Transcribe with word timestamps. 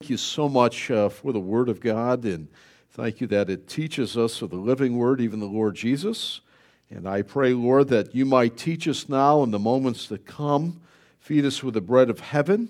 Thank 0.00 0.10
you 0.10 0.16
so 0.16 0.48
much 0.48 0.92
uh, 0.92 1.08
for 1.08 1.32
the 1.32 1.40
Word 1.40 1.68
of 1.68 1.80
God, 1.80 2.24
and 2.24 2.46
thank 2.92 3.20
you 3.20 3.26
that 3.26 3.50
it 3.50 3.66
teaches 3.66 4.16
us 4.16 4.40
of 4.42 4.50
the 4.50 4.56
living 4.56 4.96
Word, 4.96 5.20
even 5.20 5.40
the 5.40 5.46
Lord 5.46 5.74
Jesus. 5.74 6.40
And 6.88 7.08
I 7.08 7.22
pray, 7.22 7.52
Lord, 7.52 7.88
that 7.88 8.14
you 8.14 8.24
might 8.24 8.56
teach 8.56 8.86
us 8.86 9.08
now 9.08 9.42
in 9.42 9.50
the 9.50 9.58
moments 9.58 10.06
to 10.06 10.18
come. 10.18 10.80
Feed 11.18 11.44
us 11.44 11.64
with 11.64 11.74
the 11.74 11.80
bread 11.80 12.10
of 12.10 12.20
heaven. 12.20 12.68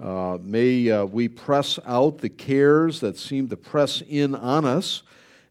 Uh, 0.00 0.38
may 0.40 0.88
uh, 0.88 1.04
we 1.04 1.26
press 1.26 1.80
out 1.84 2.18
the 2.18 2.28
cares 2.28 3.00
that 3.00 3.18
seem 3.18 3.48
to 3.48 3.56
press 3.56 4.00
in 4.00 4.36
on 4.36 4.64
us 4.64 5.02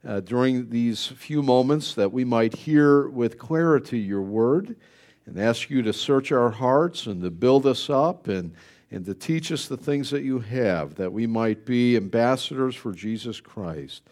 uh, 0.08 0.22
during 0.22 0.70
these 0.70 1.08
few 1.08 1.44
moments, 1.44 1.94
that 1.94 2.14
we 2.14 2.24
might 2.24 2.56
hear 2.56 3.10
with 3.10 3.38
clarity 3.38 4.00
your 4.00 4.22
Word, 4.22 4.78
and 5.26 5.38
ask 5.38 5.70
you 5.70 5.82
to 5.82 5.92
search 5.92 6.32
our 6.32 6.52
hearts 6.52 7.06
and 7.06 7.22
to 7.22 7.30
build 7.30 7.66
us 7.66 7.90
up 7.90 8.30
and 8.30 8.56
and 8.92 9.06
to 9.06 9.14
teach 9.14 9.52
us 9.52 9.68
the 9.68 9.78
things 9.78 10.10
that 10.10 10.24
you 10.24 10.40
have, 10.40 10.96
that 10.96 11.14
we 11.14 11.26
might 11.26 11.66
be 11.66 11.96
ambassadors 11.96 12.76
for 12.76 12.92
Jesus 12.92 13.40
Christ. 13.40 14.04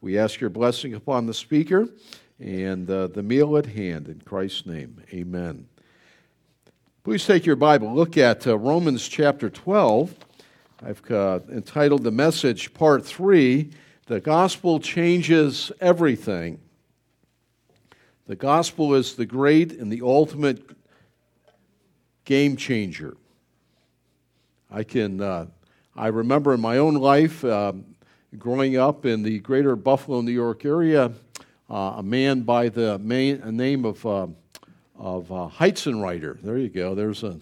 We 0.00 0.16
ask 0.16 0.40
your 0.40 0.50
blessing 0.50 0.94
upon 0.94 1.26
the 1.26 1.34
speaker 1.34 1.88
and 2.38 2.88
uh, 2.88 3.08
the 3.08 3.22
meal 3.22 3.56
at 3.56 3.66
hand. 3.66 4.06
In 4.06 4.22
Christ's 4.24 4.64
name, 4.64 5.02
amen. 5.12 5.66
Please 7.02 7.26
take 7.26 7.44
your 7.44 7.56
Bible, 7.56 7.92
look 7.92 8.16
at 8.16 8.46
uh, 8.46 8.56
Romans 8.56 9.08
chapter 9.08 9.50
12. 9.50 10.14
I've 10.84 11.10
uh, 11.10 11.40
entitled 11.50 12.04
the 12.04 12.12
message, 12.12 12.72
Part 12.74 13.04
3 13.04 13.70
The 14.06 14.20
Gospel 14.20 14.78
Changes 14.78 15.72
Everything. 15.80 16.60
The 18.28 18.36
gospel 18.36 18.94
is 18.94 19.14
the 19.14 19.26
great 19.26 19.72
and 19.72 19.90
the 19.90 20.02
ultimate 20.02 20.62
game 22.24 22.56
changer. 22.56 23.16
I 24.70 24.82
can, 24.82 25.20
uh, 25.22 25.46
I 25.96 26.08
remember 26.08 26.52
in 26.52 26.60
my 26.60 26.76
own 26.76 26.94
life, 26.94 27.42
uh, 27.42 27.72
growing 28.38 28.76
up 28.76 29.06
in 29.06 29.22
the 29.22 29.38
greater 29.38 29.74
Buffalo, 29.76 30.20
New 30.20 30.32
York 30.32 30.66
area, 30.66 31.10
uh, 31.70 31.94
a 31.96 32.02
man 32.02 32.42
by 32.42 32.68
the 32.68 32.98
main, 32.98 33.40
name 33.56 33.86
of, 33.86 34.04
uh, 34.04 34.26
of 34.98 35.32
uh, 35.32 35.48
Heitzenreiter. 35.56 36.40
There 36.42 36.58
you 36.58 36.68
go. 36.68 36.94
There's 36.94 37.22
a, 37.22 37.38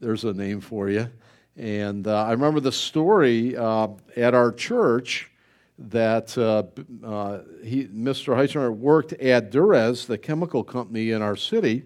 there's 0.00 0.24
a 0.24 0.32
name 0.32 0.62
for 0.62 0.88
you. 0.88 1.10
And 1.54 2.06
uh, 2.06 2.24
I 2.24 2.32
remember 2.32 2.60
the 2.60 2.72
story 2.72 3.58
uh, 3.58 3.88
at 4.16 4.32
our 4.32 4.50
church 4.50 5.30
that 5.78 6.30
he, 6.30 7.88
Mr. 7.88 8.34
Heitzenreiter 8.34 8.74
worked 8.74 9.12
at 9.14 9.50
Durez, 9.52 10.06
the 10.06 10.16
chemical 10.16 10.64
company 10.64 11.10
in 11.10 11.20
our 11.20 11.36
city 11.36 11.84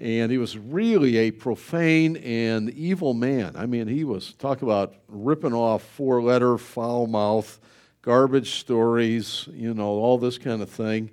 and 0.00 0.30
he 0.30 0.38
was 0.38 0.56
really 0.56 1.16
a 1.16 1.30
profane 1.30 2.16
and 2.18 2.70
evil 2.70 3.14
man. 3.14 3.56
I 3.56 3.66
mean, 3.66 3.88
he 3.88 4.04
was 4.04 4.32
talk 4.34 4.62
about 4.62 4.94
ripping 5.08 5.52
off 5.52 5.82
four 5.82 6.22
letter, 6.22 6.56
foul 6.56 7.06
mouth, 7.06 7.58
garbage 8.02 8.52
stories, 8.52 9.48
you 9.52 9.74
know, 9.74 9.88
all 9.88 10.16
this 10.16 10.38
kind 10.38 10.62
of 10.62 10.70
thing. 10.70 11.10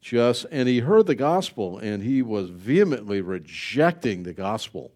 Just 0.00 0.46
and 0.52 0.68
he 0.68 0.78
heard 0.78 1.06
the 1.06 1.16
gospel 1.16 1.78
and 1.78 2.02
he 2.02 2.22
was 2.22 2.50
vehemently 2.50 3.20
rejecting 3.20 4.22
the 4.22 4.32
gospel. 4.32 4.92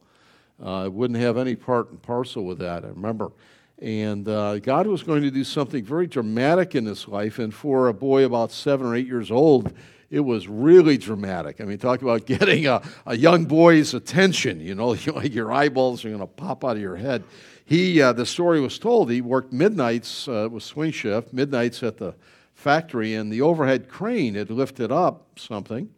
Uh, 0.62 0.88
wouldn't 0.92 1.18
have 1.18 1.36
any 1.36 1.56
part 1.56 1.90
and 1.90 2.00
parcel 2.00 2.44
with 2.44 2.58
that. 2.58 2.84
I 2.84 2.88
remember. 2.88 3.32
And 3.80 4.28
uh, 4.28 4.60
God 4.60 4.86
was 4.86 5.02
going 5.02 5.22
to 5.22 5.30
do 5.32 5.42
something 5.42 5.84
very 5.84 6.06
dramatic 6.06 6.76
in 6.76 6.86
his 6.86 7.08
life. 7.08 7.40
And 7.40 7.52
for 7.52 7.88
a 7.88 7.94
boy 7.94 8.24
about 8.24 8.52
seven 8.52 8.86
or 8.86 8.94
eight 8.94 9.08
years 9.08 9.32
old, 9.32 9.72
it 10.12 10.20
was 10.20 10.46
really 10.46 10.98
dramatic. 10.98 11.58
I 11.58 11.64
mean, 11.64 11.78
talk 11.78 12.02
about 12.02 12.26
getting 12.26 12.66
a, 12.66 12.82
a 13.06 13.16
young 13.16 13.46
boy's 13.46 13.94
attention. 13.94 14.60
You 14.60 14.74
know, 14.74 14.92
your 15.24 15.50
eyeballs 15.50 16.04
are 16.04 16.08
going 16.08 16.20
to 16.20 16.26
pop 16.26 16.64
out 16.64 16.76
of 16.76 16.82
your 16.82 16.96
head. 16.96 17.24
He, 17.64 18.02
uh, 18.02 18.12
the 18.12 18.26
story 18.26 18.60
was 18.60 18.78
told, 18.78 19.10
he 19.10 19.22
worked 19.22 19.52
midnights, 19.52 20.28
uh, 20.28 20.48
with 20.50 20.62
swing 20.62 20.92
shift, 20.92 21.32
midnights 21.32 21.82
at 21.82 21.96
the 21.96 22.14
factory, 22.54 23.14
and 23.14 23.32
the 23.32 23.40
overhead 23.40 23.88
crane 23.88 24.34
had 24.34 24.50
lifted 24.50 24.92
up 24.92 25.38
something. 25.38 25.88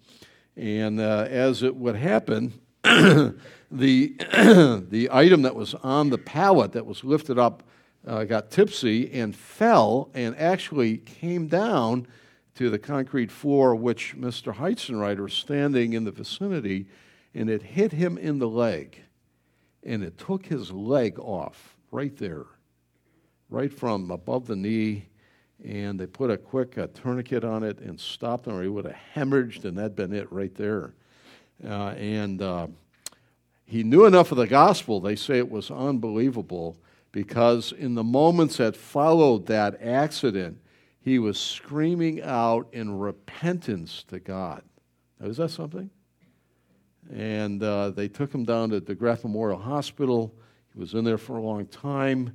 And 0.57 1.01
uh, 1.01 1.27
as 1.29 1.65
it 1.65 1.75
would 1.75 1.97
happen, 1.97 2.53
the, 2.85 3.35
the 4.91 5.09
item 5.11 5.43
that 5.43 5.57
was 5.57 5.75
on 5.75 6.11
the 6.11 6.19
pallet 6.19 6.73
that 6.73 6.87
was 6.87 7.03
lifted 7.03 7.39
up 7.39 7.65
uh, 8.07 8.23
got 8.23 8.51
tipsy 8.53 9.11
and 9.13 9.35
fell 9.35 10.11
and 10.15 10.37
actually 10.37 10.99
came 10.99 11.49
down 11.49 12.07
to 12.55 12.71
the 12.71 12.79
concrete 12.79 13.31
floor, 13.31 13.75
which 13.75 14.17
Mr. 14.17 14.55
Heitzenreiter 14.55 15.21
was 15.21 15.35
standing 15.35 15.93
in 15.93 16.05
the 16.05 16.13
vicinity, 16.13 16.87
and 17.35 17.51
it 17.51 17.63
hit 17.63 17.93
him 17.93 18.17
in 18.17 18.39
the 18.39 18.49
leg. 18.49 19.03
And 19.83 20.03
it 20.03 20.17
took 20.19 20.47
his 20.47 20.71
leg 20.71 21.19
off 21.19 21.77
right 21.91 22.17
there, 22.17 22.47
right 23.51 23.73
from 23.73 24.11
above 24.11 24.47
the 24.47 24.57
knee. 24.57 25.07
And 25.65 25.99
they 25.99 26.07
put 26.07 26.31
a 26.31 26.37
quick 26.37 26.79
uh, 26.79 26.89
tourniquet 26.95 27.45
on 27.45 27.65
it 27.65 27.81
and 27.81 27.99
stopped 27.99 28.47
him, 28.47 28.55
or 28.55 28.63
he 28.63 28.69
would 28.69 28.85
have 28.85 28.97
hemorrhaged, 29.15 29.65
and 29.65 29.77
that'd 29.77 29.97
been 29.97 30.13
it 30.13 30.31
right 30.31 30.55
there. 30.55 30.95
Uh, 31.65 31.91
and 31.91 32.41
uh, 32.41 32.67
he 33.65 33.83
knew 33.83 34.05
enough 34.05 34.31
of 34.31 34.39
the 34.39 34.47
gospel, 34.47 35.01
they 35.01 35.17
say 35.17 35.39
it 35.39 35.51
was 35.51 35.71
unbelievable, 35.71 36.77
because 37.13 37.73
in 37.73 37.95
the 37.95 38.05
moments 38.05 38.59
that 38.59 38.77
followed 38.77 39.47
that 39.47 39.81
accident, 39.81 40.59
he 41.05 41.19
was 41.19 41.39
screaming 41.39 42.23
out 42.23 42.69
in 42.73 42.99
repentance 42.99 44.05
to 44.05 44.19
God. 44.19 44.63
Now, 45.21 45.27
is 45.29 45.37
that 45.37 45.51
something? 45.51 45.91
And 47.13 47.63
uh, 47.63 47.91
they 47.91 48.09
took 48.09 48.35
him 48.35 48.45
down 48.45 48.71
to 48.71 48.81
DeGraff 48.81 49.23
Memorial 49.23 49.59
Hospital. 49.59 50.35
He 50.73 50.81
was 50.81 50.95
in 50.95 51.05
there 51.05 51.19
for 51.19 51.37
a 51.37 51.43
long 51.43 51.67
time. 51.67 52.35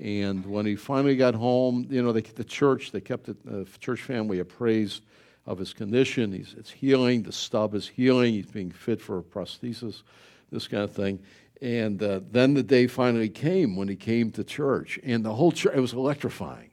And 0.00 0.46
when 0.46 0.64
he 0.64 0.76
finally 0.76 1.16
got 1.16 1.34
home, 1.34 1.88
you 1.90 2.04
know, 2.04 2.12
they, 2.12 2.20
the 2.20 2.44
church, 2.44 2.92
they 2.92 3.00
kept 3.00 3.26
the 3.26 3.62
uh, 3.62 3.64
church 3.80 4.02
family 4.02 4.38
appraised 4.38 5.02
of 5.44 5.58
his 5.58 5.72
condition. 5.72 6.32
He's, 6.32 6.54
it's 6.56 6.70
healing. 6.70 7.24
The 7.24 7.32
stub 7.32 7.74
is 7.74 7.88
healing. 7.88 8.34
He's 8.34 8.46
being 8.46 8.70
fit 8.70 9.00
for 9.00 9.18
a 9.18 9.22
prosthesis, 9.24 10.04
this 10.52 10.68
kind 10.68 10.84
of 10.84 10.92
thing. 10.92 11.18
And 11.60 12.00
uh, 12.00 12.20
then 12.30 12.54
the 12.54 12.62
day 12.62 12.86
finally 12.86 13.28
came 13.28 13.74
when 13.74 13.88
he 13.88 13.96
came 13.96 14.30
to 14.32 14.44
church. 14.44 15.00
And 15.02 15.24
the 15.24 15.34
whole 15.34 15.50
church, 15.50 15.74
it 15.74 15.80
was 15.80 15.94
electrifying 15.94 16.70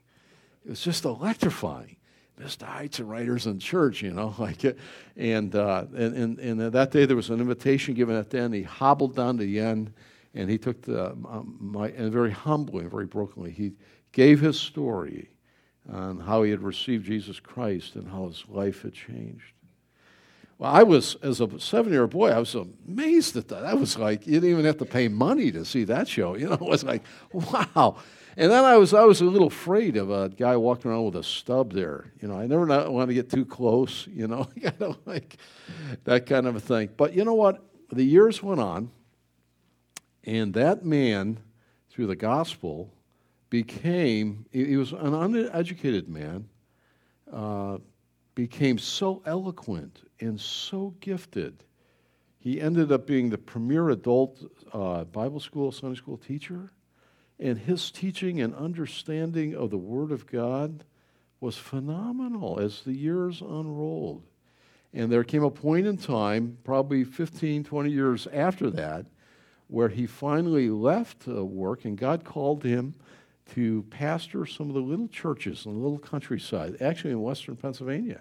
it 0.64 0.70
was 0.70 0.80
just 0.80 1.04
electrifying. 1.04 1.96
Mr. 2.40 2.66
Heitzenreiter's 2.66 3.46
in 3.46 3.58
church, 3.58 4.02
you 4.02 4.12
know, 4.12 4.34
like 4.38 4.64
it. 4.64 4.78
And, 5.16 5.54
uh, 5.54 5.84
and, 5.94 6.16
and, 6.16 6.38
and 6.38 6.72
that 6.72 6.90
day 6.90 7.06
there 7.06 7.16
was 7.16 7.30
an 7.30 7.40
invitation 7.40 7.94
given 7.94 8.16
at 8.16 8.30
the 8.30 8.40
end. 8.40 8.54
He 8.54 8.62
hobbled 8.62 9.14
down 9.14 9.38
to 9.38 9.44
the 9.44 9.60
end 9.60 9.92
and 10.34 10.48
he 10.48 10.58
took 10.58 10.82
the, 10.82 11.10
um, 11.10 11.56
my, 11.60 11.88
and 11.88 12.10
very 12.10 12.30
humbly 12.30 12.82
and 12.82 12.90
very 12.90 13.06
brokenly, 13.06 13.50
he 13.50 13.72
gave 14.12 14.40
his 14.40 14.58
story 14.58 15.28
on 15.92 16.20
how 16.20 16.42
he 16.42 16.50
had 16.50 16.62
received 16.62 17.04
Jesus 17.04 17.38
Christ 17.40 17.96
and 17.96 18.08
how 18.08 18.26
his 18.28 18.44
life 18.48 18.82
had 18.82 18.94
changed. 18.94 19.52
Well, 20.58 20.72
I 20.72 20.84
was, 20.84 21.16
as 21.22 21.40
a 21.40 21.58
seven 21.58 21.92
year 21.92 22.02
old 22.02 22.10
boy, 22.10 22.30
I 22.30 22.38
was 22.38 22.54
amazed 22.54 23.36
at 23.36 23.48
that. 23.48 23.66
I 23.66 23.74
was 23.74 23.98
like, 23.98 24.26
you 24.26 24.34
didn't 24.34 24.50
even 24.50 24.64
have 24.64 24.78
to 24.78 24.84
pay 24.84 25.08
money 25.08 25.50
to 25.52 25.64
see 25.64 25.84
that 25.84 26.08
show. 26.08 26.34
You 26.42 26.48
know, 26.48 26.54
it 26.54 26.60
was 26.60 26.84
like, 26.84 27.02
wow. 27.32 27.96
And 28.36 28.50
then 28.50 28.64
I 28.64 28.76
was, 28.78 28.94
I 28.94 29.04
was 29.04 29.20
a 29.20 29.26
little 29.26 29.48
afraid 29.48 29.96
of 29.96 30.10
a 30.10 30.30
guy 30.30 30.56
walking 30.56 30.90
around 30.90 31.04
with 31.04 31.16
a 31.16 31.22
stub 31.22 31.72
there. 31.72 32.12
You 32.20 32.28
know, 32.28 32.38
I 32.38 32.46
never 32.46 32.64
want 32.90 33.08
to 33.08 33.14
get 33.14 33.30
too 33.30 33.44
close, 33.44 34.06
you 34.06 34.26
know, 34.26 34.44
kind 34.62 34.82
of 34.82 34.98
like 35.04 35.36
that 36.04 36.26
kind 36.26 36.46
of 36.46 36.56
a 36.56 36.60
thing. 36.60 36.90
But 36.96 37.14
you 37.14 37.24
know 37.24 37.34
what? 37.34 37.62
The 37.92 38.04
years 38.04 38.42
went 38.42 38.60
on, 38.60 38.90
and 40.24 40.54
that 40.54 40.84
man, 40.84 41.40
through 41.90 42.06
the 42.06 42.16
gospel, 42.16 42.90
became, 43.50 44.46
he 44.50 44.78
was 44.78 44.92
an 44.92 45.12
uneducated 45.12 46.08
man, 46.08 46.48
uh, 47.30 47.76
became 48.34 48.78
so 48.78 49.22
eloquent 49.26 50.08
and 50.20 50.40
so 50.40 50.94
gifted. 51.00 51.64
He 52.38 52.62
ended 52.62 52.90
up 52.92 53.06
being 53.06 53.28
the 53.28 53.36
premier 53.36 53.90
adult 53.90 54.42
uh, 54.72 55.04
Bible 55.04 55.38
school, 55.38 55.70
Sunday 55.70 55.96
school 55.96 56.16
teacher 56.16 56.70
and 57.38 57.58
his 57.58 57.90
teaching 57.90 58.40
and 58.40 58.54
understanding 58.54 59.54
of 59.54 59.70
the 59.70 59.78
Word 59.78 60.12
of 60.12 60.26
God 60.26 60.84
was 61.40 61.56
phenomenal 61.56 62.60
as 62.60 62.82
the 62.82 62.92
years 62.92 63.40
unrolled. 63.40 64.22
And 64.94 65.10
there 65.10 65.24
came 65.24 65.42
a 65.42 65.50
point 65.50 65.86
in 65.86 65.96
time, 65.96 66.58
probably 66.64 67.02
15, 67.02 67.64
20 67.64 67.90
years 67.90 68.28
after 68.32 68.70
that, 68.70 69.06
where 69.66 69.88
he 69.88 70.06
finally 70.06 70.68
left 70.68 71.26
uh, 71.26 71.44
work 71.44 71.84
and 71.84 71.96
God 71.96 72.24
called 72.24 72.62
him 72.62 72.94
to 73.54 73.82
pastor 73.90 74.46
some 74.46 74.68
of 74.68 74.74
the 74.74 74.80
little 74.80 75.08
churches 75.08 75.66
in 75.66 75.72
the 75.72 75.78
little 75.78 75.98
countryside, 75.98 76.76
actually 76.80 77.10
in 77.10 77.22
western 77.22 77.56
Pennsylvania. 77.56 78.20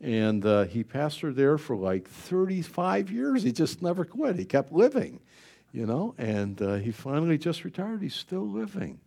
And 0.00 0.44
uh, 0.44 0.64
he 0.64 0.84
pastored 0.84 1.34
there 1.34 1.56
for 1.56 1.74
like 1.74 2.06
35 2.06 3.10
years. 3.10 3.42
He 3.42 3.52
just 3.52 3.82
never 3.82 4.04
quit, 4.04 4.36
he 4.36 4.44
kept 4.44 4.70
living 4.70 5.20
you 5.72 5.86
know, 5.86 6.14
and 6.18 6.60
uh, 6.62 6.74
he 6.76 6.90
finally 6.90 7.38
just 7.38 7.64
retired. 7.64 8.02
He's 8.02 8.14
still 8.14 8.48
living. 8.48 9.00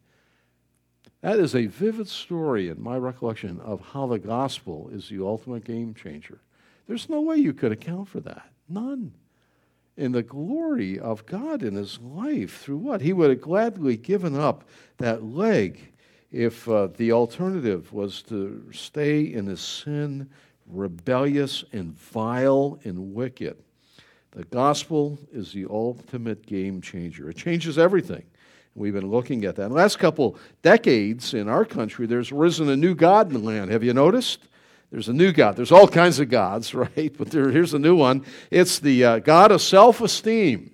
That 1.21 1.39
is 1.39 1.53
a 1.55 1.65
vivid 1.65 2.07
story 2.07 2.69
in 2.69 2.81
my 2.81 2.97
recollection 2.97 3.59
of 3.61 3.81
how 3.81 4.07
the 4.07 4.19
gospel 4.19 4.89
is 4.93 5.09
the 5.09 5.21
ultimate 5.21 5.65
game 5.65 5.93
changer. 5.93 6.39
There's 6.87 7.09
no 7.09 7.21
way 7.21 7.37
you 7.37 7.53
could 7.53 7.71
account 7.71 8.07
for 8.07 8.19
that. 8.21 8.49
None. 8.69 9.13
in 9.97 10.13
the 10.13 10.23
glory 10.23 10.97
of 10.97 11.25
God 11.25 11.61
in 11.61 11.75
his 11.75 11.99
life 11.99 12.61
through 12.61 12.77
what? 12.77 13.01
He 13.01 13.11
would 13.11 13.29
have 13.31 13.41
gladly 13.41 13.97
given 13.97 14.33
up 14.39 14.63
that 14.97 15.23
leg 15.23 15.91
if 16.31 16.69
uh, 16.69 16.87
the 16.95 17.11
alternative 17.11 17.91
was 17.91 18.21
to 18.23 18.63
stay 18.71 19.21
in 19.21 19.45
his 19.47 19.59
sin, 19.59 20.29
rebellious 20.67 21.65
and 21.73 21.93
vile 21.99 22.79
and 22.85 23.13
wicked. 23.13 23.57
The 24.39 24.45
gospel 24.45 25.19
is 25.33 25.51
the 25.51 25.65
ultimate 25.69 26.45
game 26.45 26.79
changer. 26.79 27.29
It 27.29 27.35
changes 27.35 27.77
everything. 27.77 28.23
We've 28.73 28.93
been 28.93 29.11
looking 29.11 29.43
at 29.43 29.57
that. 29.57 29.63
In 29.63 29.69
the 29.71 29.75
last 29.75 29.99
couple 29.99 30.37
decades 30.61 31.33
in 31.33 31.49
our 31.49 31.65
country, 31.65 32.05
there's 32.05 32.31
risen 32.31 32.69
a 32.69 32.77
new 32.77 32.95
God 32.95 33.27
in 33.27 33.33
the 33.33 33.39
land. 33.39 33.69
Have 33.69 33.83
you 33.83 33.91
noticed? 33.91 34.47
There's 34.91 35.09
a 35.09 35.13
new 35.13 35.33
God. 35.33 35.57
There's 35.57 35.73
all 35.73 35.89
kinds 35.89 36.21
of 36.21 36.29
gods, 36.29 36.73
right? 36.73 37.13
But 37.17 37.31
there, 37.31 37.51
here's 37.51 37.73
a 37.73 37.79
new 37.79 37.97
one. 37.97 38.23
It's 38.49 38.79
the 38.79 39.03
uh, 39.03 39.19
God 39.19 39.51
of 39.51 39.61
self 39.61 39.99
esteem. 39.99 40.71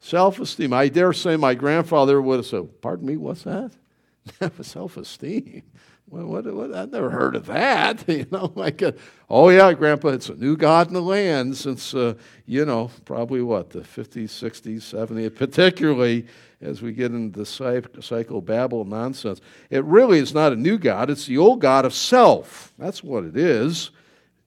Self 0.00 0.38
esteem. 0.38 0.74
I 0.74 0.88
dare 0.88 1.14
say 1.14 1.36
my 1.36 1.54
grandfather 1.54 2.20
would 2.20 2.36
have 2.36 2.46
said, 2.46 2.82
Pardon 2.82 3.06
me, 3.06 3.16
what's 3.16 3.44
that? 3.44 3.70
self 4.60 4.98
esteem. 4.98 5.62
What, 6.10 6.26
what, 6.26 6.54
what, 6.54 6.74
I've 6.74 6.90
never 6.90 7.10
heard 7.10 7.36
of 7.36 7.46
that. 7.46 8.04
You 8.18 8.26
know, 8.30 8.52
like, 8.54 8.80
a, 8.82 8.94
oh 9.28 9.50
yeah, 9.50 9.72
Grandpa, 9.74 10.08
it's 10.08 10.28
a 10.28 10.34
new 10.34 10.56
God 10.56 10.88
in 10.88 10.94
the 10.94 11.02
land 11.02 11.56
since, 11.56 11.94
uh, 11.94 12.14
you 12.46 12.64
know, 12.64 12.90
probably 13.04 13.42
what, 13.42 13.70
the 13.70 13.80
50s, 13.80 14.24
60s, 14.24 14.78
70s, 14.78 15.34
particularly 15.34 16.26
as 16.60 16.80
we 16.80 16.92
get 16.92 17.12
into 17.12 17.38
the 17.38 17.46
cycle 17.46 18.00
psychobabble 18.00 18.86
nonsense. 18.86 19.40
It 19.70 19.84
really 19.84 20.18
is 20.18 20.32
not 20.32 20.52
a 20.52 20.56
new 20.56 20.78
God, 20.78 21.10
it's 21.10 21.26
the 21.26 21.38
old 21.38 21.60
God 21.60 21.84
of 21.84 21.94
self. 21.94 22.72
That's 22.78 23.04
what 23.04 23.24
it 23.24 23.36
is. 23.36 23.90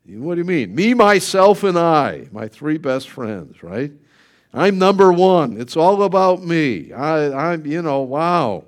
What 0.05 0.35
do 0.35 0.41
you 0.41 0.45
mean? 0.45 0.73
Me, 0.73 0.93
myself, 0.95 1.63
and 1.63 1.77
I, 1.77 2.27
my 2.31 2.47
three 2.47 2.79
best 2.79 3.09
friends, 3.09 3.61
right? 3.61 3.91
I'm 4.53 4.79
number 4.79 5.13
one. 5.13 5.61
It's 5.61 5.77
all 5.77 6.03
about 6.03 6.43
me. 6.43 6.91
I, 6.91 7.53
I'm, 7.53 7.65
you 7.65 7.81
know, 7.81 8.01
wow. 8.01 8.65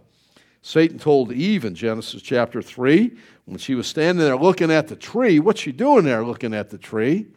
Satan 0.66 0.98
told 0.98 1.34
Eve 1.34 1.66
in 1.66 1.76
Genesis 1.76 2.22
chapter 2.22 2.62
3, 2.62 3.12
when 3.44 3.58
she 3.58 3.76
was 3.76 3.86
standing 3.86 4.24
there 4.24 4.38
looking 4.38 4.72
at 4.72 4.88
the 4.88 4.96
tree, 4.96 5.38
what's 5.38 5.60
she 5.60 5.74
doing 5.74 6.06
there 6.06 6.26
looking 6.26 6.54
at 6.54 6.70
the 6.70 6.78
tree? 6.78 7.28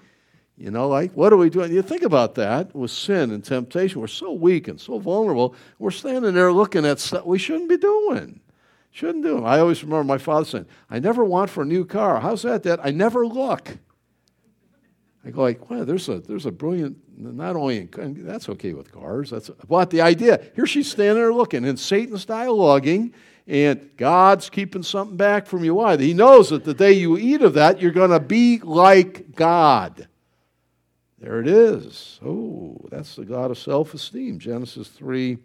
You 0.57 0.71
know, 0.71 0.89
like, 0.89 1.13
what 1.13 1.33
are 1.33 1.37
we 1.37 1.51
doing? 1.51 1.73
You 1.73 1.83
think 1.83 2.03
about 2.03 2.37
that 2.37 2.73
with 2.73 2.93
sin 2.93 3.33
and 3.33 3.45
temptation. 3.45 4.01
We're 4.01 4.07
so 4.07 4.33
weak 4.33 4.69
and 4.69 4.81
so 4.81 5.01
vulnerable. 5.01 5.57
We're 5.81 5.91
standing 5.91 6.35
there 6.35 6.53
looking 6.53 6.87
at 6.87 7.01
stuff 7.01 7.27
we 7.27 7.37
shouldn't 7.37 7.69
be 7.69 7.77
doing. 7.77 8.39
Shouldn't 8.93 9.25
do. 9.25 9.45
I 9.45 9.59
always 9.59 9.83
remember 9.83 10.05
my 10.05 10.19
father 10.19 10.47
saying, 10.47 10.67
I 10.89 11.01
never 11.01 11.25
want 11.25 11.51
for 11.51 11.63
a 11.63 11.67
new 11.67 11.85
car. 11.85 12.21
How's 12.21 12.43
that, 12.43 12.63
Dad? 12.63 12.79
I 12.81 12.93
never 12.93 13.27
look. 13.27 13.77
I 15.27 15.31
go 15.31 15.43
like, 15.43 15.69
well, 15.69 15.85
there's 15.85 16.09
a 16.09 16.21
there's 16.21 16.47
a 16.47 16.53
brilliant 16.53 16.97
not 17.19 17.57
only 17.57 17.79
in, 17.79 18.25
that's 18.25 18.49
okay 18.51 18.75
with 18.75 18.93
cars. 18.93 19.31
That's 19.31 19.51
but 19.69 19.91
the 19.91 20.01
idea 20.01 20.41
here 20.55 20.67
she's 20.67 20.91
standing 20.91 21.17
there 21.17 21.33
looking, 21.33 21.65
and 21.65 21.79
Satan's 21.79 22.25
dialoguing, 22.25 23.13
and 23.47 23.91
God's 23.97 24.49
keeping 24.49 24.83
something 24.85 25.17
back 25.17 25.47
from 25.47 25.65
you. 25.65 25.75
Why? 25.75 25.97
He 25.97 26.15
knows 26.15 26.51
that 26.51 26.65
the 26.65 26.75
day 26.75 26.93
you 26.93 27.19
eat 27.19 27.43
of 27.43 27.55
that, 27.55 27.81
you're 27.81 27.91
going 27.91 28.11
to 28.11 28.21
be 28.21 28.61
like 28.61 29.35
God. 29.35 30.07
There 31.19 31.41
it 31.41 31.49
is. 31.49 32.21
Oh, 32.25 32.79
that's 32.91 33.17
the 33.17 33.25
God 33.25 33.51
of 33.51 33.59
self-esteem. 33.59 34.39
Genesis 34.39 34.89
three. 34.89 35.39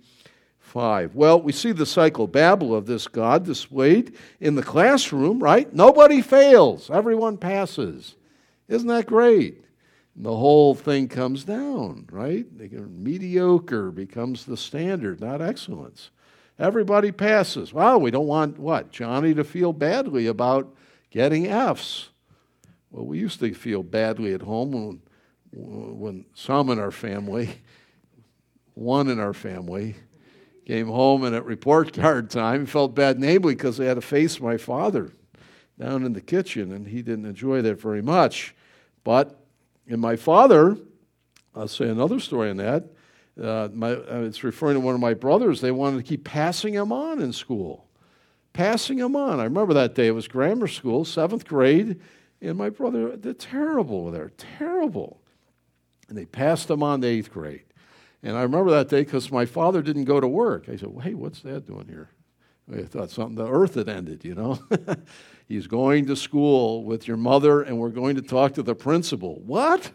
5. 0.60 1.16
Well, 1.16 1.42
we 1.42 1.51
see 1.51 1.74
the 1.74 1.86
cycle, 1.86 2.30
psychobabble 2.30 2.74
of 2.74 2.86
this 2.86 3.06
God 3.06 3.44
displayed 3.44 4.16
in 4.39 4.56
the 4.56 4.63
classroom, 4.63 5.44
right? 5.44 5.74
Nobody 5.74 6.22
fails, 6.22 6.89
everyone 6.89 7.36
passes. 7.36 8.16
Isn't 8.69 8.88
that 8.88 9.06
great? 9.06 9.66
The 10.15 10.35
whole 10.35 10.75
thing 10.75 11.07
comes 11.07 11.43
down, 11.43 12.07
right? 12.11 12.45
Mediocre 12.51 13.91
becomes 13.91 14.45
the 14.45 14.57
standard, 14.57 15.21
not 15.21 15.41
excellence. 15.41 16.11
Everybody 16.59 17.11
passes. 17.11 17.73
Well, 17.73 17.99
we 17.99 18.11
don't 18.11 18.27
want 18.27 18.59
what? 18.59 18.91
Johnny 18.91 19.33
to 19.33 19.43
feel 19.43 19.73
badly 19.73 20.27
about 20.27 20.75
getting 21.09 21.47
F's. 21.47 22.09
Well, 22.91 23.05
we 23.05 23.19
used 23.19 23.39
to 23.39 23.53
feel 23.53 23.83
badly 23.83 24.33
at 24.33 24.41
home 24.41 24.71
when, 24.71 25.01
when 25.51 26.25
some 26.33 26.69
in 26.69 26.77
our 26.77 26.91
family, 26.91 27.61
one 28.73 29.09
in 29.09 29.19
our 29.19 29.33
family, 29.33 29.95
came 30.65 30.87
home 30.87 31.23
and 31.23 31.35
at 31.35 31.45
report 31.45 31.93
card 31.93 32.29
time 32.29 32.65
felt 32.65 32.93
bad, 32.93 33.19
namely 33.19 33.55
because 33.55 33.77
they 33.77 33.87
had 33.87 33.95
to 33.95 34.01
face 34.01 34.39
my 34.39 34.57
father 34.57 35.11
down 35.79 36.05
in 36.05 36.13
the 36.13 36.21
kitchen, 36.21 36.71
and 36.71 36.87
he 36.87 37.01
didn't 37.01 37.25
enjoy 37.25 37.61
that 37.61 37.81
very 37.81 38.01
much. 38.01 38.53
But 39.03 39.40
and 39.91 39.99
my 39.99 40.15
father, 40.15 40.77
I'll 41.53 41.67
say 41.67 41.89
another 41.89 42.21
story 42.21 42.49
on 42.49 42.57
that. 42.57 42.85
Uh, 43.41 43.67
my, 43.73 43.91
uh, 43.91 44.21
it's 44.21 44.41
referring 44.41 44.75
to 44.75 44.79
one 44.79 44.95
of 44.95 45.01
my 45.01 45.13
brothers. 45.13 45.59
They 45.59 45.71
wanted 45.71 45.97
to 45.97 46.03
keep 46.03 46.23
passing 46.23 46.73
him 46.73 46.93
on 46.93 47.21
in 47.21 47.33
school. 47.33 47.88
Passing 48.53 48.99
him 48.99 49.17
on. 49.17 49.41
I 49.41 49.43
remember 49.43 49.73
that 49.73 49.93
day. 49.93 50.07
It 50.07 50.11
was 50.11 50.29
grammar 50.29 50.67
school, 50.67 51.03
seventh 51.03 51.45
grade, 51.45 51.99
and 52.41 52.57
my 52.57 52.69
brother, 52.69 53.17
they're 53.17 53.33
terrible 53.33 54.11
there, 54.11 54.31
terrible. 54.38 55.21
And 56.07 56.17
they 56.17 56.25
passed 56.25 56.69
him 56.69 56.83
on 56.83 57.01
to 57.01 57.07
eighth 57.07 57.31
grade. 57.31 57.63
And 58.23 58.37
I 58.37 58.44
remember 58.44 58.71
that 58.71 58.87
day 58.87 59.03
because 59.03 59.29
my 59.29 59.45
father 59.45 59.81
didn't 59.81 60.05
go 60.05 60.21
to 60.21 60.27
work. 60.27 60.69
I 60.69 60.77
said, 60.77 60.89
well, 60.89 61.03
hey, 61.03 61.15
what's 61.15 61.41
Dad 61.41 61.65
doing 61.65 61.87
here? 61.87 62.09
I 62.73 62.83
thought 62.83 63.09
something, 63.09 63.35
the 63.35 63.49
earth 63.49 63.75
had 63.75 63.89
ended, 63.89 64.23
you 64.23 64.35
know. 64.35 64.59
He's 65.47 65.67
going 65.67 66.05
to 66.07 66.15
school 66.15 66.83
with 66.83 67.07
your 67.07 67.17
mother, 67.17 67.61
and 67.61 67.77
we're 67.77 67.89
going 67.89 68.15
to 68.15 68.21
talk 68.21 68.53
to 68.53 68.63
the 68.63 68.75
principal. 68.75 69.41
What? 69.41 69.91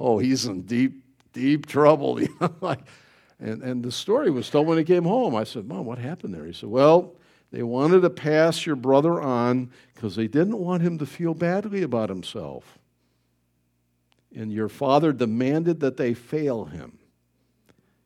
Oh, 0.00 0.18
he's 0.18 0.46
in 0.46 0.62
deep, 0.62 1.04
deep 1.32 1.66
trouble. 1.66 2.20
You 2.22 2.34
know, 2.40 2.54
like, 2.60 2.80
and, 3.38 3.62
and 3.62 3.84
the 3.84 3.92
story 3.92 4.30
was 4.30 4.48
told 4.48 4.66
when 4.66 4.78
he 4.78 4.84
came 4.84 5.04
home. 5.04 5.34
I 5.34 5.44
said, 5.44 5.66
Mom, 5.66 5.84
what 5.84 5.98
happened 5.98 6.34
there? 6.34 6.46
He 6.46 6.52
said, 6.54 6.70
Well, 6.70 7.16
they 7.52 7.62
wanted 7.62 8.00
to 8.00 8.10
pass 8.10 8.64
your 8.64 8.76
brother 8.76 9.20
on 9.20 9.70
because 9.94 10.16
they 10.16 10.26
didn't 10.26 10.58
want 10.58 10.82
him 10.82 10.98
to 10.98 11.06
feel 11.06 11.34
badly 11.34 11.82
about 11.82 12.08
himself. 12.08 12.78
And 14.34 14.52
your 14.52 14.68
father 14.68 15.12
demanded 15.12 15.80
that 15.80 15.96
they 15.96 16.14
fail 16.14 16.64
him. 16.64 16.98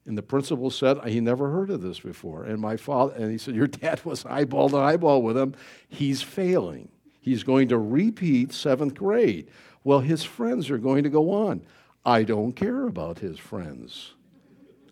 And 0.09 0.17
the 0.17 0.23
principal 0.23 0.71
said, 0.71 1.05
he 1.07 1.21
never 1.21 1.51
heard 1.51 1.69
of 1.69 1.83
this 1.83 2.01
before. 2.01 2.45
And 2.45 2.59
my 2.63 2.79
father, 2.79 3.13
and 3.15 3.31
he 3.31 3.37
said, 3.37 3.55
Your 3.55 3.67
dad 3.67 4.03
was 4.07 4.25
eyeball 4.25 4.71
to 4.71 4.79
eyeball 4.79 5.21
with 5.21 5.37
him. 5.37 5.55
He's 5.87 6.23
failing. 6.23 6.89
He's 7.21 7.43
going 7.43 7.69
to 7.69 7.79
repeat 7.79 8.55
seventh 8.55 8.95
grade. 8.95 9.51
Well, 9.85 10.01
his 10.01 10.25
friends 10.25 10.71
are 10.71 10.79
going 10.79 11.03
to 11.03 11.11
go 11.11 11.31
on. 11.31 11.61
I 12.07 12.23
don't 12.23 12.55
care 12.55 12.87
about 12.87 13.19
his 13.19 13.39
friends. 13.39 14.15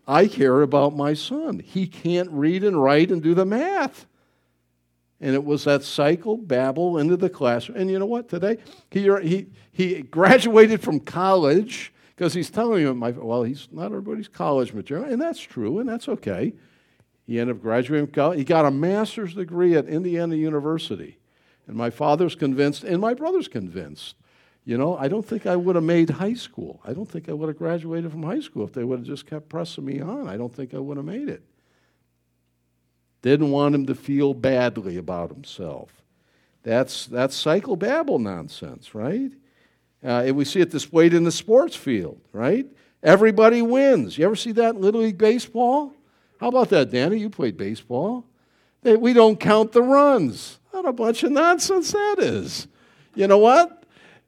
I 0.07 0.27
care 0.27 0.61
about 0.61 0.95
my 0.95 1.15
son. 1.15 1.61
He 1.65 1.87
can't 1.87 2.29
read 2.29 2.63
and 2.63 2.81
write 2.81 3.09
and 3.09 3.23
do 3.23 3.33
the 3.33 3.43
math. 3.43 4.05
And 5.19 5.33
it 5.33 5.43
was 5.43 5.63
that 5.63 5.81
cycle, 5.81 6.37
babble 6.37 6.99
into 6.99 7.17
the 7.17 7.29
classroom. 7.29 7.79
And 7.79 7.89
you 7.89 7.97
know 7.97 8.05
what? 8.05 8.29
Today, 8.29 8.59
he, 8.91 9.09
he, 9.23 9.47
he 9.71 10.03
graduated 10.03 10.81
from 10.81 10.99
college 10.99 11.91
because 12.17 12.33
he's 12.33 12.49
telling 12.49 12.81
you, 12.81 12.95
my, 12.95 13.11
well, 13.11 13.43
he's 13.43 13.67
not 13.71 13.85
everybody's 13.85 14.27
college 14.27 14.73
material, 14.73 15.07
and 15.07 15.21
that's 15.21 15.39
true, 15.39 15.77
and 15.77 15.87
that's 15.87 16.09
okay. 16.09 16.51
He 17.27 17.39
ended 17.39 17.57
up 17.57 17.61
graduating 17.61 18.07
college. 18.07 18.39
He 18.39 18.43
got 18.43 18.65
a 18.65 18.71
master's 18.71 19.35
degree 19.35 19.75
at 19.75 19.85
Indiana 19.85 20.35
University. 20.35 21.19
And 21.67 21.75
my 21.75 21.91
father's 21.91 22.33
convinced, 22.33 22.83
and 22.83 22.99
my 22.99 23.13
brother's 23.13 23.47
convinced. 23.47 24.15
You 24.65 24.79
know, 24.79 24.97
I 24.97 25.07
don't 25.07 25.25
think 25.25 25.45
I 25.45 25.55
would 25.55 25.75
have 25.75 25.83
made 25.83 26.09
high 26.09 26.33
school. 26.33 26.81
I 26.83 26.93
don't 26.93 27.09
think 27.09 27.29
I 27.29 27.33
would 27.33 27.49
have 27.49 27.57
graduated 27.57 28.11
from 28.11 28.23
high 28.23 28.39
school 28.39 28.65
if 28.65 28.73
they 28.73 28.83
would 28.83 28.99
have 28.99 29.07
just 29.07 29.27
kept 29.27 29.47
pressing 29.47 29.85
me 29.85 30.01
on. 30.01 30.27
I 30.27 30.37
don't 30.37 30.53
think 30.53 30.73
I 30.73 30.79
would 30.79 30.97
have 30.97 31.05
made 31.05 31.29
it. 31.29 31.43
Didn't 33.21 33.51
want 33.51 33.75
him 33.75 33.85
to 33.85 33.95
feel 33.95 34.33
badly 34.33 34.97
about 34.97 35.29
himself. 35.29 36.01
That's, 36.63 37.05
that's 37.05 37.41
psychobabble 37.41 38.19
nonsense, 38.19 38.95
right? 38.95 39.31
Uh, 40.03 40.31
we 40.33 40.45
see 40.45 40.61
it 40.61 40.69
displayed 40.69 41.13
in 41.13 41.23
the 41.23 41.31
sports 41.31 41.75
field, 41.75 42.19
right? 42.31 42.65
Everybody 43.03 43.61
wins. 43.61 44.17
You 44.17 44.25
ever 44.25 44.35
see 44.35 44.51
that 44.53 44.75
in 44.75 44.81
Little 44.81 45.01
League 45.01 45.17
Baseball? 45.17 45.93
How 46.39 46.49
about 46.49 46.69
that, 46.69 46.91
Danny? 46.91 47.17
You 47.17 47.29
played 47.29 47.57
baseball. 47.57 48.25
They, 48.83 48.95
we 48.95 49.13
don't 49.13 49.39
count 49.39 49.71
the 49.71 49.81
runs. 49.81 50.59
What 50.71 50.85
a 50.85 50.93
bunch 50.93 51.23
of 51.23 51.31
nonsense 51.31 51.91
that 51.91 52.17
is. 52.19 52.67
You 53.15 53.27
know 53.27 53.39
what? 53.39 53.83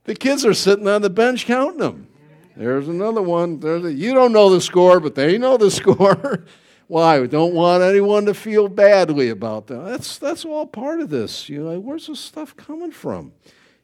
The 0.06 0.16
kids 0.16 0.46
are 0.46 0.54
sitting 0.54 0.88
on 0.88 1.04
the 1.04 1.10
bench 1.10 1.46
counting 1.46 1.80
them. 1.80 2.08
There's 2.56 2.88
another 2.88 3.22
one. 3.22 3.60
There's 3.60 3.86
a, 3.86 3.94
you 3.94 4.14
don't 4.14 4.34
know 4.34 4.50
the 4.50 4.60
score, 4.60 5.00
but 5.00 5.14
they 5.14 5.38
know 5.38 5.58
the 5.58 5.72
score. 5.72 6.46
Why? 6.88 7.20
We 7.20 7.28
don't 7.28 7.54
want 7.54 7.84
anyone 7.84 8.26
to 8.26 8.34
feel 8.34 8.68
badly 8.68 9.30
about 9.30 9.68
that. 9.68 9.86
That's, 9.86 10.18
that's 10.18 10.46
all 10.46 10.66
part 10.66 11.00
of 11.00 11.10
this. 11.10 11.48
You 11.48 11.64
know, 11.64 11.80
where's 11.80 12.08
this 12.08 12.20
stuff 12.20 12.56
coming 12.56 12.92
from? 12.92 13.34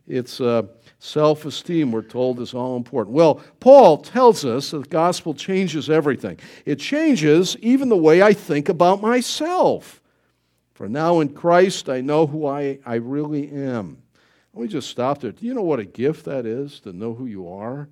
It's. 0.07 0.41
Uh, 0.41 0.63
Self 1.05 1.45
esteem, 1.45 1.91
we're 1.91 2.01
told, 2.01 2.39
is 2.39 2.55
all 2.55 2.75
important. 2.75 3.15
Well, 3.15 3.35
Paul 3.59 3.97
tells 3.97 4.43
us 4.43 4.71
that 4.71 4.79
the 4.79 4.89
gospel 4.89 5.35
changes 5.35 5.87
everything. 5.87 6.39
It 6.65 6.79
changes 6.79 7.55
even 7.57 7.89
the 7.89 7.95
way 7.95 8.23
I 8.23 8.33
think 8.33 8.69
about 8.69 9.03
myself. 9.03 10.01
For 10.73 10.89
now 10.89 11.19
in 11.19 11.29
Christ, 11.29 11.89
I 11.89 12.01
know 12.01 12.25
who 12.25 12.47
I, 12.47 12.79
I 12.87 12.95
really 12.95 13.51
am. 13.51 14.01
Let 14.55 14.63
me 14.63 14.67
just 14.67 14.89
stop 14.89 15.21
there. 15.21 15.31
Do 15.31 15.45
you 15.45 15.53
know 15.53 15.61
what 15.61 15.79
a 15.79 15.85
gift 15.85 16.25
that 16.25 16.47
is 16.47 16.79
to 16.79 16.91
know 16.91 17.13
who 17.13 17.27
you 17.27 17.47
are? 17.49 17.87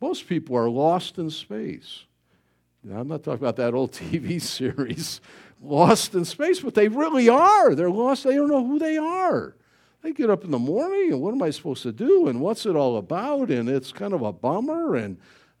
Most 0.00 0.28
people 0.28 0.56
are 0.56 0.70
lost 0.70 1.18
in 1.18 1.30
space. 1.30 2.04
Now, 2.84 3.00
I'm 3.00 3.08
not 3.08 3.24
talking 3.24 3.42
about 3.42 3.56
that 3.56 3.74
old 3.74 3.90
TV 3.92 4.40
series, 4.40 5.20
Lost 5.60 6.14
in 6.14 6.24
Space, 6.24 6.60
but 6.60 6.74
they 6.74 6.86
really 6.86 7.28
are. 7.28 7.74
They're 7.74 7.90
lost. 7.90 8.22
They 8.22 8.36
don't 8.36 8.48
know 8.48 8.64
who 8.64 8.78
they 8.78 8.96
are. 8.96 9.56
They 10.04 10.12
get 10.12 10.28
up 10.28 10.44
in 10.44 10.50
the 10.50 10.58
morning, 10.58 11.12
and 11.12 11.22
what 11.22 11.32
am 11.32 11.40
I 11.40 11.48
supposed 11.48 11.82
to 11.84 11.90
do? 11.90 12.28
And 12.28 12.42
what's 12.42 12.66
it 12.66 12.76
all 12.76 12.98
about? 12.98 13.50
And 13.50 13.70
it's 13.70 13.90
kind 13.90 14.12
of 14.12 14.20
a 14.20 14.34
bummer. 14.34 14.96
And 14.96 15.16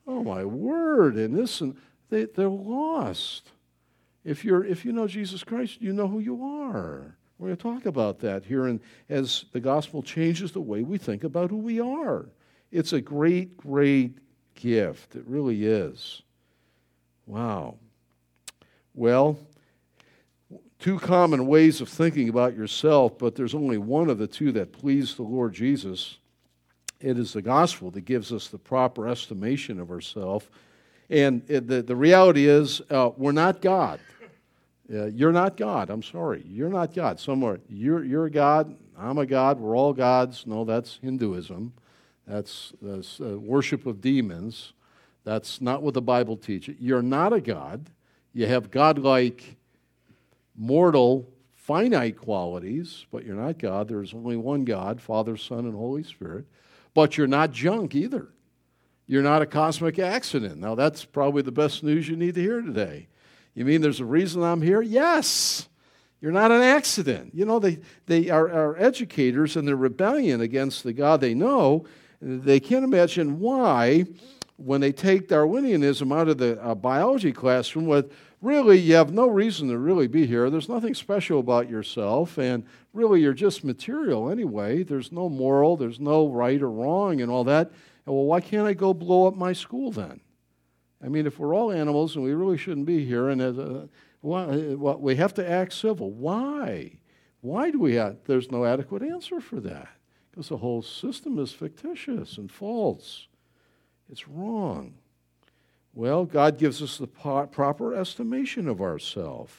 oh 0.06 0.22
my 0.22 0.44
word! 0.44 1.16
And 1.16 1.34
this 1.34 1.62
and 1.62 1.74
they, 2.10 2.26
they're 2.26 2.50
lost. 2.50 3.52
If 4.22 4.44
you're 4.44 4.62
if 4.62 4.84
you 4.84 4.92
know 4.92 5.08
Jesus 5.08 5.42
Christ, 5.44 5.80
you 5.80 5.94
know 5.94 6.08
who 6.08 6.18
you 6.18 6.44
are. 6.44 7.16
We're 7.38 7.48
going 7.48 7.56
to 7.56 7.62
talk 7.62 7.86
about 7.86 8.18
that 8.18 8.44
here, 8.44 8.66
and 8.66 8.80
as 9.08 9.46
the 9.52 9.60
gospel 9.60 10.02
changes 10.02 10.52
the 10.52 10.60
way 10.60 10.82
we 10.82 10.98
think 10.98 11.24
about 11.24 11.48
who 11.48 11.56
we 11.56 11.80
are, 11.80 12.26
it's 12.70 12.92
a 12.92 13.00
great, 13.00 13.56
great 13.56 14.18
gift. 14.54 15.16
It 15.16 15.24
really 15.26 15.64
is. 15.64 16.20
Wow. 17.26 17.76
Well, 18.92 19.38
two 20.78 20.98
common 20.98 21.46
ways 21.46 21.80
of 21.80 21.88
thinking 21.88 22.28
about 22.28 22.56
yourself, 22.56 23.18
but 23.18 23.34
there's 23.34 23.54
only 23.54 23.78
one 23.78 24.10
of 24.10 24.18
the 24.18 24.26
two 24.26 24.52
that 24.52 24.72
please 24.72 25.14
the 25.14 25.22
Lord 25.22 25.54
Jesus. 25.54 26.18
It 27.00 27.18
is 27.18 27.32
the 27.32 27.42
gospel 27.42 27.90
that 27.92 28.02
gives 28.02 28.32
us 28.32 28.48
the 28.48 28.58
proper 28.58 29.08
estimation 29.08 29.78
of 29.80 29.90
ourselves. 29.90 30.46
And 31.10 31.46
the, 31.46 31.82
the 31.82 31.96
reality 31.96 32.46
is, 32.46 32.80
uh, 32.90 33.10
we're 33.16 33.32
not 33.32 33.60
God. 33.60 34.00
Uh, 34.92 35.06
you're 35.06 35.32
not 35.32 35.56
God. 35.56 35.90
I'm 35.90 36.02
sorry. 36.02 36.42
You're 36.46 36.68
not 36.68 36.94
God. 36.94 37.18
Somewhere, 37.18 37.60
you're, 37.68 38.04
you're 38.04 38.28
God. 38.28 38.74
I'm 38.98 39.18
a 39.18 39.26
God. 39.26 39.58
We're 39.58 39.76
all 39.76 39.92
gods. 39.92 40.46
No, 40.46 40.64
that's 40.64 40.98
Hinduism. 41.02 41.72
That's, 42.26 42.72
that's 42.80 43.20
uh, 43.20 43.38
worship 43.38 43.86
of 43.86 44.00
demons. 44.00 44.72
That's 45.24 45.60
not 45.60 45.82
what 45.82 45.94
the 45.94 46.02
Bible 46.02 46.36
teaches. 46.36 46.76
You're 46.78 47.02
not 47.02 47.32
a 47.32 47.40
God. 47.40 47.90
You 48.32 48.46
have 48.46 48.70
godlike, 48.70 49.56
mortal, 50.56 51.28
finite 51.54 52.16
qualities, 52.16 53.06
but 53.10 53.24
you're 53.24 53.36
not 53.36 53.58
God. 53.58 53.88
There's 53.88 54.14
only 54.14 54.36
one 54.36 54.64
God, 54.64 55.00
Father, 55.00 55.36
Son, 55.36 55.60
and 55.60 55.74
Holy 55.74 56.02
Spirit. 56.02 56.46
But 56.92 57.16
you're 57.16 57.26
not 57.26 57.50
junk 57.50 57.94
either. 57.94 58.28
You're 59.06 59.22
not 59.22 59.42
a 59.42 59.46
cosmic 59.46 59.98
accident. 59.98 60.58
Now, 60.58 60.74
that's 60.74 61.04
probably 61.04 61.42
the 61.42 61.52
best 61.52 61.82
news 61.82 62.08
you 62.08 62.16
need 62.16 62.34
to 62.36 62.40
hear 62.40 62.60
today. 62.60 63.08
You 63.54 63.64
mean 63.64 63.80
there's 63.80 64.00
a 64.00 64.04
reason 64.04 64.42
I'm 64.42 64.62
here? 64.62 64.82
Yes. 64.82 65.68
You're 66.20 66.32
not 66.32 66.50
an 66.50 66.62
accident. 66.62 67.34
You 67.34 67.44
know, 67.44 67.58
they, 67.58 67.80
they 68.06 68.30
are, 68.30 68.48
are 68.50 68.76
educators 68.78 69.56
and 69.56 69.68
their 69.68 69.76
rebellion 69.76 70.40
against 70.40 70.82
the 70.82 70.92
God 70.92 71.20
they 71.20 71.34
know. 71.34 71.84
They 72.22 72.60
can't 72.60 72.84
imagine 72.84 73.40
why, 73.40 74.06
when 74.56 74.80
they 74.80 74.92
take 74.92 75.28
Darwinianism 75.28 76.16
out 76.16 76.28
of 76.28 76.38
the 76.38 76.62
uh, 76.62 76.74
biology 76.74 77.32
classroom, 77.32 77.86
with 77.86 78.12
really 78.40 78.78
you 78.78 78.94
have 78.94 79.12
no 79.12 79.26
reason 79.26 79.68
to 79.68 79.78
really 79.78 80.06
be 80.06 80.26
here. 80.26 80.48
There's 80.50 80.68
nothing 80.68 80.94
special 80.94 81.40
about 81.40 81.68
yourself, 81.68 82.38
and 82.38 82.64
really 82.92 83.20
you're 83.20 83.32
just 83.32 83.64
material 83.64 84.30
anyway. 84.30 84.82
There's 84.82 85.10
no 85.10 85.28
moral, 85.28 85.76
there's 85.76 85.98
no 85.98 86.28
right 86.28 86.60
or 86.60 86.70
wrong, 86.70 87.20
and 87.20 87.30
all 87.30 87.44
that. 87.44 87.72
And 88.06 88.14
well, 88.14 88.24
why 88.24 88.40
can't 88.40 88.66
I 88.66 88.74
go 88.74 88.94
blow 88.94 89.26
up 89.26 89.34
my 89.34 89.52
school 89.52 89.90
then? 89.90 90.20
I 91.02 91.08
mean, 91.08 91.26
if 91.26 91.38
we're 91.38 91.54
all 91.54 91.70
animals 91.70 92.14
and 92.14 92.24
we 92.24 92.32
really 92.32 92.56
shouldn't 92.56 92.86
be 92.86 93.04
here, 93.04 93.28
and 93.28 93.40
as 93.40 93.58
a, 93.58 93.88
well, 94.22 94.76
well, 94.76 94.98
we 94.98 95.16
have 95.16 95.34
to 95.34 95.48
act 95.48 95.72
civil. 95.72 96.10
Why? 96.12 96.98
Why 97.40 97.70
do 97.70 97.78
we 97.78 97.94
have? 97.96 98.18
There's 98.24 98.50
no 98.50 98.64
adequate 98.64 99.02
answer 99.02 99.40
for 99.40 99.60
that 99.60 99.88
because 100.30 100.48
the 100.48 100.56
whole 100.56 100.80
system 100.80 101.38
is 101.38 101.52
fictitious 101.52 102.38
and 102.38 102.50
false. 102.50 103.26
It's 104.10 104.28
wrong. 104.28 104.94
Well, 105.94 106.24
God 106.24 106.58
gives 106.58 106.82
us 106.82 106.98
the 106.98 107.06
proper 107.06 107.94
estimation 107.94 108.68
of 108.68 108.80
ourselves. 108.80 109.52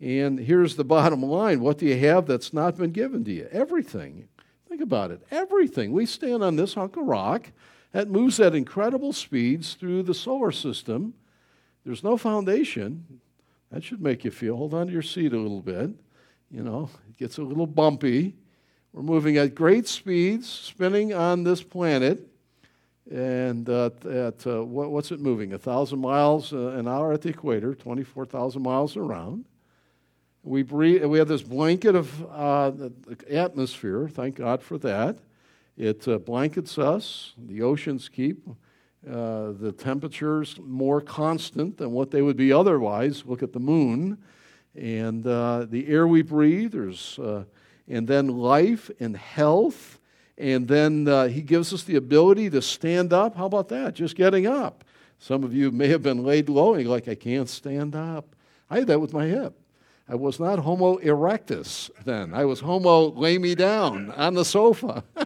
And 0.00 0.38
here's 0.38 0.76
the 0.76 0.84
bottom 0.84 1.22
line 1.22 1.60
what 1.60 1.78
do 1.78 1.86
you 1.86 1.98
have 1.98 2.26
that's 2.26 2.52
not 2.52 2.76
been 2.76 2.92
given 2.92 3.24
to 3.24 3.32
you? 3.32 3.48
Everything. 3.50 4.28
Think 4.68 4.80
about 4.80 5.10
it. 5.10 5.22
Everything. 5.30 5.92
We 5.92 6.06
stand 6.06 6.42
on 6.42 6.56
this 6.56 6.74
hunk 6.74 6.96
of 6.96 7.04
rock 7.04 7.50
that 7.92 8.10
moves 8.10 8.38
at 8.38 8.54
incredible 8.54 9.12
speeds 9.12 9.74
through 9.74 10.04
the 10.04 10.14
solar 10.14 10.52
system. 10.52 11.14
There's 11.84 12.04
no 12.04 12.16
foundation. 12.16 13.20
That 13.72 13.82
should 13.82 14.02
make 14.02 14.24
you 14.24 14.30
feel. 14.30 14.56
Hold 14.56 14.74
on 14.74 14.86
to 14.86 14.92
your 14.92 15.02
seat 15.02 15.32
a 15.32 15.38
little 15.38 15.62
bit. 15.62 15.90
You 16.50 16.62
know, 16.62 16.90
it 17.08 17.16
gets 17.16 17.38
a 17.38 17.42
little 17.42 17.66
bumpy. 17.66 18.36
We're 18.92 19.02
moving 19.02 19.36
at 19.36 19.54
great 19.54 19.86
speeds, 19.86 20.48
spinning 20.48 21.12
on 21.12 21.44
this 21.44 21.62
planet. 21.62 22.27
And 23.10 23.70
uh, 23.70 23.90
at 24.10 24.46
uh, 24.46 24.62
what, 24.64 24.90
what's 24.90 25.10
it 25.12 25.20
moving? 25.20 25.54
A 25.54 25.58
thousand 25.58 26.00
miles 26.00 26.52
uh, 26.52 26.68
an 26.68 26.86
hour 26.86 27.12
at 27.12 27.22
the 27.22 27.30
equator, 27.30 27.74
24,000 27.74 28.62
miles 28.62 28.96
around. 28.96 29.46
We 30.42 30.62
breathe. 30.62 31.04
We 31.04 31.18
have 31.18 31.28
this 31.28 31.42
blanket 31.42 31.94
of 31.94 32.26
uh, 32.30 32.72
atmosphere. 33.30 34.08
Thank 34.08 34.36
God 34.36 34.62
for 34.62 34.76
that. 34.78 35.18
It 35.76 36.06
uh, 36.06 36.18
blankets 36.18 36.78
us. 36.78 37.32
The 37.38 37.62
oceans 37.62 38.08
keep 38.08 38.46
the 39.02 39.74
temperatures 39.78 40.58
more 40.62 41.00
constant 41.00 41.78
than 41.78 41.92
what 41.92 42.10
they 42.10 42.20
would 42.20 42.36
be 42.36 42.52
otherwise. 42.52 43.24
Look 43.24 43.42
at 43.42 43.52
the 43.52 43.60
moon. 43.60 44.18
And 44.74 45.22
the 45.24 45.84
air 45.88 46.06
we 46.06 46.22
breathe, 46.22 46.72
there's, 46.72 47.18
and 47.88 48.06
then 48.06 48.28
life 48.28 48.90
and 49.00 49.16
health. 49.16 49.97
And 50.38 50.68
then 50.68 51.08
uh, 51.08 51.26
he 51.26 51.42
gives 51.42 51.74
us 51.74 51.82
the 51.82 51.96
ability 51.96 52.48
to 52.50 52.62
stand 52.62 53.12
up. 53.12 53.36
How 53.36 53.46
about 53.46 53.68
that? 53.70 53.94
Just 53.94 54.14
getting 54.14 54.46
up. 54.46 54.84
Some 55.18 55.42
of 55.42 55.52
you 55.52 55.72
may 55.72 55.88
have 55.88 56.02
been 56.02 56.22
laid 56.24 56.48
low 56.48 56.74
and 56.74 56.82
you're 56.82 56.92
like, 56.92 57.08
I 57.08 57.16
can't 57.16 57.48
stand 57.48 57.96
up. 57.96 58.36
I 58.70 58.78
had 58.78 58.86
that 58.86 59.00
with 59.00 59.12
my 59.12 59.26
hip. 59.26 59.58
I 60.08 60.14
was 60.14 60.40
not 60.40 60.60
Homo 60.60 60.96
erectus 60.98 61.90
then. 62.04 62.32
I 62.32 62.44
was 62.44 62.60
Homo 62.60 63.10
lay 63.10 63.36
me 63.36 63.54
down 63.54 64.10
on 64.12 64.34
the 64.34 64.44
sofa. 64.44 65.04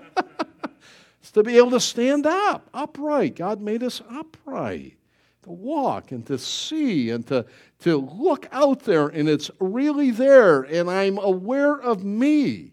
it's 1.21 1.31
to 1.33 1.43
be 1.43 1.57
able 1.57 1.71
to 1.73 1.81
stand 1.81 2.27
up, 2.27 2.69
upright. 2.75 3.37
God 3.37 3.61
made 3.61 3.85
us 3.85 4.03
upright, 4.11 4.97
to 5.43 5.51
walk 5.51 6.11
and 6.11 6.27
to 6.27 6.37
see 6.37 7.11
and 7.11 7.25
to, 7.29 7.47
to 7.81 7.99
look 7.99 8.49
out 8.51 8.81
there, 8.81 9.07
and 9.07 9.29
it's 9.29 9.53
really 9.61 10.11
there, 10.11 10.63
and 10.63 10.91
I'm 10.91 11.19
aware 11.19 11.81
of 11.81 12.03
me. 12.03 12.73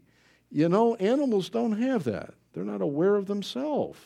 You 0.52 0.70
know, 0.70 0.96
animals 0.96 1.50
don't 1.50 1.80
have 1.80 2.04
that, 2.06 2.34
they're 2.54 2.64
not 2.64 2.82
aware 2.82 3.16
of 3.16 3.28
themselves. 3.28 4.00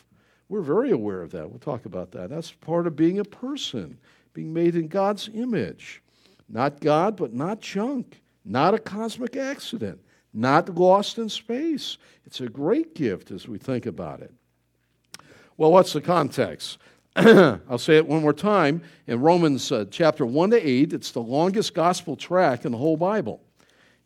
We're 0.49 0.61
very 0.61 0.91
aware 0.91 1.21
of 1.21 1.31
that. 1.31 1.49
We'll 1.49 1.59
talk 1.59 1.85
about 1.85 2.11
that. 2.11 2.29
That's 2.29 2.51
part 2.51 2.85
of 2.85 2.95
being 2.95 3.17
a 3.19 3.23
person, 3.23 3.97
being 4.33 4.53
made 4.53 4.75
in 4.75 4.87
God's 4.87 5.29
image. 5.33 6.03
Not 6.49 6.79
God, 6.79 7.15
but 7.15 7.33
not 7.33 7.61
junk. 7.61 8.21
Not 8.45 8.73
a 8.73 8.79
cosmic 8.79 9.35
accident. 9.35 9.99
Not 10.33 10.69
lost 10.75 11.17
in 11.17 11.29
space. 11.29 11.97
It's 12.25 12.41
a 12.41 12.49
great 12.49 12.93
gift 12.93 13.31
as 13.31 13.47
we 13.47 13.57
think 13.57 13.85
about 13.85 14.21
it. 14.21 14.33
Well, 15.57 15.71
what's 15.71 15.93
the 15.93 16.01
context? 16.01 16.77
I'll 17.15 17.77
say 17.77 17.97
it 17.97 18.07
one 18.07 18.21
more 18.21 18.33
time. 18.33 18.81
In 19.07 19.21
Romans 19.21 19.71
uh, 19.71 19.85
chapter 19.89 20.25
1 20.25 20.51
to 20.51 20.67
8, 20.67 20.93
it's 20.93 21.11
the 21.11 21.21
longest 21.21 21.73
gospel 21.73 22.15
track 22.15 22.65
in 22.65 22.71
the 22.71 22.77
whole 22.77 22.97
Bible. 22.97 23.41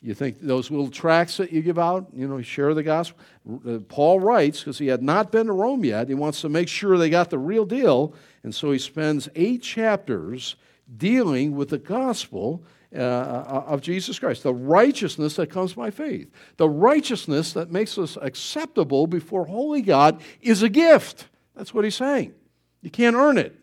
You 0.02 0.14
think 0.14 0.40
those 0.40 0.70
little 0.70 0.90
tracts 0.90 1.38
that 1.38 1.52
you 1.52 1.62
give 1.62 1.80
out, 1.80 2.08
you 2.14 2.28
know, 2.28 2.42
share 2.42 2.74
the 2.74 2.84
gospel? 2.84 3.20
Uh, 3.68 3.80
Paul 3.80 4.20
writes, 4.20 4.60
because 4.60 4.78
he 4.78 4.88
had 4.88 5.02
not 5.02 5.32
been 5.32 5.48
to 5.48 5.54
Rome 5.54 5.84
yet, 5.84 6.08
he 6.08 6.14
wants 6.14 6.42
to 6.42 6.50
make 6.50 6.68
sure 6.68 6.98
they 6.98 7.10
got 7.10 7.30
the 7.30 7.40
real 7.40 7.66
deal. 7.66 8.14
And 8.44 8.54
so 8.54 8.72
he 8.72 8.80
spends 8.80 9.28
eight 9.36 9.64
chapters 9.64 10.56
dealing 10.98 11.56
with 11.56 11.70
the 11.70 11.80
gospel 11.80 12.64
uh, 12.96 13.00
uh, 13.00 13.64
of 13.68 13.82
Jesus 13.82 14.18
Christ, 14.18 14.44
the 14.44 14.54
righteousness 14.54 15.36
that 15.36 15.50
comes 15.50 15.74
by 15.74 15.92
faith. 15.92 16.32
The 16.56 16.70
righteousness 16.70 17.52
that 17.54 17.72
makes 17.72 17.98
us 17.98 18.18
acceptable 18.22 19.08
before 19.08 19.46
holy 19.46 19.82
God 19.82 20.22
is 20.42 20.64
a 20.64 20.70
gift. 20.70 21.28
That's 21.56 21.74
what 21.74 21.84
he's 21.84 21.96
saying. 21.96 22.34
You 22.82 22.92
can't 22.92 23.16
earn 23.16 23.38
it. 23.38 23.60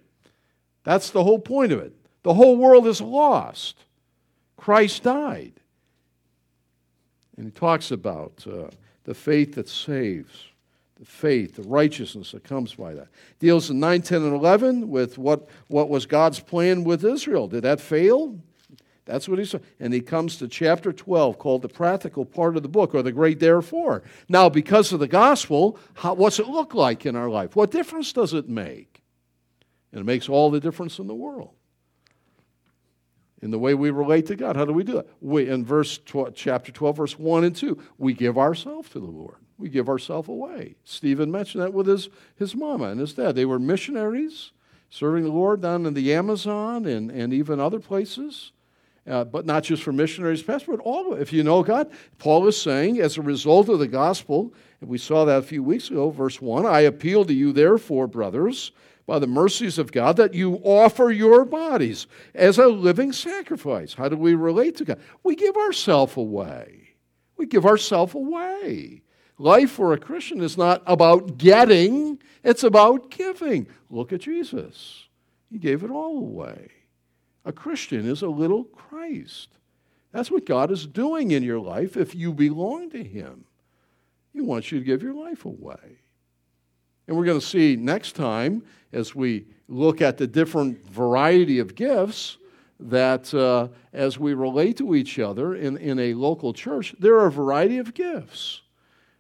That's 0.83 1.11
the 1.11 1.25
whole 1.25 1.39
point 1.39 1.73
of 1.73 1.79
it. 1.79 1.95
The 2.23 2.35
whole 2.35 2.57
world 2.57 2.87
is 2.87 3.01
lost. 3.01 3.79
Christ 4.57 5.05
died. 5.05 5.55
And 7.37 7.47
he 7.47 7.53
talks 7.53 7.91
about 7.91 8.45
uh, 8.47 8.69
the 9.05 9.15
faith 9.15 9.55
that 9.55 9.69
saves 9.69 10.47
the 10.99 11.05
faith, 11.05 11.57
the 11.57 11.63
righteousness 11.63 12.33
that 12.33 12.45
comes 12.45 12.75
by 12.75 12.95
that. 12.95 13.09
Deals 13.41 13.71
in 13.71 13.81
9, 13.81 14.03
10, 14.03 14.23
and 14.23 14.35
11 14.35 14.89
with 14.89 15.19
what, 15.19 15.49
what 15.69 15.89
was 15.89 16.07
God's 16.07 16.41
plan 16.41 16.85
with 16.85 17.05
Israel. 17.05 17.49
Did 17.49 17.65
that 17.65 17.81
fail? 17.81 18.39
That's 19.05 19.29
what 19.29 19.39
he 19.39 19.45
said. 19.45 19.63
And 19.81 19.93
he 19.93 20.01
comes 20.01 20.37
to 20.39 20.49
chapter 20.49 20.93
12, 20.93 21.39
called 21.39 21.63
the 21.63 21.69
practical 21.69 22.25
part 22.25 22.57
of 22.57 22.63
the 22.63 22.69
book, 22.69 22.95
or 22.95 23.03
the 23.03 23.13
great 23.13 23.41
therefore. 23.41 24.03
Now, 24.29 24.49
because 24.49 24.93
of 24.93 25.01
the 25.01 25.09
gospel, 25.09 25.79
how, 25.95 26.15
what's 26.15 26.39
it 26.39 26.49
look 26.49 26.75
like 26.75 27.05
in 27.05 27.17
our 27.17 27.29
life? 27.29 27.57
What 27.57 27.71
difference 27.71 28.13
does 28.13 28.33
it 28.33 28.49
make? 28.49 29.03
And 29.93 30.01
it 30.01 30.05
makes 30.05 30.29
all 30.29 30.51
the 30.51 30.61
difference 30.61 30.99
in 30.99 31.07
the 31.07 31.15
world. 31.15 31.51
In 33.45 33.51
the 33.51 33.59
way 33.59 33.75
we 33.75 33.91
relate 33.91 34.25
to 34.27 34.37
God. 34.37 34.57
How 34.57 34.65
do 34.65 34.73
we 34.73 34.85
do 34.85 34.97
it? 34.97 35.11
We, 35.21 35.51
in 35.51 35.67
verse 35.67 35.99
12, 35.99 36.35
chapter 36.35 36.73
12, 36.73 36.97
verse 36.97 37.19
1 37.19 37.45
and 37.45 37.55
2, 37.55 37.79
we 37.99 38.15
give 38.15 38.39
ourselves 38.39 38.89
to 38.91 39.01
the 39.01 39.07
Lord. 39.07 39.37
We 39.59 39.69
give 39.69 39.87
ourselves 39.87 40.31
away. 40.31 40.77
Stephen 40.85 41.31
mentioned 41.31 41.63
that 41.63 41.75
with 41.75 41.87
his, 41.87 42.09
his 42.37 42.57
mama 42.57 42.87
and 42.87 42.99
his 42.99 43.13
dad. 43.13 43.35
They 43.35 43.45
were 43.45 43.59
missionaries 43.59 44.53
serving 44.89 45.25
the 45.25 45.31
Lord 45.31 45.61
down 45.61 45.85
in 45.85 45.93
the 45.93 46.15
Amazon 46.15 46.87
and, 46.87 47.11
and 47.11 47.35
even 47.35 47.61
other 47.61 47.81
places. 47.81 48.53
Uh, 49.07 49.25
but 49.25 49.45
not 49.45 49.63
just 49.63 49.83
for 49.83 49.93
missionaries, 49.93 50.43
pastors, 50.43 50.79
but 50.79 50.83
all. 50.83 51.13
If 51.13 51.31
you 51.31 51.43
know 51.43 51.63
God, 51.63 51.93
Paul 52.17 52.47
is 52.49 52.59
saying, 52.59 52.99
as 52.99 53.19
a 53.19 53.23
result 53.23 53.69
of 53.69 53.79
the 53.79 53.87
gospel, 53.87 54.55
and 54.81 54.89
we 54.89 54.97
saw 54.97 55.27
that 55.27 55.41
a 55.41 55.43
few 55.43 55.63
weeks 55.63 55.91
ago, 55.91 56.09
verse 56.09 56.41
1 56.41 56.65
I 56.65 56.81
appeal 56.81 57.27
to 57.27 57.35
you, 57.35 57.53
therefore, 57.53 58.07
brothers, 58.07 58.73
by 59.07 59.19
the 59.19 59.27
mercies 59.27 59.79
of 59.79 59.93
God, 59.93 60.17
that 60.17 60.35
you 60.35 60.61
offer 60.65 61.11
your 61.11 61.45
bodies 61.45 62.07
as 62.35 62.59
a 62.59 62.69
living 62.69 63.13
sacrifice. 63.13 63.95
How 63.95 64.09
do 64.09 64.17
we 64.17 64.35
relate 64.35 64.77
to 64.77 64.85
God? 64.85 65.01
We 65.23 65.37
give 65.37 65.57
ourselves 65.57 66.17
away. 66.17 66.91
We 67.37 67.47
give 67.47 67.67
ourselves 67.67 68.15
away. 68.15 69.03
Life 69.39 69.73
for 69.73 69.93
a 69.93 69.99
Christian 69.99 70.41
is 70.41 70.57
not 70.57 70.83
about 70.87 71.39
getting, 71.39 72.21
it's 72.43 72.63
about 72.63 73.11
giving. 73.11 73.67
Look 73.91 74.13
at 74.13 74.21
Jesus. 74.21 75.09
He 75.51 75.59
gave 75.59 75.83
it 75.83 75.91
all 75.91 76.19
away. 76.19 76.71
A 77.45 77.53
Christian 77.53 78.09
is 78.09 78.23
a 78.23 78.29
little 78.29 78.65
Christ. 78.65 79.49
That's 80.13 80.31
what 80.31 80.47
God 80.47 80.71
is 80.71 80.87
doing 80.87 81.33
in 81.33 81.43
your 81.43 81.59
life 81.59 81.97
if 81.97 82.15
you 82.15 82.33
belong 82.33 82.91
to 82.91 83.03
Him. 83.03 83.45
He 84.33 84.41
wants 84.41 84.71
you 84.71 84.79
to 84.79 84.85
give 84.85 85.03
your 85.03 85.15
life 85.15 85.45
away. 85.45 85.99
And 87.07 87.17
we're 87.17 87.25
going 87.25 87.41
to 87.41 87.47
see 87.47 87.77
next 87.77 88.13
time, 88.13 88.63
as 88.93 89.15
we 89.15 89.47
look 89.69 90.01
at 90.01 90.17
the 90.17 90.27
different 90.27 90.85
variety 90.87 91.59
of 91.59 91.75
gifts, 91.75 92.39
that 92.81 93.33
uh, 93.35 93.69
as 93.93 94.19
we 94.19 94.35
relate 94.35 94.77
to 94.79 94.95
each 94.95 95.19
other 95.19 95.55
in, 95.55 95.77
in 95.77 95.99
a 95.99 96.15
local 96.15 96.53
church, 96.53 96.95
there 96.99 97.15
are 97.15 97.27
a 97.27 97.33
variety 97.33 97.79
of 97.79 97.95
gifts. 97.95 98.63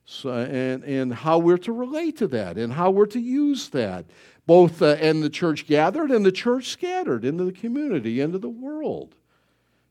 So, 0.06 0.30
and, 0.30 0.84
and 0.84 1.14
how 1.14 1.38
we're 1.38 1.58
to 1.58 1.72
relate 1.72 2.18
to 2.18 2.28
that 2.28 2.58
and 2.58 2.72
how 2.72 2.90
we're 2.90 3.06
to 3.06 3.20
use 3.20 3.70
that 3.70 4.04
both 4.46 4.82
uh, 4.82 4.96
in 5.00 5.20
the 5.20 5.30
church 5.30 5.66
gathered 5.66 6.10
and 6.10 6.24
the 6.24 6.32
church 6.32 6.68
scattered 6.68 7.24
into 7.24 7.44
the 7.44 7.52
community, 7.52 8.20
into 8.20 8.38
the 8.38 8.48
world. 8.48 9.14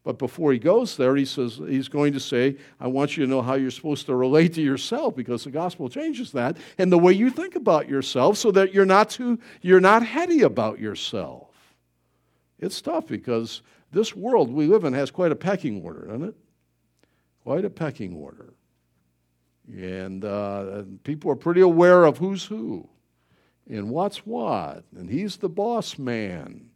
But 0.03 0.19
before 0.19 0.51
he 0.51 0.59
goes 0.59 0.97
there, 0.97 1.15
he 1.15 1.23
says 1.23 1.61
he's 1.65 1.87
going 1.87 2.11
to 2.13 2.19
say, 2.19 2.57
I 2.79 2.87
want 2.87 3.15
you 3.15 3.23
to 3.23 3.29
know 3.29 3.41
how 3.41 3.53
you're 3.53 3.71
supposed 3.71 4.05
to 4.07 4.15
relate 4.15 4.53
to 4.55 4.61
yourself 4.61 5.15
because 5.15 5.45
the 5.45 5.51
gospel 5.51 5.87
changes 5.87 6.33
that 6.33 6.57
and 6.77 6.91
the 6.91 6.97
way 6.97 7.13
you 7.13 7.29
think 7.29 7.55
about 7.55 7.87
yourself 7.87 8.37
so 8.37 8.51
that 8.51 8.73
you're 8.73 8.85
not 8.85 9.09
too 9.09 9.39
you're 9.61 9.79
not 9.79 10.05
heady 10.05 10.41
about 10.41 10.79
yourself. 10.79 11.51
It's 12.59 12.81
tough 12.81 13.07
because 13.07 13.61
this 13.91 14.13
world 14.15 14.51
we 14.51 14.67
live 14.67 14.83
in 14.83 14.93
has 14.93 15.09
quite 15.09 15.31
a 15.31 15.35
pecking 15.35 15.81
order, 15.81 16.07
doesn't 16.07 16.29
it? 16.29 16.35
Quite 17.43 17.63
a 17.63 17.69
pecking 17.69 18.15
order. 18.15 18.53
And 19.69 20.25
uh, 20.25 20.83
people 21.03 21.31
are 21.31 21.37
pretty 21.37 21.61
aware 21.61 22.03
of 22.03 22.17
who's 22.17 22.43
who 22.43 22.89
and 23.69 23.89
what's 23.89 24.25
what, 24.25 24.83
and 24.93 25.09
he's 25.09 25.37
the 25.37 25.47
boss 25.47 25.97
man, 25.97 26.69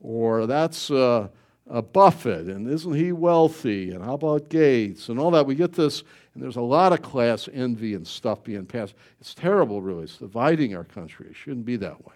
or 0.00 0.46
that's 0.46 0.90
uh, 0.90 1.28
a 1.68 1.82
Buffett, 1.82 2.46
and 2.46 2.68
isn't 2.68 2.94
he 2.94 3.12
wealthy, 3.12 3.90
and 3.90 4.04
how 4.04 4.14
about 4.14 4.48
Gates, 4.48 5.08
and 5.08 5.18
all 5.18 5.30
that. 5.32 5.46
We 5.46 5.56
get 5.56 5.72
this, 5.72 6.04
and 6.34 6.42
there's 6.42 6.56
a 6.56 6.60
lot 6.60 6.92
of 6.92 7.02
class 7.02 7.48
envy 7.52 7.94
and 7.94 8.06
stuff 8.06 8.44
being 8.44 8.66
passed. 8.66 8.94
It's 9.20 9.34
terrible, 9.34 9.82
really. 9.82 10.04
It's 10.04 10.18
dividing 10.18 10.76
our 10.76 10.84
country. 10.84 11.26
It 11.28 11.36
shouldn't 11.36 11.66
be 11.66 11.76
that 11.76 12.04
way. 12.04 12.14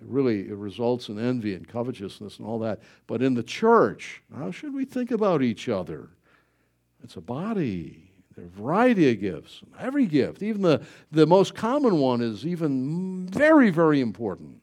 It 0.00 0.06
really 0.06 0.48
it 0.48 0.54
results 0.54 1.08
in 1.08 1.18
envy 1.18 1.54
and 1.54 1.66
covetousness 1.66 2.38
and 2.38 2.46
all 2.46 2.58
that. 2.60 2.80
But 3.06 3.22
in 3.22 3.34
the 3.34 3.42
church, 3.42 4.22
how 4.36 4.50
should 4.50 4.72
we 4.72 4.84
think 4.84 5.10
about 5.10 5.42
each 5.42 5.68
other? 5.68 6.08
It's 7.02 7.16
a 7.16 7.20
body. 7.20 8.10
There 8.36 8.44
are 8.44 8.48
a 8.48 8.50
variety 8.50 9.10
of 9.10 9.20
gifts. 9.20 9.60
Every 9.78 10.06
gift, 10.06 10.42
even 10.42 10.62
the, 10.62 10.82
the 11.10 11.26
most 11.26 11.54
common 11.54 11.98
one, 11.98 12.20
is 12.20 12.46
even 12.46 13.26
very, 13.26 13.70
very 13.70 14.00
important. 14.00 14.62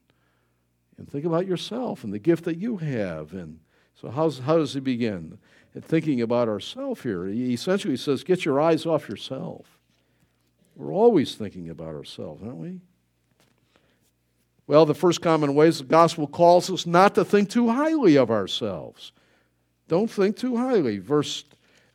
And 0.98 1.10
think 1.10 1.26
about 1.26 1.46
yourself 1.46 2.04
and 2.04 2.12
the 2.12 2.20
gift 2.20 2.46
that 2.46 2.58
you 2.58 2.78
have. 2.78 3.34
And 3.34 3.60
so, 4.02 4.10
how's, 4.10 4.40
how 4.40 4.58
does 4.58 4.74
he 4.74 4.80
begin? 4.80 5.38
Thinking 5.80 6.22
about 6.22 6.48
ourselves 6.48 7.04
here, 7.04 7.26
he 7.28 7.54
essentially 7.54 7.98
says, 7.98 8.24
Get 8.24 8.46
your 8.46 8.60
eyes 8.60 8.86
off 8.86 9.08
yourself. 9.08 9.78
We're 10.76 10.94
always 10.94 11.36
thinking 11.36 11.70
about 11.70 11.96
ourselves, 11.96 12.42
aren't 12.44 12.58
we? 12.58 12.80
Well, 14.68 14.86
the 14.86 14.94
first 14.94 15.22
common 15.22 15.56
way 15.56 15.68
is 15.68 15.80
the 15.80 15.86
gospel 15.86 16.28
calls 16.28 16.70
us 16.70 16.86
not 16.86 17.16
to 17.16 17.26
think 17.26 17.50
too 17.50 17.70
highly 17.70 18.18
of 18.18 18.30
ourselves. 18.30 19.12
Don't 19.88 20.10
think 20.10 20.36
too 20.36 20.58
highly. 20.58 21.00
Verse 21.00 21.46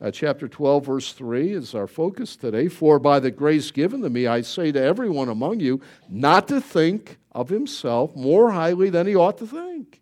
uh, 0.01 0.11
chapter 0.11 0.49
12, 0.49 0.87
verse 0.87 1.13
3 1.13 1.53
is 1.53 1.75
our 1.75 1.87
focus 1.87 2.35
today. 2.35 2.67
For 2.67 2.99
by 2.99 3.21
the 3.21 3.31
grace 3.31 3.71
given 3.71 4.01
to 4.03 4.11
me, 4.11 4.27
I 4.27 4.41
say 4.41 4.73
to 4.73 4.83
everyone 4.83 5.29
among 5.29 5.61
you 5.61 5.81
not 6.09 6.49
to 6.49 6.61
think 6.61 7.19
of 7.31 7.49
himself 7.49 8.17
more 8.17 8.51
highly 8.51 8.91
than 8.91 9.07
he 9.07 9.15
ought 9.15 9.39
to 9.39 9.47
think, 9.47 10.02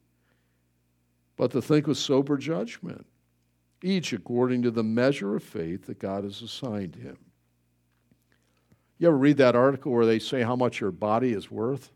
but 1.40 1.52
to 1.52 1.62
think 1.62 1.86
with 1.86 1.96
sober 1.96 2.36
judgment, 2.36 3.06
each 3.82 4.12
according 4.12 4.60
to 4.60 4.70
the 4.70 4.84
measure 4.84 5.34
of 5.36 5.42
faith 5.42 5.86
that 5.86 5.98
God 5.98 6.22
has 6.22 6.42
assigned 6.42 6.96
him. 6.96 7.16
You 8.98 9.08
ever 9.08 9.16
read 9.16 9.38
that 9.38 9.56
article 9.56 9.90
where 9.90 10.04
they 10.04 10.18
say 10.18 10.42
how 10.42 10.54
much 10.54 10.82
your 10.82 10.90
body 10.90 11.32
is 11.32 11.50
worth? 11.50 11.92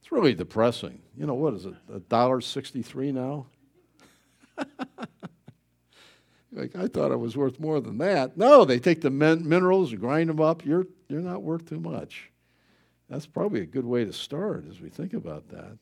It's 0.00 0.12
really 0.12 0.34
depressing. 0.34 1.02
You 1.16 1.26
know, 1.26 1.34
what 1.34 1.54
is 1.54 1.66
it, 1.66 1.74
a 1.92 1.98
dollar 1.98 2.40
sixty-three 2.40 3.10
now? 3.10 3.46
Like, 6.52 6.74
I 6.74 6.88
thought 6.88 7.12
I 7.12 7.16
was 7.16 7.36
worth 7.36 7.60
more 7.60 7.80
than 7.80 7.98
that. 7.98 8.36
No, 8.36 8.64
they 8.64 8.80
take 8.80 9.02
the 9.02 9.10
min- 9.10 9.48
minerals 9.48 9.92
and 9.92 10.00
grind 10.00 10.28
them 10.28 10.40
up. 10.40 10.64
You're, 10.64 10.88
you're 11.08 11.20
not 11.20 11.44
worth 11.44 11.68
too 11.68 11.78
much. 11.78 12.28
That's 13.08 13.24
probably 13.24 13.60
a 13.60 13.66
good 13.66 13.84
way 13.84 14.04
to 14.04 14.12
start 14.12 14.64
as 14.68 14.80
we 14.80 14.88
think 14.88 15.14
about 15.14 15.48
that. 15.50 15.78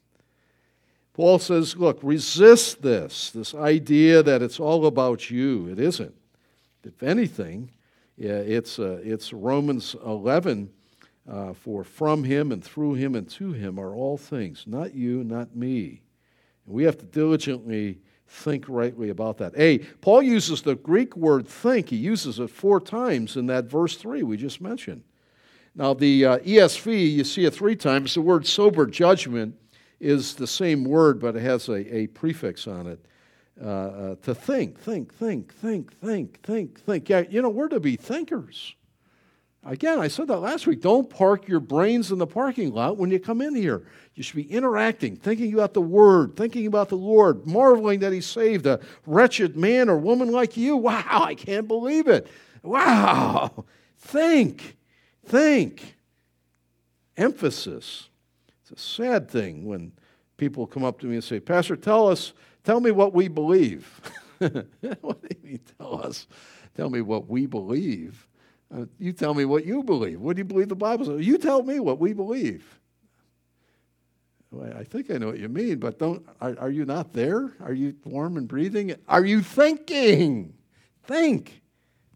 Paul 1.18 1.40
says, 1.40 1.76
look, 1.76 1.98
resist 2.00 2.80
this, 2.80 3.32
this 3.32 3.52
idea 3.52 4.22
that 4.22 4.40
it's 4.40 4.60
all 4.60 4.86
about 4.86 5.28
you. 5.32 5.66
It 5.66 5.80
isn't. 5.80 6.14
If 6.84 7.02
anything, 7.02 7.72
it's, 8.16 8.78
uh, 8.78 9.00
it's 9.02 9.32
Romans 9.32 9.96
11 10.06 10.70
uh, 11.28 11.54
for 11.54 11.82
from 11.82 12.22
him 12.22 12.52
and 12.52 12.62
through 12.62 12.94
him 12.94 13.16
and 13.16 13.28
to 13.30 13.50
him 13.50 13.80
are 13.80 13.96
all 13.96 14.16
things, 14.16 14.62
not 14.64 14.94
you, 14.94 15.24
not 15.24 15.56
me. 15.56 16.02
And 16.64 16.76
we 16.76 16.84
have 16.84 16.98
to 16.98 17.04
diligently 17.04 17.98
think 18.28 18.66
rightly 18.68 19.08
about 19.08 19.38
that. 19.38 19.54
A, 19.58 19.78
Paul 19.78 20.22
uses 20.22 20.62
the 20.62 20.76
Greek 20.76 21.16
word 21.16 21.48
think. 21.48 21.88
He 21.88 21.96
uses 21.96 22.38
it 22.38 22.48
four 22.48 22.80
times 22.80 23.36
in 23.36 23.46
that 23.46 23.64
verse 23.64 23.96
3 23.96 24.22
we 24.22 24.36
just 24.36 24.60
mentioned. 24.60 25.02
Now, 25.74 25.94
the 25.94 26.24
uh, 26.24 26.38
ESV, 26.38 27.12
you 27.12 27.24
see 27.24 27.44
it 27.44 27.54
three 27.54 27.74
times. 27.74 28.14
The 28.14 28.20
word 28.20 28.46
sober 28.46 28.86
judgment 28.86 29.56
is 30.00 30.34
the 30.34 30.46
same 30.46 30.84
word, 30.84 31.20
but 31.20 31.36
it 31.36 31.42
has 31.42 31.68
a, 31.68 31.96
a 31.96 32.06
prefix 32.08 32.66
on 32.66 32.86
it. 32.86 33.04
Uh, 33.60 33.66
uh, 33.66 34.14
to 34.22 34.34
think, 34.34 34.78
think, 34.78 35.12
think, 35.14 35.52
think, 35.52 35.92
think, 36.00 36.40
think, 36.42 36.80
think. 36.80 37.08
Yeah, 37.08 37.24
you 37.28 37.42
know, 37.42 37.48
we're 37.48 37.68
to 37.68 37.80
be 37.80 37.96
thinkers. 37.96 38.76
Again, 39.64 39.98
I 39.98 40.06
said 40.06 40.28
that 40.28 40.38
last 40.38 40.68
week. 40.68 40.80
Don't 40.80 41.10
park 41.10 41.48
your 41.48 41.58
brains 41.58 42.12
in 42.12 42.18
the 42.18 42.26
parking 42.26 42.72
lot 42.72 42.96
when 42.96 43.10
you 43.10 43.18
come 43.18 43.40
in 43.40 43.56
here. 43.56 43.84
You 44.14 44.22
should 44.22 44.36
be 44.36 44.50
interacting, 44.50 45.16
thinking 45.16 45.52
about 45.52 45.74
the 45.74 45.82
Word, 45.82 46.36
thinking 46.36 46.68
about 46.68 46.88
the 46.88 46.96
Lord, 46.96 47.46
marveling 47.46 47.98
that 48.00 48.12
He 48.12 48.20
saved 48.20 48.66
a 48.66 48.78
wretched 49.06 49.56
man 49.56 49.88
or 49.88 49.98
woman 49.98 50.30
like 50.30 50.56
you. 50.56 50.76
Wow, 50.88 51.24
I 51.24 51.34
can't 51.34 51.66
believe 51.66 52.06
it. 52.06 52.28
Wow. 52.62 53.64
Think, 53.98 54.76
think. 55.26 55.96
Emphasis. 57.16 58.08
It's 58.70 58.82
a 58.82 58.84
sad 58.84 59.30
thing 59.30 59.64
when 59.64 59.92
people 60.36 60.66
come 60.66 60.84
up 60.84 61.00
to 61.00 61.06
me 61.06 61.14
and 61.14 61.24
say, 61.24 61.40
Pastor, 61.40 61.76
tell 61.76 62.08
us, 62.08 62.32
tell 62.64 62.80
me 62.80 62.90
what 62.90 63.14
we 63.14 63.28
believe. 63.28 64.00
what 64.38 65.22
do 65.22 65.28
you 65.30 65.42
mean, 65.42 65.60
tell 65.78 66.04
us? 66.04 66.26
Tell 66.76 66.90
me 66.90 67.00
what 67.00 67.28
we 67.28 67.46
believe. 67.46 68.28
Uh, 68.74 68.84
you 68.98 69.12
tell 69.12 69.32
me 69.34 69.44
what 69.44 69.64
you 69.64 69.82
believe. 69.82 70.20
What 70.20 70.36
do 70.36 70.40
you 70.40 70.44
believe 70.44 70.68
the 70.68 70.76
Bible 70.76 71.06
says? 71.06 71.26
You 71.26 71.38
tell 71.38 71.62
me 71.62 71.80
what 71.80 71.98
we 71.98 72.12
believe. 72.12 72.78
Well, 74.50 74.72
I 74.76 74.84
think 74.84 75.10
I 75.10 75.18
know 75.18 75.28
what 75.28 75.38
you 75.38 75.48
mean, 75.48 75.78
but 75.78 75.98
don't. 75.98 76.26
Are, 76.40 76.56
are 76.58 76.70
you 76.70 76.84
not 76.84 77.12
there? 77.12 77.54
Are 77.60 77.72
you 77.72 77.94
warm 78.04 78.36
and 78.36 78.48
breathing? 78.48 78.94
Are 79.06 79.24
you 79.24 79.42
thinking? 79.42 80.54
Think. 81.04 81.62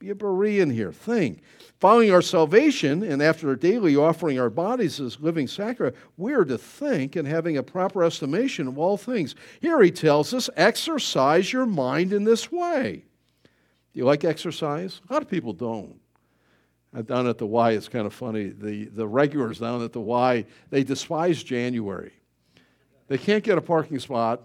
Be 0.03 0.11
a 0.11 0.17
Berean 0.17 0.73
here. 0.73 0.91
Think. 0.91 1.43
Following 1.79 2.11
our 2.11 2.23
salvation 2.23 3.05
and 3.05 3.23
after 3.23 3.55
daily 3.55 3.95
offering 3.95 4.37
our 4.37 4.51
bodies 4.51 4.99
as 4.99 5.21
living 5.21 5.47
sacrifice, 5.47 5.97
we're 6.17 6.45
to 6.45 6.59
think 6.59 7.15
and 7.15 7.27
having 7.27 7.57
a 7.57 7.62
proper 7.62 8.03
estimation 8.03 8.67
of 8.67 8.79
all 8.79 8.97
things. 8.97 9.37
Here 9.61 9.81
he 9.81 9.93
tells 9.93 10.35
us 10.35 10.51
exercise 10.57 11.53
your 11.53 11.67
mind 11.67 12.12
in 12.12 12.25
this 12.25 12.51
way. 12.51 13.05
Do 13.45 14.01
you 14.01 14.05
like 14.05 14.25
exercise? 14.25 15.01
A 15.09 15.12
lot 15.12 15.23
of 15.23 15.29
people 15.29 15.53
don't. 15.53 16.01
Uh, 16.93 17.03
down 17.03 17.29
at 17.29 17.38
the 17.38 17.47
Y, 17.47 17.71
it's 17.71 17.88
kind 17.88 18.05
of 18.05 18.12
funny. 18.12 18.49
The, 18.49 18.87
the 18.87 19.07
regulars 19.07 19.61
down 19.61 19.85
at 19.85 19.93
the 19.93 20.01
Y, 20.01 20.45
they 20.71 20.83
despise 20.83 21.45
January. 21.45 22.12
They 23.07 23.19
can't 23.19 23.45
get 23.45 23.57
a 23.57 23.62
parking 23.62 24.01
spot, 24.01 24.43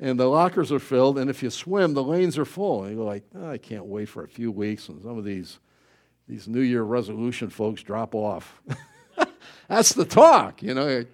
and 0.00 0.18
the 0.18 0.26
lockers 0.26 0.70
are 0.70 0.78
filled, 0.78 1.18
and 1.18 1.28
if 1.28 1.42
you 1.42 1.50
swim, 1.50 1.94
the 1.94 2.02
lanes 2.02 2.38
are 2.38 2.44
full. 2.44 2.84
And 2.84 2.96
you're 2.96 3.04
like, 3.04 3.24
oh, 3.34 3.50
I 3.50 3.58
can't 3.58 3.86
wait 3.86 4.08
for 4.08 4.22
a 4.22 4.28
few 4.28 4.52
weeks, 4.52 4.88
and 4.88 5.02
some 5.02 5.18
of 5.18 5.24
these, 5.24 5.58
these 6.28 6.46
New 6.46 6.60
Year 6.60 6.82
resolution 6.82 7.50
folks 7.50 7.82
drop 7.82 8.14
off. 8.14 8.60
That's 9.68 9.92
the 9.92 10.04
talk, 10.04 10.62
you 10.62 10.74
know. 10.74 11.04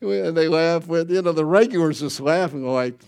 and 0.00 0.36
they 0.36 0.48
laugh 0.48 0.86
with, 0.86 1.10
you 1.10 1.22
know, 1.22 1.32
the 1.32 1.44
regulars 1.44 2.00
just 2.00 2.20
laugh 2.20 2.52
and 2.52 2.62
go 2.62 2.72
like, 2.72 3.00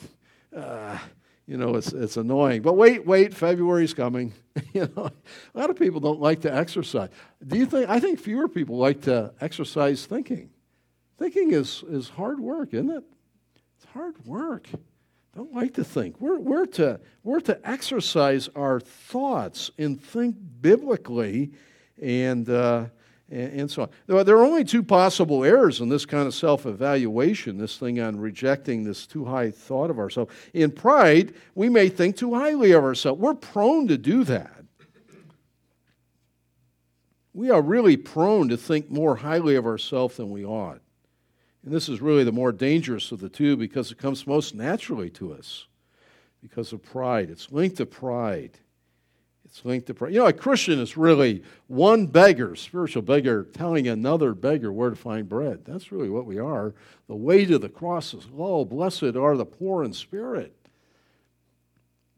uh, 0.56 0.98
you 1.46 1.56
know, 1.56 1.76
it's, 1.76 1.92
it's 1.92 2.16
annoying. 2.16 2.62
But 2.62 2.74
wait, 2.74 3.06
wait, 3.06 3.32
February's 3.32 3.94
coming. 3.94 4.32
you 4.72 4.90
know, 4.96 5.10
a 5.54 5.58
lot 5.58 5.70
of 5.70 5.76
people 5.76 6.00
don't 6.00 6.20
like 6.20 6.40
to 6.40 6.54
exercise. 6.54 7.10
Do 7.46 7.56
you 7.56 7.66
think, 7.66 7.88
I 7.88 8.00
think 8.00 8.18
fewer 8.18 8.48
people 8.48 8.78
like 8.78 9.02
to 9.02 9.32
exercise 9.40 10.06
thinking. 10.06 10.50
Thinking 11.18 11.52
is, 11.52 11.84
is 11.88 12.08
hard 12.08 12.40
work, 12.40 12.74
isn't 12.74 12.90
it? 12.90 13.04
It's 13.76 13.86
hard 13.92 14.14
work. 14.26 14.68
I 15.36 15.38
don't 15.38 15.52
like 15.52 15.74
to 15.74 15.84
think. 15.84 16.18
We're, 16.18 16.38
we're, 16.38 16.64
to, 16.64 16.98
we're 17.22 17.40
to 17.40 17.60
exercise 17.68 18.48
our 18.56 18.80
thoughts 18.80 19.70
and 19.76 20.02
think 20.02 20.34
biblically 20.62 21.52
and, 22.00 22.48
uh, 22.48 22.86
and, 23.30 23.60
and 23.60 23.70
so 23.70 23.82
on. 23.82 24.24
There 24.24 24.38
are 24.38 24.44
only 24.44 24.64
two 24.64 24.82
possible 24.82 25.44
errors 25.44 25.82
in 25.82 25.90
this 25.90 26.06
kind 26.06 26.26
of 26.26 26.32
self 26.32 26.64
evaluation, 26.64 27.58
this 27.58 27.76
thing 27.76 28.00
on 28.00 28.18
rejecting 28.18 28.82
this 28.82 29.06
too 29.06 29.26
high 29.26 29.50
thought 29.50 29.90
of 29.90 29.98
ourselves. 29.98 30.32
In 30.54 30.70
pride, 30.70 31.34
we 31.54 31.68
may 31.68 31.90
think 31.90 32.16
too 32.16 32.32
highly 32.32 32.72
of 32.72 32.82
ourselves. 32.82 33.20
We're 33.20 33.34
prone 33.34 33.88
to 33.88 33.98
do 33.98 34.24
that. 34.24 34.64
We 37.34 37.50
are 37.50 37.60
really 37.60 37.98
prone 37.98 38.48
to 38.48 38.56
think 38.56 38.90
more 38.90 39.16
highly 39.16 39.56
of 39.56 39.66
ourselves 39.66 40.16
than 40.16 40.30
we 40.30 40.46
ought. 40.46 40.80
And 41.66 41.74
this 41.74 41.88
is 41.88 42.00
really 42.00 42.22
the 42.22 42.30
more 42.30 42.52
dangerous 42.52 43.10
of 43.10 43.18
the 43.18 43.28
two 43.28 43.56
because 43.56 43.90
it 43.90 43.98
comes 43.98 44.24
most 44.24 44.54
naturally 44.54 45.10
to 45.10 45.32
us 45.32 45.66
because 46.40 46.72
of 46.72 46.80
pride. 46.80 47.28
It's 47.28 47.50
linked 47.50 47.78
to 47.78 47.86
pride. 47.86 48.52
It's 49.44 49.64
linked 49.64 49.88
to 49.88 49.94
pride. 49.94 50.12
You 50.12 50.20
know, 50.20 50.26
a 50.26 50.32
Christian 50.32 50.78
is 50.78 50.96
really 50.96 51.42
one 51.66 52.06
beggar, 52.06 52.54
spiritual 52.54 53.02
beggar, 53.02 53.48
telling 53.52 53.88
another 53.88 54.32
beggar 54.32 54.72
where 54.72 54.90
to 54.90 54.96
find 54.96 55.28
bread. 55.28 55.64
That's 55.64 55.90
really 55.90 56.08
what 56.08 56.24
we 56.24 56.38
are. 56.38 56.72
The 57.08 57.16
way 57.16 57.44
to 57.44 57.58
the 57.58 57.68
cross 57.68 58.14
is 58.14 58.28
low. 58.30 58.64
Blessed 58.64 59.16
are 59.16 59.36
the 59.36 59.44
poor 59.44 59.82
in 59.82 59.92
spirit. 59.92 60.54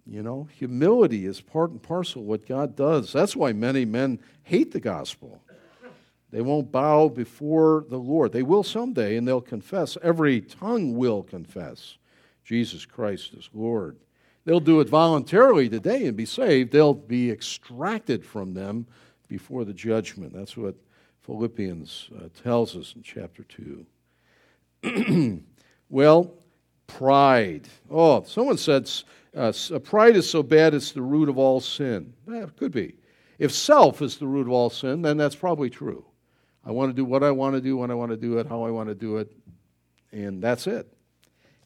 You 0.05 0.23
know, 0.23 0.47
humility 0.53 1.25
is 1.25 1.41
part 1.41 1.71
and 1.71 1.83
parcel 1.83 2.21
of 2.21 2.29
what 2.29 2.47
God 2.47 2.77
does. 2.77 3.15
That's 3.15 3.35
why 3.35 3.55
many 3.55 3.87
men 3.87 4.19
hate 4.43 4.73
the 4.73 4.81
gospel. 4.81 5.41
They 6.31 6.43
won't 6.43 6.71
bow 6.71 7.09
before 7.09 7.87
the 7.88 7.99
Lord. 7.99 8.33
They 8.33 8.43
will 8.43 8.62
someday, 8.62 9.17
and 9.17 9.27
they'll 9.27 9.41
confess. 9.41 9.97
Every 10.03 10.41
tongue 10.41 10.97
will 10.97 11.23
confess 11.23 11.97
Jesus 12.45 12.85
Christ 12.85 13.35
is 13.35 13.49
Lord. 13.53 13.99
They'll 14.45 14.61
do 14.61 14.81
it 14.81 14.88
voluntarily 14.88 15.69
today 15.69 16.07
and 16.07 16.17
be 16.17 16.25
saved. 16.25 16.73
They'll 16.73 16.95
be 16.95 17.31
extracted 17.31 18.25
from 18.25 18.55
them 18.55 18.87
before 19.29 19.64
the 19.64 19.75
judgment. 19.75 20.33
That's 20.33 20.57
what 20.57 20.75
Philippians 21.21 22.09
uh, 22.17 22.29
tells 22.43 22.75
us 22.75 22.95
in 22.97 23.03
chapter 23.03 23.45
2. 24.83 25.43
well, 25.91 26.33
pride. 26.87 27.69
Oh, 27.91 28.23
someone 28.23 28.57
said 28.57 28.91
uh, 29.37 29.53
uh, 29.73 29.79
pride 29.81 30.17
is 30.17 30.29
so 30.29 30.43
bad 30.43 30.73
it's 30.73 30.93
the 30.93 31.03
root 31.03 31.29
of 31.29 31.37
all 31.37 31.61
sin. 31.61 32.14
Eh, 32.33 32.43
it 32.43 32.57
could 32.57 32.73
be. 32.73 32.95
If 33.38 33.53
self 33.53 34.01
is 34.03 34.17
the 34.17 34.27
root 34.27 34.47
of 34.47 34.53
all 34.53 34.71
sin, 34.71 35.03
then 35.03 35.17
that's 35.17 35.37
probably 35.37 35.69
true. 35.69 36.05
I 36.69 36.71
want 36.71 36.91
to 36.91 36.93
do 36.93 37.07
what 37.07 37.25
I 37.25 37.31
want 37.31 37.55
to 37.55 37.63
do 37.63 37.79
when 37.79 37.91
I 37.91 37.95
want 37.95 38.11
to 38.11 38.17
do 38.19 38.37
it, 38.37 38.47
how 38.47 38.63
I 38.63 38.71
want 38.71 38.91
to 38.91 38.95
do 38.95 39.17
it, 39.17 39.33
and 40.13 40.43
that's 40.43 40.67
it. 40.67 40.87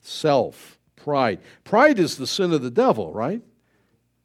Self. 0.01 0.79
Pride. 0.95 1.41
Pride 1.65 1.99
is 1.99 2.17
the 2.17 2.27
sin 2.29 2.53
of 2.53 2.63
the 2.63 2.71
devil, 2.71 3.13
right? 3.13 3.43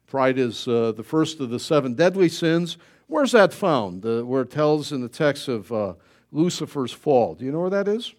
Pride 0.06 0.38
is 0.38 0.68
uh, 0.68 0.92
the 0.92 1.02
first 1.02 1.40
of 1.40 1.50
the 1.50 1.58
seven 1.58 1.94
deadly 1.94 2.28
sins. 2.28 2.78
Where's 3.08 3.32
that 3.32 3.52
found? 3.52 4.06
Uh, 4.06 4.22
where 4.22 4.42
it 4.42 4.52
tells 4.52 4.92
in 4.92 5.00
the 5.00 5.08
text 5.08 5.48
of 5.48 5.72
uh, 5.72 5.94
Lucifer's 6.30 6.92
fall. 6.92 7.34
Do 7.34 7.44
you 7.44 7.50
know 7.50 7.58
where 7.58 7.70
that 7.70 7.88
is? 7.88 8.14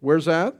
Where's 0.00 0.24
that? 0.24 0.56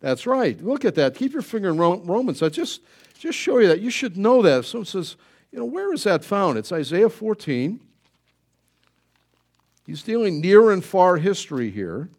That's 0.00 0.26
right. 0.26 0.62
Look 0.62 0.84
at 0.84 0.96
that. 0.96 1.14
Keep 1.14 1.32
your 1.32 1.40
finger 1.40 1.70
in 1.70 1.78
Romans. 1.78 2.42
I 2.42 2.50
just 2.50 2.82
just 3.18 3.38
show 3.38 3.56
you 3.56 3.68
that. 3.68 3.80
You 3.80 3.90
should 3.90 4.18
know 4.18 4.42
that. 4.42 4.66
Someone 4.66 4.84
says, 4.84 5.16
you 5.50 5.58
know, 5.58 5.64
where 5.64 5.94
is 5.94 6.04
that 6.04 6.22
found? 6.22 6.58
It's 6.58 6.72
Isaiah 6.72 7.08
14. 7.08 7.80
He's 9.88 10.02
dealing 10.02 10.42
near 10.42 10.70
and 10.70 10.84
far 10.84 11.16
history 11.16 11.70
here. 11.70 12.10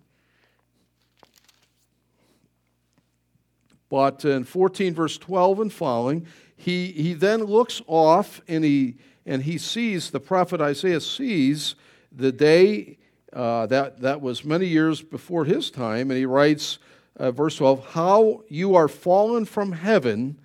But 3.89 4.25
in 4.25 4.43
14, 4.43 4.95
verse 4.95 5.19
12 5.19 5.60
and 5.60 5.71
following, 5.71 6.25
he, 6.58 6.88
he 6.88 7.13
then 7.13 7.43
looks 7.43 7.84
off 7.86 8.41
and 8.47 8.63
he, 8.63 8.95
and 9.23 9.43
he 9.43 9.60
sees, 9.60 10.10
the 10.10 10.19
prophet 10.19 10.60
Isaiah 10.60 10.99
sees 10.99 11.75
the 12.12 12.32
day 12.32 12.97
uh, 13.34 13.67
that, 13.67 14.01
that 14.01 14.19
was 14.19 14.43
many 14.43 14.65
years 14.65 15.03
before 15.03 15.45
his 15.45 15.69
time, 15.69 16.10
and 16.10 16.17
he 16.17 16.25
writes, 16.25 16.79
uh, 17.17 17.29
verse 17.29 17.58
12, 17.58 17.89
How 17.89 18.41
you 18.49 18.73
are 18.73 18.88
fallen 18.88 19.45
from 19.45 19.73
heaven, 19.73 20.39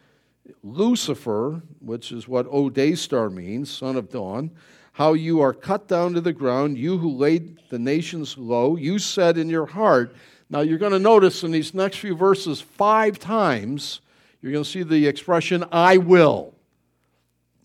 Lucifer, 0.63 1.63
which 1.81 2.13
is 2.13 2.29
what 2.29 2.47
O 2.51 2.69
day 2.69 2.95
star 2.95 3.31
means, 3.31 3.71
son 3.71 3.97
of 3.97 4.11
dawn, 4.11 4.51
how 4.95 5.13
you 5.13 5.41
are 5.41 5.53
cut 5.53 5.87
down 5.87 6.15
to 6.15 6.21
the 6.21 6.33
ground, 6.33 6.77
you 6.77 6.99
who 6.99 7.11
laid 7.11 7.61
the 7.69 7.79
nations 7.79 8.37
low, 8.37 8.75
you 8.77 8.99
said 8.99 9.39
in 9.39 9.49
your 9.49 9.67
heart, 9.67 10.17
now, 10.51 10.61
you're 10.61 10.79
going 10.79 10.93
to 10.93 10.99
notice 10.99 11.43
in 11.43 11.51
these 11.51 11.75
next 11.75 11.99
few 11.99 12.15
verses, 12.15 12.61
five 12.61 13.19
times, 13.19 14.01
you're 14.41 14.53
going 14.53 14.65
to 14.65 14.71
see 14.71 14.83
the 14.83 15.07
expression, 15.07 15.65
I 15.73 15.97
will. 15.97 16.55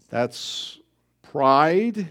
That's 0.09 0.79
pride, 1.21 2.09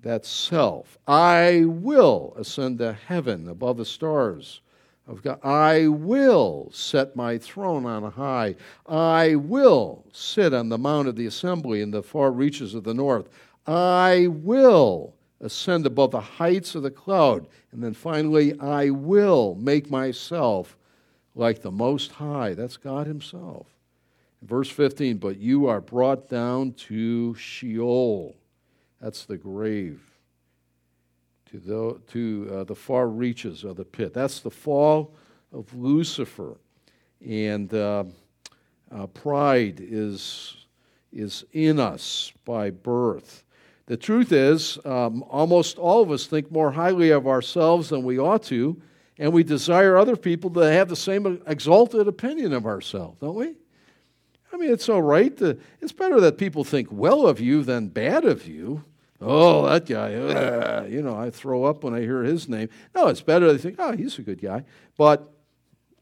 that's 0.00 0.28
self. 0.28 0.96
I 1.06 1.64
will 1.66 2.32
ascend 2.38 2.78
to 2.78 2.92
heaven 2.92 3.48
above 3.48 3.76
the 3.76 3.84
stars 3.84 4.60
of 5.06 5.22
God. 5.22 5.40
I 5.44 5.88
will 5.88 6.70
set 6.72 7.16
my 7.16 7.36
throne 7.36 7.84
on 7.84 8.10
high. 8.12 8.54
I 8.86 9.34
will 9.34 10.06
sit 10.12 10.54
on 10.54 10.68
the 10.68 10.78
mount 10.78 11.08
of 11.08 11.16
the 11.16 11.26
assembly 11.26 11.82
in 11.82 11.90
the 11.90 12.02
far 12.02 12.30
reaches 12.30 12.74
of 12.74 12.84
the 12.84 12.94
north. 12.94 13.28
I 13.68 14.28
will 14.28 15.14
ascend 15.42 15.84
above 15.84 16.12
the 16.12 16.20
heights 16.20 16.74
of 16.74 16.82
the 16.82 16.90
cloud. 16.90 17.46
And 17.70 17.82
then 17.82 17.92
finally, 17.92 18.58
I 18.58 18.88
will 18.90 19.54
make 19.56 19.90
myself 19.90 20.76
like 21.34 21.60
the 21.60 21.70
Most 21.70 22.12
High. 22.12 22.54
That's 22.54 22.78
God 22.78 23.06
Himself. 23.06 23.66
Verse 24.40 24.70
15, 24.70 25.18
but 25.18 25.36
you 25.36 25.66
are 25.66 25.82
brought 25.82 26.28
down 26.28 26.72
to 26.72 27.34
Sheol. 27.34 28.36
That's 29.02 29.26
the 29.26 29.36
grave. 29.36 30.00
To 31.50 31.58
the, 31.58 32.00
to, 32.12 32.50
uh, 32.52 32.64
the 32.64 32.74
far 32.74 33.08
reaches 33.08 33.64
of 33.64 33.76
the 33.76 33.84
pit. 33.84 34.14
That's 34.14 34.40
the 34.40 34.50
fall 34.50 35.14
of 35.52 35.74
Lucifer. 35.74 36.56
And 37.26 37.72
uh, 37.74 38.04
uh, 38.90 39.06
pride 39.08 39.80
is, 39.80 40.56
is 41.12 41.44
in 41.52 41.78
us 41.78 42.32
by 42.44 42.70
birth. 42.70 43.44
The 43.88 43.96
truth 43.96 44.32
is, 44.32 44.78
um, 44.84 45.24
almost 45.30 45.78
all 45.78 46.02
of 46.02 46.10
us 46.10 46.26
think 46.26 46.52
more 46.52 46.70
highly 46.72 47.08
of 47.08 47.26
ourselves 47.26 47.88
than 47.88 48.02
we 48.02 48.18
ought 48.18 48.42
to, 48.44 48.78
and 49.18 49.32
we 49.32 49.42
desire 49.42 49.96
other 49.96 50.14
people 50.14 50.50
to 50.50 50.60
have 50.60 50.90
the 50.90 50.94
same 50.94 51.40
exalted 51.46 52.06
opinion 52.06 52.52
of 52.52 52.66
ourselves, 52.66 53.18
don't 53.20 53.34
we? 53.34 53.54
I 54.52 54.58
mean, 54.58 54.70
it's 54.70 54.90
all 54.90 55.00
right. 55.00 55.34
To, 55.38 55.58
it's 55.80 55.92
better 55.92 56.20
that 56.20 56.36
people 56.36 56.64
think 56.64 56.88
well 56.92 57.26
of 57.26 57.40
you 57.40 57.62
than 57.62 57.88
bad 57.88 58.26
of 58.26 58.46
you. 58.46 58.84
Oh, 59.22 59.66
that 59.66 59.86
guy, 59.86 60.14
uh, 60.14 60.86
you 60.86 61.00
know, 61.00 61.16
I 61.16 61.30
throw 61.30 61.64
up 61.64 61.82
when 61.82 61.94
I 61.94 62.00
hear 62.00 62.22
his 62.22 62.46
name. 62.46 62.68
No, 62.94 63.06
it's 63.08 63.22
better 63.22 63.50
they 63.50 63.58
think, 63.58 63.76
oh, 63.78 63.96
he's 63.96 64.18
a 64.18 64.22
good 64.22 64.42
guy. 64.42 64.64
But 64.98 65.32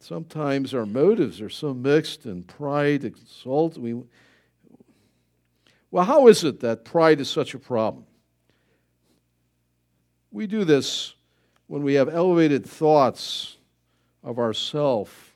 sometimes 0.00 0.74
our 0.74 0.86
motives 0.86 1.40
are 1.40 1.48
so 1.48 1.72
mixed 1.72 2.24
and 2.24 2.48
pride 2.48 3.04
exalts. 3.04 3.78
We, 3.78 3.94
well, 5.90 6.04
how 6.04 6.26
is 6.26 6.44
it 6.44 6.60
that 6.60 6.84
pride 6.84 7.20
is 7.20 7.30
such 7.30 7.54
a 7.54 7.58
problem? 7.58 8.04
We 10.30 10.46
do 10.46 10.64
this 10.64 11.14
when 11.66 11.82
we 11.82 11.94
have 11.94 12.08
elevated 12.08 12.66
thoughts 12.66 13.56
of 14.22 14.38
ourself. 14.38 15.34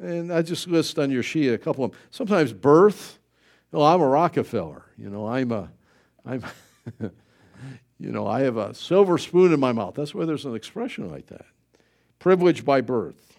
And 0.00 0.32
I 0.32 0.42
just 0.42 0.66
list 0.66 0.98
on 0.98 1.10
your 1.10 1.22
sheet 1.22 1.50
a 1.50 1.58
couple 1.58 1.84
of 1.84 1.92
them. 1.92 2.00
Sometimes 2.10 2.52
birth. 2.52 3.18
Well, 3.72 3.84
I'm 3.84 4.00
a 4.00 4.06
Rockefeller. 4.06 4.84
You 4.96 5.10
know, 5.10 5.26
I'm 5.26 5.52
a, 5.52 5.70
I'm, 6.24 6.42
you 7.98 8.10
know, 8.10 8.26
I 8.26 8.40
have 8.40 8.56
a 8.56 8.74
silver 8.74 9.18
spoon 9.18 9.52
in 9.52 9.60
my 9.60 9.72
mouth. 9.72 9.94
That's 9.94 10.14
why 10.14 10.24
there's 10.24 10.44
an 10.44 10.54
expression 10.54 11.10
like 11.10 11.26
that. 11.26 11.46
Privilege 12.18 12.64
by 12.64 12.80
birth. 12.80 13.38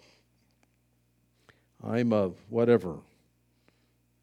I'm 1.83 2.13
a 2.13 2.31
whatever. 2.49 2.97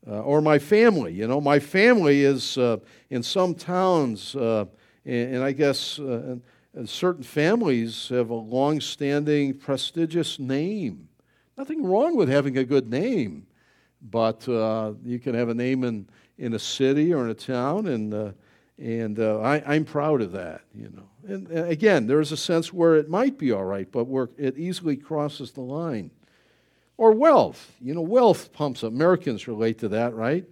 Uh, 0.06 0.20
or 0.20 0.42
my 0.42 0.58
family. 0.58 1.14
You 1.14 1.26
know, 1.26 1.40
my 1.40 1.58
family 1.58 2.24
is 2.24 2.58
uh, 2.58 2.76
in 3.08 3.22
some 3.22 3.54
towns, 3.54 4.36
uh, 4.36 4.66
and, 5.06 5.36
and, 5.36 5.42
I 5.42 5.52
guess 5.52 5.98
uh, 5.98 6.36
and 6.74 6.86
certain 6.86 7.22
families 7.22 8.10
have 8.10 8.28
a 8.28 8.34
long 8.34 8.82
standing, 8.82 9.54
prestigious 9.54 10.38
name. 10.38 11.08
Nothing 11.56 11.82
wrong 11.82 12.16
with 12.16 12.28
having 12.28 12.58
a 12.58 12.64
good 12.64 12.90
name, 12.90 13.46
but 14.02 14.46
uh, 14.46 14.92
you 15.02 15.18
can 15.18 15.34
have 15.34 15.48
a 15.48 15.54
name 15.54 15.84
in, 15.84 16.06
in 16.36 16.52
a 16.52 16.58
city 16.58 17.14
or 17.14 17.24
in 17.24 17.30
a 17.30 17.34
town, 17.34 17.86
and, 17.86 18.34
And 18.76 19.18
I, 19.18 19.62
am 19.74 19.86
proud 19.86 20.20
of 20.20 20.32
that, 20.32 20.62
you 20.74 20.90
know. 20.94 21.08
And, 21.26 21.48
and, 21.48 21.70
again, 21.70 22.06
there's 22.06 22.30
a 22.30 22.36
sense 22.36 22.74
where 22.74 22.96
it 22.96 23.08
might 23.08 23.38
be 23.38 23.52
all 23.52 23.64
right, 23.64 23.90
but 23.90 24.04
where 24.04 24.28
it 24.36 24.58
easily 24.58 24.96
crosses 24.96 25.52
the 25.52 25.62
line. 25.62 26.10
Or 26.96 27.12
wealth. 27.12 27.74
You 27.80 27.94
know, 27.94 28.02
wealth 28.02 28.52
pumps 28.52 28.84
up. 28.84 28.92
Americans 28.92 29.48
relate 29.48 29.78
to 29.78 29.88
that, 29.88 30.14
right? 30.14 30.44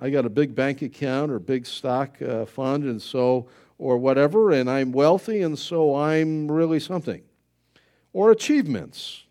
I 0.00 0.10
got 0.10 0.26
a 0.26 0.30
big 0.30 0.54
bank 0.54 0.82
account 0.82 1.30
or 1.30 1.38
big 1.38 1.66
stock 1.66 2.20
uh, 2.20 2.46
fund, 2.46 2.84
and 2.84 3.00
so, 3.00 3.48
or 3.78 3.96
whatever, 3.96 4.50
and 4.50 4.68
I'm 4.68 4.92
wealthy, 4.92 5.42
and 5.42 5.58
so 5.58 5.94
I'm 5.94 6.50
really 6.50 6.80
something. 6.80 7.22
Or 8.12 8.30
achievements, 8.30 9.24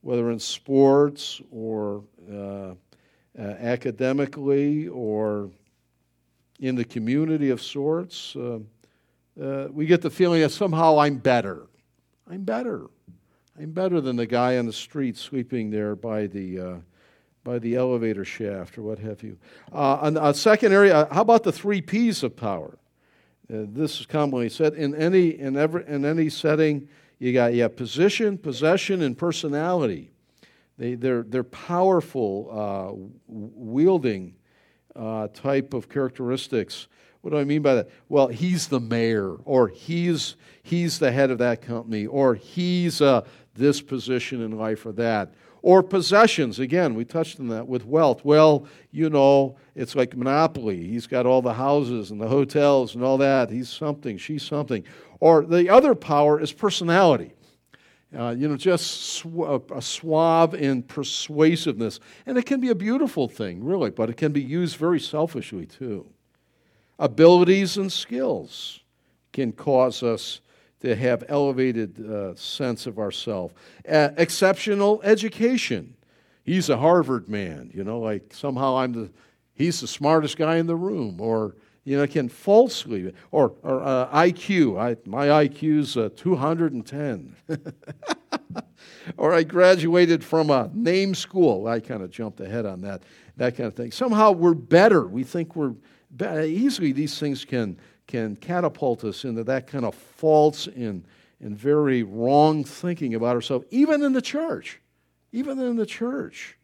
whether 0.00 0.30
in 0.30 0.38
sports 0.38 1.40
or 1.50 2.02
uh, 2.30 2.74
uh, 3.38 3.40
academically 3.40 4.88
or 4.88 5.50
in 6.60 6.74
the 6.74 6.84
community 6.84 7.50
of 7.50 7.62
sorts, 7.62 8.36
uh, 8.36 8.58
uh, 9.40 9.68
we 9.70 9.86
get 9.86 10.02
the 10.02 10.10
feeling 10.10 10.42
that 10.42 10.50
somehow 10.50 10.98
I'm 10.98 11.16
better. 11.16 11.66
I'm 12.30 12.42
better. 12.42 12.86
I'm 13.58 13.72
better 13.72 14.00
than 14.00 14.16
the 14.16 14.26
guy 14.26 14.56
on 14.56 14.64
the 14.64 14.72
street 14.72 15.16
sleeping 15.18 15.70
there 15.70 15.94
by 15.94 16.26
the, 16.26 16.58
uh, 16.58 16.74
by 17.44 17.58
the 17.58 17.74
elevator 17.74 18.24
shaft 18.24 18.78
or 18.78 18.82
what 18.82 18.98
have 19.00 19.22
you. 19.22 19.36
Uh, 19.70 20.10
a 20.20 20.32
second 20.32 20.72
area, 20.72 20.96
uh, 20.96 21.14
how 21.14 21.20
about 21.20 21.42
the 21.42 21.52
three 21.52 21.82
P's 21.82 22.22
of 22.22 22.34
power? 22.34 22.78
Uh, 23.52 23.66
this 23.68 24.00
is 24.00 24.06
commonly 24.06 24.48
said 24.48 24.72
in 24.72 24.94
any, 24.94 25.38
in, 25.38 25.58
every, 25.58 25.86
in 25.86 26.06
any 26.06 26.30
setting, 26.30 26.88
you 27.18 27.34
got 27.34 27.52
have 27.52 27.76
position, 27.76 28.38
possession, 28.38 29.02
and 29.02 29.18
personality. 29.18 30.12
They, 30.78 30.94
they're, 30.94 31.22
they're 31.22 31.44
powerful, 31.44 32.48
uh, 32.50 32.92
wielding 33.26 34.34
uh, 34.96 35.28
type 35.28 35.74
of 35.74 35.90
characteristics. 35.90 36.88
What 37.20 37.30
do 37.30 37.38
I 37.38 37.44
mean 37.44 37.62
by 37.62 37.76
that? 37.76 37.90
Well, 38.08 38.26
he's 38.26 38.66
the 38.66 38.80
mayor, 38.80 39.36
or 39.44 39.68
he's, 39.68 40.34
he's 40.62 40.98
the 40.98 41.12
head 41.12 41.30
of 41.30 41.38
that 41.38 41.62
company, 41.62 42.06
or 42.06 42.34
he's 42.34 43.00
uh, 43.00 43.24
this 43.54 43.80
position 43.80 44.42
in 44.42 44.52
life 44.52 44.86
or 44.86 44.92
that. 44.92 45.34
Or 45.62 45.82
possessions, 45.82 46.58
again, 46.58 46.94
we 46.94 47.04
touched 47.04 47.38
on 47.38 47.46
that 47.48 47.68
with 47.68 47.86
wealth. 47.86 48.24
Well, 48.24 48.66
you 48.90 49.08
know, 49.08 49.56
it's 49.76 49.94
like 49.94 50.16
Monopoly. 50.16 50.88
He's 50.88 51.06
got 51.06 51.24
all 51.24 51.40
the 51.40 51.54
houses 51.54 52.10
and 52.10 52.20
the 52.20 52.26
hotels 52.26 52.96
and 52.96 53.04
all 53.04 53.16
that. 53.18 53.48
He's 53.48 53.68
something, 53.68 54.18
she's 54.18 54.42
something. 54.42 54.82
Or 55.20 55.44
the 55.44 55.68
other 55.68 55.94
power 55.94 56.40
is 56.40 56.52
personality. 56.52 57.32
Uh, 58.16 58.34
you 58.36 58.48
know, 58.48 58.56
just 58.56 58.86
sw- 58.90 59.62
a 59.74 59.80
suave 59.80 60.52
in 60.54 60.82
persuasiveness. 60.82 62.00
And 62.26 62.36
it 62.36 62.44
can 62.44 62.60
be 62.60 62.68
a 62.70 62.74
beautiful 62.74 63.28
thing, 63.28 63.62
really, 63.64 63.90
but 63.90 64.10
it 64.10 64.16
can 64.16 64.32
be 64.32 64.42
used 64.42 64.76
very 64.76 65.00
selfishly, 65.00 65.64
too. 65.64 66.06
Abilities 66.98 67.76
and 67.76 67.90
skills 67.90 68.80
can 69.32 69.52
cause 69.52 70.02
us 70.02 70.40
to 70.82 70.94
have 70.96 71.24
elevated 71.28 72.04
uh, 72.04 72.34
sense 72.34 72.86
of 72.86 72.98
ourself. 72.98 73.54
Uh, 73.88 74.10
exceptional 74.16 75.00
education. 75.02 75.94
He's 76.44 76.68
a 76.68 76.76
Harvard 76.76 77.28
man, 77.28 77.70
you 77.72 77.84
know, 77.84 78.00
like 78.00 78.34
somehow 78.34 78.76
I'm 78.76 78.92
the, 78.92 79.10
he's 79.54 79.80
the 79.80 79.86
smartest 79.86 80.36
guy 80.36 80.56
in 80.56 80.66
the 80.66 80.76
room, 80.76 81.20
or 81.20 81.54
you 81.84 81.96
know, 81.96 82.06
can 82.06 82.28
falsely, 82.28 83.12
or, 83.30 83.54
or 83.62 83.82
uh, 83.82 84.08
IQ, 84.08 84.80
I, 84.80 84.96
my 85.08 85.26
IQ's 85.46 85.96
uh, 85.96 86.10
210. 86.16 87.36
or 89.16 89.34
I 89.34 89.42
graduated 89.42 90.22
from 90.22 90.50
a 90.50 90.70
name 90.72 91.14
school. 91.14 91.66
I 91.66 91.80
kind 91.80 92.02
of 92.02 92.10
jumped 92.10 92.40
ahead 92.40 92.66
on 92.66 92.82
that, 92.82 93.02
that 93.36 93.56
kind 93.56 93.66
of 93.66 93.74
thing. 93.74 93.90
Somehow 93.90 94.30
we're 94.32 94.54
better. 94.54 95.06
We 95.06 95.24
think 95.24 95.56
we're. 95.56 95.74
Easily 96.20 96.92
these 96.92 97.18
things 97.18 97.42
can, 97.42 97.78
can 98.12 98.36
catapult 98.36 99.04
us 99.04 99.24
into 99.24 99.42
that 99.42 99.66
kind 99.66 99.86
of 99.86 99.94
false 99.94 100.66
and, 100.66 101.02
and 101.40 101.56
very 101.56 102.02
wrong 102.02 102.62
thinking 102.62 103.14
about 103.14 103.34
ourselves, 103.34 103.64
even 103.70 104.02
in 104.02 104.12
the 104.12 104.20
church. 104.20 104.82
Even 105.32 105.58
in 105.58 105.76
the 105.76 105.86
church. 105.86 106.58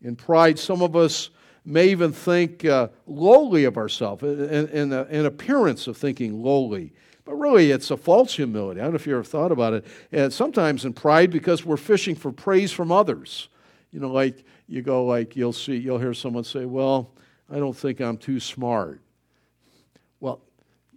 In 0.00 0.16
pride, 0.16 0.58
some 0.58 0.80
of 0.80 0.96
us 0.96 1.28
may 1.66 1.88
even 1.88 2.10
think 2.10 2.64
uh, 2.64 2.88
lowly 3.06 3.64
of 3.64 3.76
ourselves, 3.76 4.22
in, 4.22 4.66
in, 4.68 4.92
in, 4.94 5.26
appearance 5.26 5.86
of 5.86 5.98
thinking 5.98 6.42
lowly. 6.42 6.94
But 7.26 7.34
really, 7.34 7.70
it's 7.70 7.90
a 7.90 7.98
false 7.98 8.34
humility. 8.34 8.80
I 8.80 8.84
don't 8.84 8.92
know 8.92 8.96
if 8.96 9.06
you 9.06 9.12
ever 9.12 9.22
thought 9.22 9.52
about 9.52 9.74
it. 9.74 9.84
And 10.10 10.32
sometimes 10.32 10.86
in 10.86 10.94
pride, 10.94 11.30
because 11.30 11.66
we're 11.66 11.76
fishing 11.76 12.14
for 12.14 12.32
praise 12.32 12.72
from 12.72 12.90
others. 12.90 13.50
You 13.90 14.00
know, 14.00 14.10
like 14.10 14.42
you 14.68 14.80
go, 14.80 15.04
like 15.04 15.36
you'll 15.36 15.52
see, 15.52 15.76
you'll 15.76 15.98
hear 15.98 16.14
someone 16.14 16.44
say, 16.44 16.64
"Well, 16.64 17.10
I 17.50 17.58
don't 17.58 17.76
think 17.76 18.00
I'm 18.00 18.16
too 18.16 18.40
smart." 18.40 19.02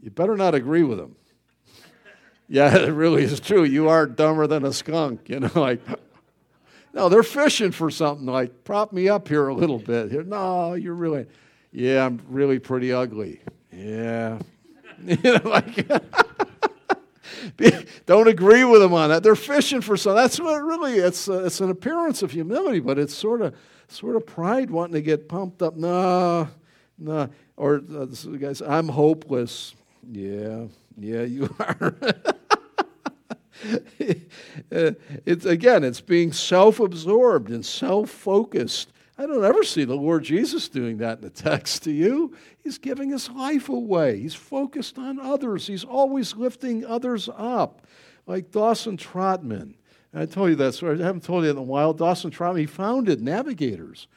You 0.03 0.11
better 0.11 0.35
not 0.35 0.53
agree 0.53 0.83
with 0.83 0.97
them. 0.97 1.15
yeah, 2.49 2.75
it 2.83 2.91
really 2.91 3.23
is 3.23 3.39
true. 3.39 3.63
You 3.63 3.87
are 3.87 4.05
dumber 4.05 4.45
than 4.47 4.65
a 4.65 4.73
skunk. 4.73 5.29
You 5.29 5.39
know, 5.39 5.51
like 5.55 5.81
no, 6.93 7.09
they're 7.09 7.23
fishing 7.23 7.71
for 7.71 7.89
something 7.89 8.27
like, 8.27 8.63
prop 8.63 8.93
me 8.93 9.09
up 9.09 9.27
here 9.27 9.47
a 9.47 9.53
little 9.53 9.79
bit. 9.79 10.11
Here, 10.11 10.23
no, 10.23 10.73
you're 10.73 10.93
really, 10.93 11.25
yeah, 11.71 12.05
I'm 12.05 12.21
really 12.29 12.59
pretty 12.59 12.93
ugly. 12.93 13.41
Yeah. 13.71 14.37
you 15.03 15.17
know, 15.23 15.41
like, 15.43 15.87
don't 18.05 18.27
agree 18.27 18.63
with 18.63 18.81
them 18.81 18.93
on 18.93 19.09
that. 19.09 19.23
They're 19.23 19.35
fishing 19.35 19.81
for 19.81 19.97
something. 19.97 20.21
That's 20.21 20.39
what 20.39 20.61
really, 20.61 20.97
it's, 20.97 21.27
uh, 21.27 21.45
it's 21.45 21.61
an 21.61 21.71
appearance 21.71 22.21
of 22.21 22.31
humility, 22.31 22.79
but 22.79 22.99
it's 22.99 23.15
sort 23.15 23.41
of, 23.41 23.55
sort 23.87 24.15
of 24.15 24.27
pride 24.27 24.69
wanting 24.69 24.93
to 24.93 25.01
get 25.01 25.27
pumped 25.27 25.63
up. 25.63 25.75
No, 25.75 26.47
no. 26.99 27.27
Or 27.57 27.81
uh, 27.97 28.05
guys, 28.05 28.61
I'm 28.61 28.89
hopeless. 28.89 29.73
Yeah, 30.11 30.65
yeah, 30.97 31.23
you 31.23 31.53
are. 31.59 31.95
it's 33.99 35.45
again, 35.45 35.83
it's 35.83 36.01
being 36.01 36.31
self-absorbed 36.33 37.49
and 37.49 37.65
self-focused. 37.65 38.89
I 39.17 39.27
don't 39.27 39.45
ever 39.45 39.63
see 39.63 39.85
the 39.85 39.95
Lord 39.95 40.23
Jesus 40.23 40.67
doing 40.67 40.97
that 40.97 41.19
in 41.19 41.23
the 41.23 41.29
text 41.29 41.83
to 41.83 41.91
you. 41.91 42.35
He's 42.63 42.79
giving 42.79 43.09
his 43.09 43.29
life 43.29 43.69
away. 43.69 44.19
He's 44.19 44.33
focused 44.33 44.97
on 44.97 45.19
others. 45.19 45.67
He's 45.67 45.83
always 45.83 46.35
lifting 46.35 46.83
others 46.83 47.29
up, 47.37 47.85
like 48.25 48.51
Dawson 48.51 48.97
Trotman. 48.97 49.75
I 50.15 50.25
told 50.25 50.49
you 50.49 50.55
that 50.57 50.73
story. 50.73 51.01
I 51.01 51.05
haven't 51.05 51.23
told 51.23 51.43
you 51.43 51.51
in 51.51 51.57
a 51.57 51.61
while. 51.61 51.93
Dawson 51.93 52.31
Trotman, 52.31 52.61
he 52.61 52.65
founded 52.65 53.21
Navigators. 53.21 54.07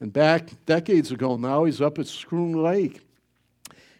And 0.00 0.12
back 0.12 0.50
decades 0.66 1.10
ago 1.10 1.36
now, 1.36 1.64
he's 1.64 1.80
up 1.80 1.98
at 1.98 2.06
Schroon 2.06 2.62
Lake. 2.62 3.00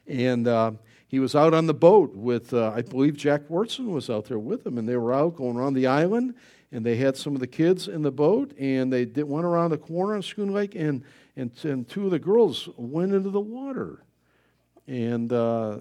And 0.06 0.46
uh, 0.46 0.72
he 1.08 1.18
was 1.18 1.34
out 1.34 1.54
on 1.54 1.66
the 1.66 1.74
boat 1.74 2.14
with, 2.14 2.52
uh, 2.52 2.72
I 2.76 2.82
believe 2.82 3.16
Jack 3.16 3.48
Wyrtzen 3.48 3.88
was 3.88 4.10
out 4.10 4.26
there 4.26 4.38
with 4.38 4.66
him, 4.66 4.76
and 4.76 4.86
they 4.86 4.96
were 4.96 5.14
out 5.14 5.36
going 5.36 5.56
around 5.56 5.72
the 5.72 5.86
island, 5.86 6.34
and 6.70 6.84
they 6.84 6.96
had 6.96 7.16
some 7.16 7.34
of 7.34 7.40
the 7.40 7.46
kids 7.46 7.88
in 7.88 8.02
the 8.02 8.12
boat, 8.12 8.52
and 8.58 8.92
they 8.92 9.06
did, 9.06 9.24
went 9.24 9.46
around 9.46 9.70
the 9.70 9.78
corner 9.78 10.14
on 10.14 10.20
Schroon 10.20 10.52
Lake, 10.52 10.74
and, 10.74 11.02
and, 11.34 11.50
and 11.64 11.88
two 11.88 12.04
of 12.04 12.10
the 12.10 12.18
girls 12.18 12.68
went 12.76 13.14
into 13.14 13.30
the 13.30 13.40
water. 13.40 14.04
And, 14.86 15.32
uh, 15.32 15.78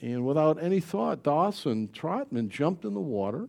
and 0.00 0.24
without 0.24 0.62
any 0.62 0.78
thought, 0.78 1.24
Dawson 1.24 1.88
Trotman 1.88 2.48
jumped 2.48 2.84
in 2.84 2.94
the 2.94 3.00
water, 3.00 3.48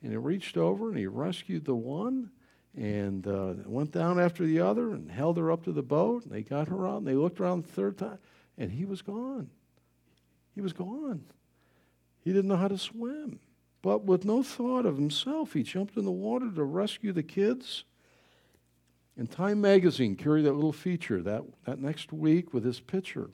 and 0.00 0.12
he 0.12 0.16
reached 0.16 0.56
over 0.56 0.90
and 0.90 0.98
he 0.98 1.08
rescued 1.08 1.64
the 1.64 1.74
one, 1.74 2.30
and 2.76 3.26
uh, 3.26 3.54
went 3.66 3.90
down 3.90 4.20
after 4.20 4.46
the 4.46 4.60
other 4.60 4.92
and 4.92 5.10
held 5.10 5.36
her 5.38 5.50
up 5.50 5.64
to 5.64 5.72
the 5.72 5.82
boat, 5.82 6.22
and 6.22 6.32
they 6.32 6.42
got 6.42 6.68
her 6.68 6.86
out, 6.86 6.98
and 6.98 7.06
they 7.06 7.14
looked 7.14 7.40
around 7.40 7.64
the 7.64 7.72
third 7.72 7.98
time, 7.98 8.18
and 8.56 8.70
he 8.70 8.84
was 8.84 9.02
gone. 9.02 9.50
He 10.58 10.62
was 10.62 10.72
gone. 10.72 11.22
He 12.24 12.32
didn't 12.32 12.48
know 12.48 12.56
how 12.56 12.66
to 12.66 12.78
swim. 12.78 13.38
But 13.80 14.02
with 14.02 14.24
no 14.24 14.42
thought 14.42 14.86
of 14.86 14.96
himself, 14.96 15.52
he 15.52 15.62
jumped 15.62 15.96
in 15.96 16.04
the 16.04 16.10
water 16.10 16.50
to 16.50 16.64
rescue 16.64 17.12
the 17.12 17.22
kids. 17.22 17.84
And 19.16 19.30
Time 19.30 19.60
Magazine 19.60 20.16
carried 20.16 20.46
that 20.46 20.54
little 20.54 20.72
feature 20.72 21.22
that, 21.22 21.44
that 21.64 21.78
next 21.78 22.12
week 22.12 22.52
with 22.52 22.64
his 22.64 22.80
picture. 22.80 23.30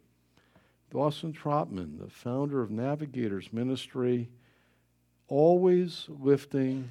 Dawson 0.90 1.32
Trotman, 1.32 1.96
the 1.98 2.10
founder 2.10 2.60
of 2.60 2.70
Navigators 2.70 3.50
Ministry, 3.54 4.28
always 5.26 6.04
lifting 6.10 6.90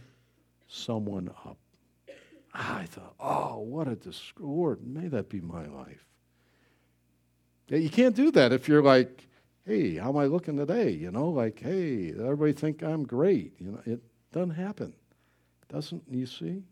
someone 0.67 1.29
up. 1.45 1.59
Ah, 2.55 2.79
I 2.79 2.85
thought, 2.87 3.13
oh, 3.19 3.59
what 3.59 3.87
a 3.87 3.95
discord. 3.95 4.79
May 4.83 5.09
that 5.09 5.29
be 5.29 5.41
my 5.41 5.67
life. 5.67 6.07
Yeah, 7.67 7.77
you 7.77 7.91
can't 7.91 8.15
do 8.15 8.31
that 8.31 8.51
if 8.51 8.67
you're 8.67 8.81
like, 8.81 9.27
hey, 9.65 9.95
how 9.95 10.09
am 10.09 10.17
I 10.17 10.25
looking 10.25 10.57
today? 10.57 10.91
You 10.91 11.11
know, 11.11 11.29
like, 11.29 11.59
hey, 11.59 12.09
everybody 12.11 12.53
think 12.53 12.83
I'm 12.83 13.03
great. 13.03 13.53
You 13.59 13.71
know, 13.71 13.81
it 13.85 14.01
doesn't 14.31 14.51
happen. 14.51 14.93
Doesn't 15.69 16.03
you 16.09 16.25
see? 16.25 16.63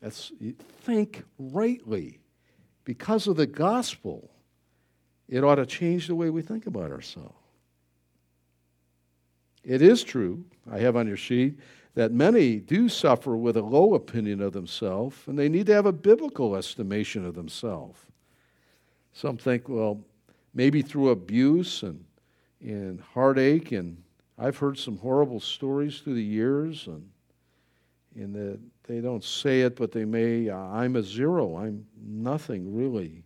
That's 0.00 0.32
you 0.40 0.54
think 0.82 1.24
rightly. 1.38 2.20
Because 2.84 3.26
of 3.26 3.36
the 3.36 3.46
gospel, 3.46 4.30
it 5.28 5.42
ought 5.42 5.56
to 5.56 5.66
change 5.66 6.06
the 6.06 6.14
way 6.14 6.30
we 6.30 6.42
think 6.42 6.66
about 6.66 6.90
ourselves. 6.90 7.34
It 9.64 9.82
is 9.82 10.04
true, 10.04 10.44
I 10.70 10.78
have 10.78 10.96
on 10.96 11.08
your 11.08 11.16
sheet, 11.16 11.58
that 11.94 12.12
many 12.12 12.56
do 12.56 12.88
suffer 12.88 13.36
with 13.36 13.56
a 13.56 13.62
low 13.62 13.94
opinion 13.94 14.40
of 14.40 14.52
themselves, 14.52 15.16
and 15.26 15.36
they 15.36 15.48
need 15.48 15.66
to 15.66 15.74
have 15.74 15.86
a 15.86 15.92
biblical 15.92 16.54
estimation 16.54 17.24
of 17.24 17.34
themselves. 17.34 17.98
Some 19.12 19.36
think, 19.36 19.68
well, 19.68 20.00
maybe 20.56 20.80
through 20.80 21.10
abuse 21.10 21.82
and, 21.82 22.02
and 22.60 23.00
heartache. 23.00 23.70
And 23.72 24.02
I've 24.38 24.56
heard 24.56 24.78
some 24.78 24.96
horrible 24.96 25.38
stories 25.38 26.00
through 26.00 26.14
the 26.14 26.24
years, 26.24 26.86
and, 26.86 27.08
and 28.16 28.34
the, 28.34 28.58
they 28.88 29.00
don't 29.00 29.22
say 29.22 29.60
it, 29.60 29.76
but 29.76 29.92
they 29.92 30.04
may. 30.04 30.48
Uh, 30.48 30.56
I'm 30.56 30.96
a 30.96 31.02
zero. 31.02 31.56
I'm 31.56 31.86
nothing 32.02 32.74
really. 32.74 33.22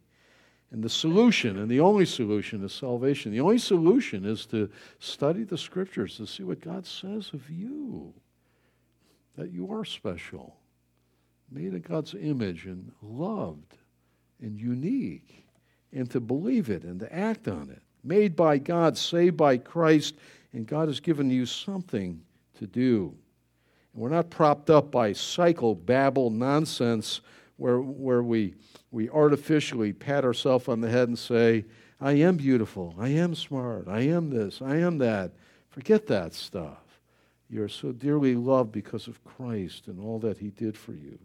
And 0.73 0.83
the 0.83 0.89
solution, 0.89 1.59
and 1.59 1.69
the 1.69 1.81
only 1.81 2.05
solution, 2.05 2.65
is 2.65 2.73
salvation. 2.73 3.33
The 3.33 3.41
only 3.41 3.59
solution 3.59 4.25
is 4.25 4.47
to 4.47 4.69
study 4.99 5.45
the 5.45 5.59
scriptures 5.59 6.17
to 6.17 6.27
see 6.27 6.43
what 6.43 6.61
God 6.61 6.87
says 6.87 7.31
of 7.33 7.49
you. 7.49 8.13
That 9.37 9.53
you 9.53 9.73
are 9.73 9.85
special, 9.85 10.57
made 11.51 11.75
in 11.75 11.81
God's 11.81 12.15
image, 12.15 12.67
and 12.67 12.93
loved, 13.03 13.75
and 14.41 14.61
unique, 14.61 15.45
and 15.93 16.11
to 16.11 16.21
believe 16.21 16.71
it 16.71 16.85
and 16.85 17.01
to 17.01 17.15
act 17.15 17.49
on 17.49 17.71
it. 17.71 17.83
Made 18.03 18.35
by 18.37 18.59
God, 18.59 18.97
saved 18.97 19.37
by 19.37 19.59
Christ, 19.59 20.15
and 20.53 20.67
God 20.67 20.89
has 20.89 21.01
given 21.01 21.31
you 21.31 21.47
something 21.47 22.21
to 22.59 22.67
do. 22.67 23.15
And 23.93 24.03
we're 24.03 24.09
not 24.09 24.31
propped 24.31 24.71
up 24.71 24.91
by 24.91 25.11
psychobabble 25.13 26.33
nonsense 26.33 27.21
where, 27.57 27.81
where 27.81 28.23
we, 28.23 28.55
we 28.91 29.11
artificially 29.11 29.93
pat 29.93 30.25
ourselves 30.25 30.69
on 30.69 30.81
the 30.81 30.89
head 30.89 31.09
and 31.09 31.19
say, 31.19 31.67
I 32.01 32.13
am 32.13 32.37
beautiful, 32.37 32.95
I 32.99 33.09
am 33.09 33.35
smart, 33.35 33.87
I 33.87 34.01
am 34.01 34.31
this, 34.31 34.63
I 34.63 34.77
am 34.77 34.99
that. 34.99 35.33
Forget 35.69 36.07
that 36.07 36.33
stuff. 36.33 36.79
You're 37.51 37.69
so 37.69 37.93
dearly 37.93 38.35
loved 38.35 38.73
because 38.73 39.07
of 39.09 39.23
Christ 39.25 39.89
and 39.89 40.01
all 40.01 40.19
that 40.21 40.39
He 40.39 40.51
did 40.51 40.77
for 40.77 40.93
you. 40.93 41.19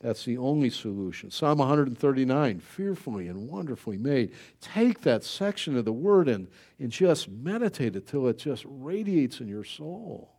That's 0.00 0.24
the 0.24 0.36
only 0.36 0.70
solution. 0.70 1.30
Psalm 1.30 1.58
139, 1.58 2.60
fearfully 2.60 3.28
and 3.28 3.48
wonderfully 3.48 3.96
made. 3.96 4.32
Take 4.60 5.00
that 5.02 5.24
section 5.24 5.76
of 5.76 5.84
the 5.84 5.92
word 5.92 6.28
and, 6.28 6.48
and 6.78 6.90
just 6.90 7.28
meditate 7.28 7.96
it 7.96 8.06
till 8.06 8.28
it 8.28 8.36
just 8.36 8.64
radiates 8.66 9.40
in 9.40 9.48
your 9.48 9.64
soul. 9.64 10.30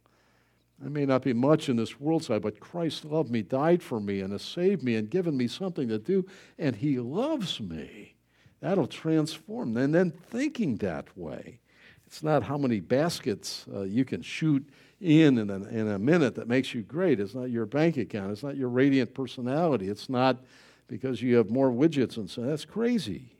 I 0.83 0.89
may 0.89 1.05
not 1.05 1.23
be 1.23 1.33
much 1.33 1.69
in 1.69 1.77
this 1.77 1.99
world 1.99 2.23
side, 2.23 2.41
but 2.41 2.59
Christ 2.59 3.05
loved 3.05 3.31
me, 3.31 3.41
died 3.41 3.81
for 3.81 3.99
me, 3.99 4.19
and 4.19 4.33
has 4.33 4.41
saved 4.41 4.83
me 4.83 4.95
and 4.95 5.09
given 5.09 5.37
me 5.37 5.47
something 5.47 5.87
to 5.87 5.97
do, 5.97 6.25
and 6.59 6.75
He 6.75 6.99
loves 6.99 7.61
me. 7.61 8.15
That'll 8.59 8.87
transform. 8.87 9.77
And 9.77 9.95
then 9.95 10.11
thinking 10.11 10.77
that 10.77 11.17
way. 11.17 11.59
It's 12.05 12.23
not 12.23 12.43
how 12.43 12.57
many 12.57 12.81
baskets 12.81 13.65
uh, 13.73 13.81
you 13.81 14.05
can 14.05 14.21
shoot 14.21 14.67
in 15.05 15.37
in 15.37 15.49
a, 15.49 15.55
in 15.67 15.87
a 15.87 15.99
minute 15.99 16.35
that 16.35 16.47
makes 16.47 16.73
you 16.73 16.81
great. 16.81 17.19
It's 17.19 17.35
not 17.35 17.49
your 17.49 17.65
bank 17.65 17.97
account. 17.97 18.31
It's 18.31 18.43
not 18.43 18.57
your 18.57 18.69
radiant 18.69 19.13
personality. 19.13 19.87
It's 19.87 20.09
not 20.09 20.43
because 20.87 21.21
you 21.21 21.35
have 21.37 21.49
more 21.49 21.71
widgets 21.71 22.17
and 22.17 22.29
so 22.29 22.41
that's 22.41 22.65
crazy. 22.65 23.35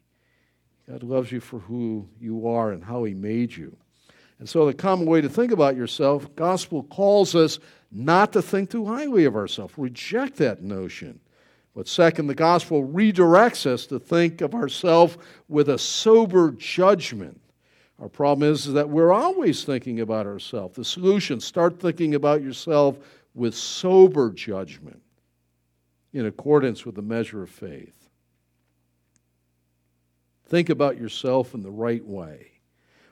God 0.88 1.02
loves 1.02 1.32
you 1.32 1.40
for 1.40 1.60
who 1.60 2.08
you 2.20 2.48
are 2.48 2.72
and 2.72 2.84
how 2.84 3.04
He 3.04 3.14
made 3.14 3.56
you. 3.56 3.76
And 4.40 4.48
so, 4.48 4.66
the 4.66 4.74
common 4.74 5.08
way 5.08 5.22
to 5.22 5.30
think 5.30 5.52
about 5.52 5.76
yourself, 5.76 6.34
gospel 6.36 6.84
calls 6.84 7.36
us 7.36 7.60
not 7.92 8.34
to 8.34 8.42
think 8.42 8.70
too 8.70 8.86
highly 8.86 9.26
of 9.26 9.36
ourselves. 9.36 9.74
Reject 9.78 10.36
that 10.38 10.62
notion. 10.62 11.20
But 11.74 11.88
second, 11.88 12.28
the 12.28 12.36
gospel 12.36 12.86
redirects 12.86 13.66
us 13.66 13.86
to 13.88 14.00
think 14.00 14.42
of 14.42 14.54
ourselves 14.54 15.18
with 15.48 15.70
a 15.70 15.78
sober 15.78 16.52
judgment. 16.52 17.42
Our 18.00 18.10
problem 18.10 18.52
is, 18.52 18.68
is 18.68 18.74
that 18.74 18.90
we're 18.90 19.14
always 19.14 19.64
thinking 19.64 20.02
about 20.02 20.26
ourselves. 20.26 20.76
The 20.76 20.84
solution 20.84 21.40
start 21.40 21.80
thinking 21.80 22.16
about 22.16 22.42
yourself 22.42 22.98
with 23.34 23.56
sober 23.56 24.32
judgment 24.32 25.02
in 26.14 26.26
accordance 26.26 26.86
with 26.86 26.96
the 26.96 27.02
measure 27.02 27.44
of 27.44 27.50
faith. 27.50 28.10
Think 30.48 30.70
about 30.70 31.00
yourself 31.00 31.54
in 31.54 31.64
the 31.64 31.72
right 31.72 32.06
way. 32.06 32.52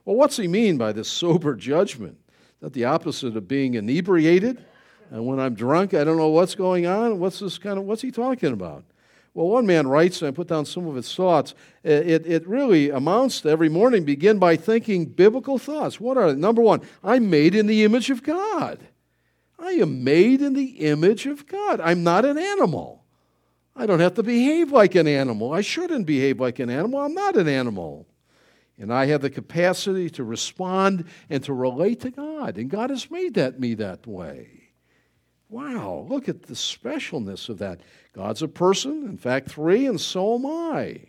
Well, 0.06 0.15
what's 0.15 0.38
he 0.38 0.48
mean 0.48 0.78
by 0.78 0.91
this 0.91 1.08
sober 1.08 1.56
judgment? 1.56 2.17
Is 2.30 2.60
that 2.60 2.74
the 2.74 2.86
opposite 2.86 3.36
of 3.38 3.48
being 3.48 3.74
inebriated? 3.76 4.63
And 5.12 5.26
when 5.26 5.39
I'm 5.39 5.54
drunk, 5.54 5.93
I 5.93 6.04
don't 6.04 6.17
know 6.17 6.30
what's 6.30 6.56
going 6.56 6.86
on. 6.86 7.19
What's 7.19 7.39
this 7.39 7.58
kind 7.58 7.78
of, 7.78 7.86
what's 7.86 8.02
he 8.02 8.12
talking 8.12 8.52
about? 8.52 8.84
Well, 9.34 9.48
one 9.48 9.65
man 9.65 9.88
writes, 9.88 10.22
and 10.22 10.28
I 10.28 10.32
put 10.32 10.48
down 10.48 10.65
some 10.65 10.88
of 10.88 10.96
his 10.96 11.13
thoughts. 11.13 11.54
Uh, 11.86 11.89
it, 11.89 12.28
it 12.28 12.48
really 12.48 12.91
amounts 12.91 13.41
to 13.41 13.50
every 13.50 13.69
morning 13.69 14.06
begin 14.06 14.38
by 14.38 14.56
thinking 14.56 15.06
biblical 15.06 15.58
thoughts. 15.58 16.00
What 16.00 16.17
are 16.17 16.32
they? 16.32 16.39
Number 16.39 16.62
one, 16.62 16.82
I'm 17.04 17.30
made 17.30 17.56
in 17.56 17.65
the 17.65 17.84
image 17.84 18.12
of 18.12 18.22
God. 18.22 18.80
I 19.58 19.72
am 19.72 20.04
made 20.04 20.41
in 20.41 20.54
the 20.54 20.86
image 20.86 21.26
of 21.26 21.48
God. 21.48 21.82
I'm 21.82 22.04
not 22.04 22.26
an 22.26 22.38
animal. 22.38 23.04
I 23.76 23.88
don't 23.88 24.02
have 24.02 24.13
to 24.15 24.24
behave 24.24 24.72
like 24.72 24.93
an 24.93 25.08
animal. 25.08 25.52
I 25.52 25.62
shouldn't 25.62 26.06
behave 26.06 26.39
like 26.39 26.60
an 26.60 26.69
animal. 26.69 27.00
I'm 27.00 27.15
not 27.15 27.36
an 27.36 27.48
animal. 27.48 28.06
And 28.78 28.93
I 28.93 29.06
have 29.06 29.22
the 29.22 29.30
capacity 29.30 30.10
to 30.12 30.24
respond 30.24 31.06
and 31.30 31.43
to 31.46 31.54
relate 31.54 32.02
to 32.02 32.12
God. 32.12 32.58
And 32.58 32.69
God 32.69 32.91
has 32.91 33.10
made 33.10 33.34
that 33.36 33.60
me 33.60 33.74
that 33.76 34.06
way. 34.06 34.62
Wow, 35.53 36.07
look 36.09 36.27
at 36.27 36.41
the 36.41 36.55
specialness 36.55 37.47
of 37.47 37.59
that. 37.59 37.81
God's 38.13 38.41
a 38.41 38.47
person, 38.47 39.05
in 39.05 39.19
fact, 39.19 39.51
three, 39.51 39.85
and 39.85 40.01
so 40.01 40.33
am 40.33 40.47
I. 40.47 40.99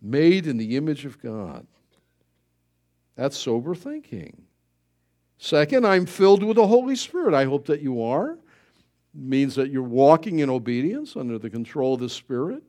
Made 0.00 0.46
in 0.46 0.56
the 0.56 0.76
image 0.76 1.04
of 1.04 1.20
God. 1.20 1.66
That's 3.16 3.36
sober 3.36 3.74
thinking. 3.74 4.44
Second, 5.36 5.84
I'm 5.84 6.06
filled 6.06 6.44
with 6.44 6.54
the 6.54 6.66
Holy 6.68 6.94
Spirit. 6.94 7.34
I 7.34 7.42
hope 7.42 7.66
that 7.66 7.82
you 7.82 8.00
are. 8.04 8.34
It 8.34 8.38
means 9.14 9.56
that 9.56 9.72
you're 9.72 9.82
walking 9.82 10.38
in 10.38 10.48
obedience 10.48 11.16
under 11.16 11.36
the 11.36 11.50
control 11.50 11.94
of 11.94 12.00
the 12.00 12.08
Spirit. 12.08 12.62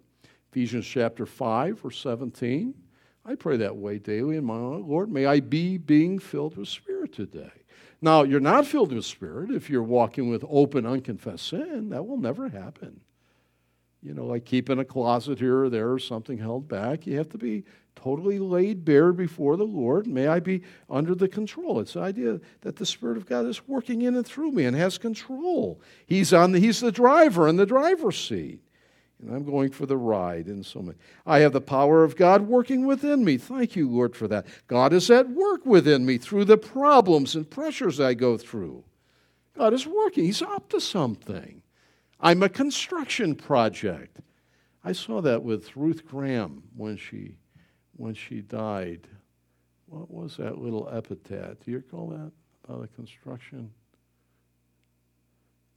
Ephesians 0.52 0.88
chapter 0.88 1.28
5, 1.28 1.80
verse 1.80 2.00
17. 2.00 2.74
I 3.24 3.36
pray 3.36 3.58
that 3.58 3.78
way 3.78 4.00
daily 4.00 4.36
in 4.36 4.46
my 4.46 4.56
Lord, 4.56 5.12
may 5.12 5.28
I 5.28 5.42
be 5.42 5.78
being 5.78 6.18
filled 6.18 6.58
with 6.58 6.70
Spirit 6.70 7.14
today. 7.14 7.61
Now, 8.02 8.24
you're 8.24 8.40
not 8.40 8.66
filled 8.66 8.94
with 8.94 9.06
Spirit 9.06 9.52
if 9.52 9.70
you're 9.70 9.84
walking 9.84 10.30
with 10.30 10.44
open, 10.50 10.86
unconfessed 10.86 11.48
sin. 11.48 11.90
That 11.90 12.06
will 12.06 12.18
never 12.18 12.50
happen. 12.50 13.02
You 14.02 14.16
know, 14.16 14.26
like 14.26 14.46
keeping 14.46 14.80
a 14.80 14.86
closet 14.86 15.38
here 15.38 15.64
or 15.64 15.70
there 15.70 15.92
or 15.92 16.00
something 16.00 16.40
held 16.40 16.68
back. 16.68 17.06
You 17.06 17.18
have 17.18 17.30
to 17.30 17.38
be 17.38 17.64
totally 17.96 18.40
laid 18.40 18.84
bare 18.84 19.14
before 19.14 19.58
the 19.58 19.66
Lord. 19.66 20.08
May 20.08 20.28
I 20.28 20.40
be 20.40 20.64
under 20.90 21.14
the 21.14 21.28
control. 21.28 21.80
It's 21.80 21.94
the 21.94 22.02
idea 22.02 22.40
that 22.62 22.78
the 22.78 22.86
Spirit 22.86 23.18
of 23.18 23.28
God 23.28 23.46
is 23.46 23.68
working 23.68 24.02
in 24.02 24.16
and 24.16 24.26
through 24.26 24.54
me 24.54 24.66
and 24.66 24.76
has 24.76 24.98
control. 24.98 25.80
He's 26.08 26.34
on 26.34 26.54
the, 26.54 26.60
he's 26.60 26.80
the 26.80 26.92
driver 26.92 27.48
in 27.48 27.58
the 27.58 27.66
driver's 27.68 28.20
seat. 28.20 28.62
And 29.22 29.36
I'm 29.36 29.44
going 29.44 29.70
for 29.70 29.86
the 29.86 29.98
ride 29.98 30.48
in 30.48 30.64
so 30.64 30.82
many. 30.82 30.98
I 31.26 31.40
have 31.40 31.54
the 31.54 31.62
power 31.62 32.04
of 32.04 32.16
God 32.16 32.48
working 32.48 32.86
within 32.86 33.24
me. 33.24 33.38
Thank 33.38 33.76
you, 33.76 33.88
Lord, 33.88 34.16
for 34.16 34.28
that. 34.28 34.48
God 34.68 34.94
is 34.94 35.12
at 35.12 35.30
work 35.30 35.66
within 35.66 36.06
me 36.06 36.18
through 36.18 36.46
the 36.46 36.58
problems 36.58 37.36
and 37.36 37.50
pressures 37.50 38.00
I 38.00 38.16
go 38.16 38.38
through. 38.38 38.84
God 39.56 39.74
is 39.74 39.86
working, 39.86 40.26
He's 40.26 40.42
up 40.42 40.70
to 40.70 40.82
something. 40.82 41.62
I'm 42.20 42.44
a 42.44 42.50
construction 42.50 43.36
project. 43.36 44.20
I 44.84 44.94
saw 44.94 45.22
that 45.22 45.44
with 45.44 45.76
Ruth 45.76 46.06
Graham 46.06 46.64
when 46.76 46.98
she, 46.98 47.36
when 47.96 48.14
she 48.14 48.42
died. 48.42 49.08
What 49.88 50.10
was 50.10 50.38
that 50.38 50.58
little 50.58 50.90
epitaph? 50.92 51.60
Do 51.64 51.72
you 51.72 51.78
recall 51.78 52.08
that 52.10 52.32
about 52.64 52.82
the 52.82 52.88
construction? 52.88 53.72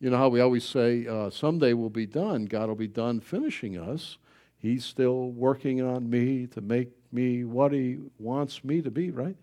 You 0.05 0.11
know 0.11 0.19
how 0.19 0.29
we 0.29 0.41
always 0.41 0.65
say, 0.67 1.07
uh, 1.07 1.31
someday 1.31 1.73
we'll 1.73 1.89
be 1.89 2.05
done. 2.05 2.45
God 2.45 2.69
will 2.69 2.75
be 2.75 2.87
done 2.87 3.21
finishing 3.21 3.79
us. 3.79 4.19
He's 4.59 4.85
still 4.85 5.31
working 5.31 5.81
on 5.81 6.11
me 6.11 6.47
to 6.49 6.61
make 6.61 6.91
me 7.11 7.45
what 7.45 7.73
He 7.73 8.01
wants 8.19 8.63
me 8.63 8.83
to 8.83 8.91
be, 8.91 9.11
right? 9.11 9.35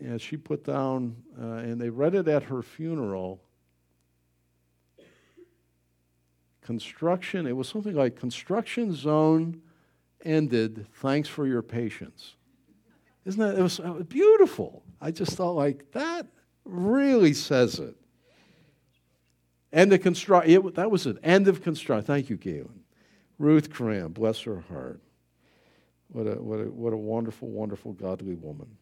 And 0.00 0.18
she 0.18 0.38
put 0.38 0.64
down, 0.64 1.14
uh, 1.38 1.56
and 1.56 1.78
they 1.78 1.90
read 1.90 2.14
it 2.14 2.26
at 2.26 2.44
her 2.44 2.62
funeral. 2.62 3.42
Construction, 6.62 7.46
it 7.46 7.54
was 7.54 7.68
something 7.68 7.94
like 7.94 8.16
construction 8.16 8.94
zone 8.94 9.60
ended. 10.24 10.86
Thanks 10.90 11.28
for 11.28 11.46
your 11.46 11.60
patience. 11.60 12.36
Isn't 13.26 13.40
that, 13.40 13.58
it 13.58 13.62
was, 13.62 13.78
was 13.78 14.04
beautiful. 14.04 14.82
I 15.02 15.10
just 15.10 15.32
thought, 15.32 15.52
like, 15.52 15.92
that 15.92 16.28
really 16.64 17.34
says 17.34 17.78
it. 17.78 17.94
End 19.72 19.92
of 19.92 20.02
construction. 20.02 20.72
That 20.74 20.90
was 20.90 21.06
it. 21.06 21.16
End 21.22 21.48
of 21.48 21.62
construction. 21.62 22.04
Thank 22.04 22.28
you, 22.28 22.36
Galen. 22.36 22.80
Ruth 23.38 23.70
Graham, 23.70 24.12
bless 24.12 24.42
her 24.42 24.60
heart. 24.68 25.00
What 26.08 26.26
a, 26.26 26.42
what 26.42 26.60
a, 26.60 26.64
what 26.64 26.92
a 26.92 26.96
wonderful, 26.96 27.48
wonderful, 27.48 27.94
godly 27.94 28.34
woman. 28.34 28.76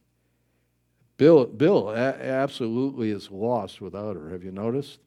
Bill, 1.16 1.46
Bill 1.46 1.90
a- 1.90 1.94
absolutely 1.94 3.10
is 3.10 3.30
lost 3.30 3.80
without 3.80 4.16
her. 4.16 4.30
Have 4.30 4.42
you 4.42 4.50
noticed? 4.50 4.98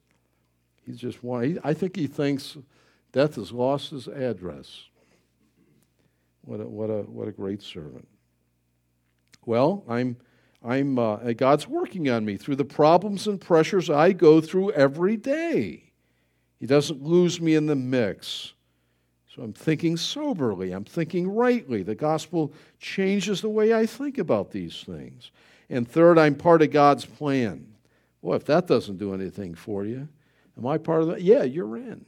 He's 0.86 0.96
just 0.96 1.22
one. 1.22 1.44
He, 1.44 1.58
I 1.62 1.74
think 1.74 1.96
he 1.96 2.06
thinks 2.06 2.56
death 3.12 3.34
has 3.34 3.52
lost 3.52 3.90
his 3.90 4.08
address. 4.08 4.84
What 6.42 6.60
a, 6.60 6.64
what 6.66 6.88
a, 6.88 7.02
what 7.02 7.28
a 7.28 7.32
great 7.32 7.62
servant. 7.62 8.08
Well, 9.44 9.84
I'm 9.86 10.16
I'm, 10.64 10.98
uh, 10.98 11.16
God's 11.34 11.68
working 11.68 12.08
on 12.08 12.24
me 12.24 12.38
through 12.38 12.56
the 12.56 12.64
problems 12.64 13.26
and 13.26 13.38
pressures 13.38 13.90
I 13.90 14.12
go 14.12 14.40
through 14.40 14.72
every 14.72 15.18
day. 15.18 15.83
He 16.64 16.66
doesn't 16.66 17.02
lose 17.02 17.42
me 17.42 17.56
in 17.56 17.66
the 17.66 17.76
mix. 17.76 18.54
So 19.28 19.42
I'm 19.42 19.52
thinking 19.52 19.98
soberly, 19.98 20.72
I'm 20.72 20.86
thinking 20.86 21.28
rightly. 21.28 21.82
The 21.82 21.94
gospel 21.94 22.54
changes 22.78 23.42
the 23.42 23.50
way 23.50 23.74
I 23.74 23.84
think 23.84 24.16
about 24.16 24.50
these 24.50 24.82
things. 24.82 25.30
And 25.68 25.86
third, 25.86 26.18
I'm 26.18 26.34
part 26.34 26.62
of 26.62 26.70
God's 26.70 27.04
plan. 27.04 27.66
Well, 28.22 28.34
if 28.34 28.46
that 28.46 28.66
doesn't 28.66 28.96
do 28.96 29.12
anything 29.12 29.54
for 29.54 29.84
you, 29.84 30.08
am 30.56 30.66
I 30.66 30.78
part 30.78 31.02
of 31.02 31.08
that? 31.08 31.20
Yeah, 31.20 31.42
you're 31.42 31.76
in. 31.76 32.06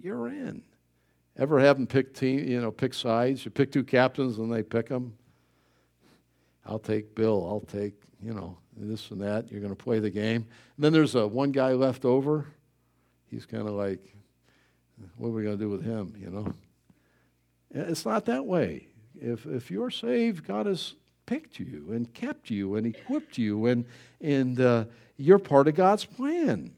You're 0.00 0.28
in. 0.28 0.62
Ever 1.36 1.60
have 1.60 1.76
them 1.76 1.86
pick 1.86 2.14
team, 2.14 2.48
you 2.48 2.62
know, 2.62 2.70
pick 2.70 2.94
sides? 2.94 3.44
You 3.44 3.50
pick 3.50 3.70
two 3.70 3.84
captains 3.84 4.38
and 4.38 4.50
they 4.50 4.62
pick 4.62 4.88
them. 4.88 5.12
I'll 6.64 6.78
take 6.78 7.14
Bill. 7.14 7.46
I'll 7.46 7.60
take, 7.60 7.92
you 8.24 8.32
know, 8.32 8.56
this 8.74 9.10
and 9.10 9.20
that. 9.20 9.52
You're 9.52 9.60
going 9.60 9.76
to 9.76 9.84
play 9.84 9.98
the 9.98 10.08
game. 10.08 10.46
And 10.76 10.82
then 10.82 10.94
there's 10.94 11.14
a 11.14 11.28
one 11.28 11.52
guy 11.52 11.72
left 11.74 12.06
over. 12.06 12.46
He's 13.32 13.46
kind 13.46 13.66
of 13.66 13.72
like, 13.72 14.14
what 15.16 15.28
are 15.28 15.32
we 15.32 15.42
going 15.42 15.56
to 15.56 15.64
do 15.64 15.70
with 15.70 15.82
him, 15.82 16.14
you 16.20 16.28
know? 16.28 16.52
It's 17.70 18.04
not 18.04 18.26
that 18.26 18.44
way. 18.44 18.88
If, 19.18 19.46
if 19.46 19.70
you're 19.70 19.90
saved, 19.90 20.46
God 20.46 20.66
has 20.66 20.94
picked 21.24 21.58
you 21.58 21.92
and 21.92 22.12
kept 22.12 22.50
you 22.50 22.74
and 22.74 22.86
equipped 22.86 23.38
you, 23.38 23.64
and, 23.66 23.86
and 24.20 24.60
uh, 24.60 24.84
you're 25.16 25.38
part 25.38 25.66
of 25.66 25.74
God's 25.74 26.04
plan. 26.04 26.72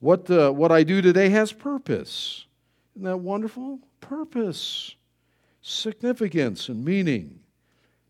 What, 0.00 0.28
uh, 0.28 0.50
what 0.50 0.72
I 0.72 0.82
do 0.82 1.00
today 1.00 1.28
has 1.28 1.52
purpose. 1.52 2.46
Isn't 2.96 3.04
that 3.04 3.18
wonderful? 3.18 3.78
Purpose, 4.00 4.96
significance, 5.62 6.68
and 6.68 6.84
meaning. 6.84 7.38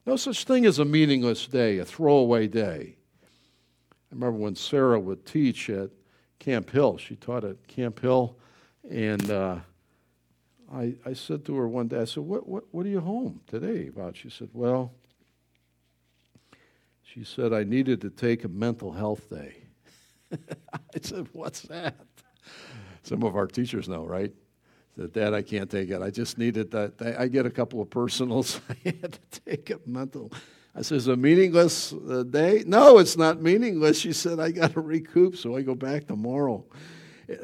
No 0.07 0.17
such 0.17 0.45
thing 0.45 0.65
as 0.65 0.79
a 0.79 0.85
meaningless 0.87 1.47
day, 1.47 1.77
a 1.77 1.85
throwaway 1.85 2.49
day. 2.49 2.97
I 3.23 4.15
remember 4.15 4.39
when 4.39 4.57
Sarah 4.57 4.99
would 4.99 5.27
teach 5.27 5.69
at 5.69 5.91
Camp 6.41 6.71
Hill. 6.71 6.97
She 6.97 7.15
taught 7.15 7.45
at 7.45 7.69
Camp 7.69 8.01
Hill, 8.01 8.37
and 8.91 9.31
uh, 9.31 9.59
I, 10.73 10.95
I 11.05 11.13
said 11.13 11.45
to 11.45 11.55
her 11.57 11.69
one 11.69 11.87
day, 11.87 12.01
I 12.01 12.05
said, 12.07 12.25
what, 12.25 12.49
what, 12.49 12.65
what 12.73 12.87
are 12.87 12.89
you 12.89 13.01
home 13.01 13.43
today 13.47 13.89
about? 13.89 14.17
She 14.17 14.31
said, 14.31 14.49
Well, 14.53 14.93
she 17.03 17.23
said, 17.25 17.53
I 17.53 17.63
needed 17.65 18.01
to 18.01 18.11
take 18.11 18.45
a 18.45 18.49
mental 18.49 18.93
health 18.93 19.29
day. 19.31 19.55
I 20.33 21.01
said, 21.03 21.29
What's 21.33 21.63
that? 21.63 21.97
Some 23.03 23.23
of 23.23 23.37
our 23.37 23.47
teachers 23.47 23.89
know, 23.89 24.05
right? 24.05 24.33
Said, 24.97 25.13
Dad, 25.13 25.35
I 25.35 25.43
can't 25.43 25.71
take 25.71 25.91
it. 25.91 26.01
I 26.03 26.11
just 26.11 26.39
needed 26.39 26.71
that. 26.71 26.95
I 27.19 27.29
get 27.29 27.47
a 27.47 27.51
couple 27.51 27.81
of 27.81 27.91
personals. 27.91 28.61
I 28.71 28.77
had 28.85 29.13
to 29.13 29.41
take 29.45 29.71
a 29.71 29.79
mental. 29.87 30.33
I 30.75 30.83
said, 30.83 30.99
Is 30.99 31.09
a 31.09 31.17
meaningless 31.17 31.93
uh, 31.93 32.23
day? 32.23 32.65
No, 32.67 32.99
it's 32.99 33.17
not 33.17 33.43
meaningless. 33.43 33.99
She 33.99 34.13
said, 34.13 34.39
I 34.39 34.51
got 34.51 34.75
to 34.75 34.81
recoup, 34.81 35.37
so 35.37 35.57
I 35.57 35.63
go 35.63 35.75
back 35.75 36.07
tomorrow. 36.07 36.65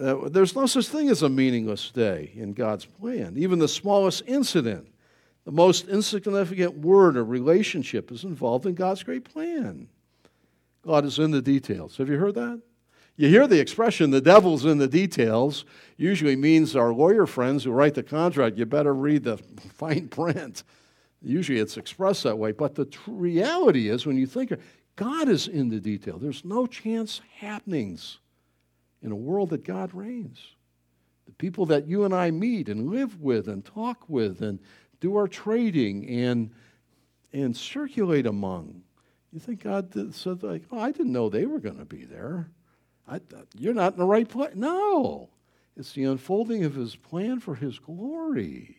Uh, 0.01 0.29
there's 0.29 0.57
no 0.57 0.67
such 0.67 0.89
thing 0.89 1.09
as 1.11 1.23
a 1.23 1.29
meaningless 1.29 1.91
day 1.91 2.33
in 2.35 2.53
God's 2.53 2.85
plan. 2.85 3.35
Even 3.37 3.59
the 3.59 3.69
smallest 3.69 4.23
incident, 4.27 4.89
the 5.45 5.53
most 5.53 5.87
insignificant 5.89 6.79
word 6.79 7.17
or 7.17 7.25
relationship 7.25 8.11
is 8.11 8.25
involved 8.25 8.67
in 8.67 8.75
God's 8.75 9.03
great 9.03 9.25
plan. 9.25 9.89
God 10.85 11.05
is 11.05 11.19
in 11.19 11.31
the 11.31 11.43
details. 11.43 11.97
Have 11.99 12.09
you 12.09 12.17
heard 12.17 12.35
that? 12.35 12.61
You 13.17 13.29
hear 13.29 13.47
the 13.47 13.61
expression, 13.61 14.11
the 14.11 14.21
devil's 14.21 14.67
in 14.67 14.79
the 14.79 14.89
details, 14.89 15.65
usually 15.97 16.37
means 16.37 16.77
our 16.77 16.93
lawyer 16.93 17.27
friends 17.27 17.65
who 17.65 17.71
write 17.71 17.95
the 17.95 18.03
contract, 18.03 18.59
you 18.59 18.67
better 18.67 18.93
read 18.93 19.25
the 19.25 19.39
fine 19.75 20.09
print. 20.09 20.65
Usually 21.27 21.59
it's 21.59 21.77
expressed 21.77 22.23
that 22.23 22.39
way. 22.39 22.53
But 22.53 22.77
the 22.77 22.85
tr- 22.85 23.11
reality 23.11 23.89
is, 23.89 24.07
when 24.07 24.17
you 24.17 24.27
think, 24.27 24.53
of 24.53 24.61
God 24.95 25.29
is 25.29 25.49
in 25.49 25.69
the 25.69 25.81
detail. 25.81 26.19
There's 26.19 26.45
no 26.45 26.67
chance 26.67 27.21
happenings 27.39 28.19
in 29.03 29.11
a 29.11 29.17
world 29.17 29.51
that 29.51 29.65
God 29.65 29.93
reigns. 29.93 30.39
The 31.27 31.33
people 31.33 31.67
that 31.67 31.89
you 31.89 32.05
and 32.05 32.15
I 32.15 32.31
meet 32.31 32.69
and 32.69 32.89
live 32.89 33.21
with 33.21 33.49
and 33.49 33.65
talk 33.65 34.09
with 34.09 34.41
and 34.41 34.61
do 35.01 35.17
our 35.17 35.27
trading 35.27 36.09
and, 36.09 36.51
and 37.33 37.57
circulate 37.57 38.27
among. 38.27 38.83
You 39.33 39.41
think 39.41 39.65
God 39.65 39.91
did, 39.91 40.15
said, 40.15 40.45
like, 40.45 40.63
oh, 40.71 40.79
I 40.79 40.93
didn't 40.93 41.13
know 41.13 41.29
they 41.29 41.47
were 41.47 41.59
going 41.59 41.79
to 41.79 41.85
be 41.85 42.05
there. 42.05 42.51
I, 43.09 43.21
you're 43.59 43.75
not 43.75 43.95
in 43.95 43.99
the 43.99 44.07
right 44.07 44.29
place. 44.29 44.55
No. 44.55 45.29
It's 45.77 45.93
the 45.93 46.05
unfolding 46.05 46.65
of 46.65 46.75
his 46.75 46.95
plan 46.95 47.41
for 47.41 47.57
his 47.57 47.81
glory. 47.81 48.77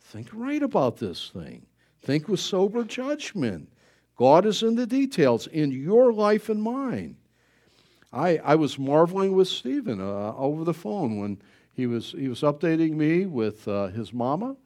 Think 0.00 0.28
right 0.32 0.62
about 0.62 0.96
this 0.98 1.30
thing. 1.30 1.66
Think 2.02 2.28
with 2.28 2.40
sober 2.40 2.84
judgment. 2.84 3.68
God 4.16 4.44
is 4.44 4.62
in 4.62 4.74
the 4.74 4.86
details 4.86 5.46
in 5.46 5.70
your 5.70 6.12
life 6.12 6.48
and 6.48 6.62
mine. 6.62 7.16
I, 8.12 8.38
I 8.38 8.54
was 8.56 8.78
marveling 8.78 9.34
with 9.34 9.48
Stephen 9.48 10.00
uh, 10.00 10.34
over 10.36 10.64
the 10.64 10.74
phone 10.74 11.18
when 11.18 11.38
he 11.72 11.86
was, 11.86 12.12
he 12.12 12.28
was 12.28 12.42
updating 12.42 12.92
me 12.92 13.24
with 13.24 13.66
uh, 13.66 13.86
his 13.86 14.12
mama, 14.12 14.56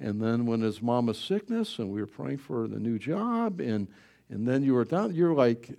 and 0.00 0.20
then 0.20 0.46
when 0.46 0.60
his 0.60 0.82
mama's 0.82 1.18
sickness, 1.18 1.78
and 1.78 1.90
we 1.90 2.00
were 2.00 2.06
praying 2.06 2.38
for 2.38 2.66
the 2.66 2.80
new 2.80 2.98
job, 2.98 3.60
and, 3.60 3.86
and 4.28 4.46
then 4.46 4.64
you 4.64 4.74
were 4.74 4.84
down, 4.84 5.14
you're 5.14 5.34
like, 5.34 5.70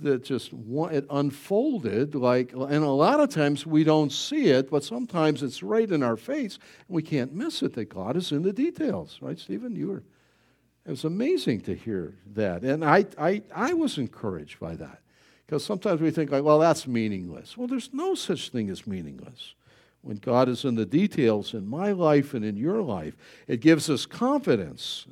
that 0.00 0.24
just 0.24 0.52
it 0.90 1.06
unfolded 1.10 2.14
like 2.14 2.52
and 2.52 2.84
a 2.84 2.90
lot 2.90 3.20
of 3.20 3.28
times 3.28 3.64
we 3.64 3.84
don't 3.84 4.10
see 4.10 4.46
it 4.46 4.68
but 4.68 4.82
sometimes 4.82 5.42
it's 5.42 5.62
right 5.62 5.90
in 5.90 6.02
our 6.02 6.16
face 6.16 6.58
and 6.88 6.96
we 6.96 7.02
can't 7.02 7.32
miss 7.32 7.62
it 7.62 7.74
that 7.74 7.84
god 7.84 8.16
is 8.16 8.32
in 8.32 8.42
the 8.42 8.52
details 8.52 9.18
right 9.20 9.38
stephen 9.38 9.76
you 9.76 9.88
were 9.88 10.02
it 10.84 10.90
was 10.90 11.04
amazing 11.04 11.60
to 11.60 11.74
hear 11.74 12.14
that 12.34 12.62
and 12.62 12.84
i 12.84 13.04
i, 13.18 13.42
I 13.54 13.74
was 13.74 13.98
encouraged 13.98 14.58
by 14.60 14.76
that 14.76 15.02
because 15.52 15.66
sometimes 15.66 16.00
we 16.00 16.10
think, 16.10 16.30
like, 16.30 16.44
well, 16.44 16.60
that's 16.60 16.86
meaningless. 16.86 17.58
Well, 17.58 17.68
there's 17.68 17.92
no 17.92 18.14
such 18.14 18.48
thing 18.48 18.70
as 18.70 18.86
meaningless. 18.86 19.54
When 20.00 20.16
God 20.16 20.48
is 20.48 20.64
in 20.64 20.76
the 20.76 20.86
details 20.86 21.52
in 21.52 21.68
my 21.68 21.92
life 21.92 22.32
and 22.32 22.42
in 22.42 22.56
your 22.56 22.80
life, 22.80 23.18
it 23.46 23.60
gives 23.60 23.90
us 23.90 24.06
confidence 24.06 25.04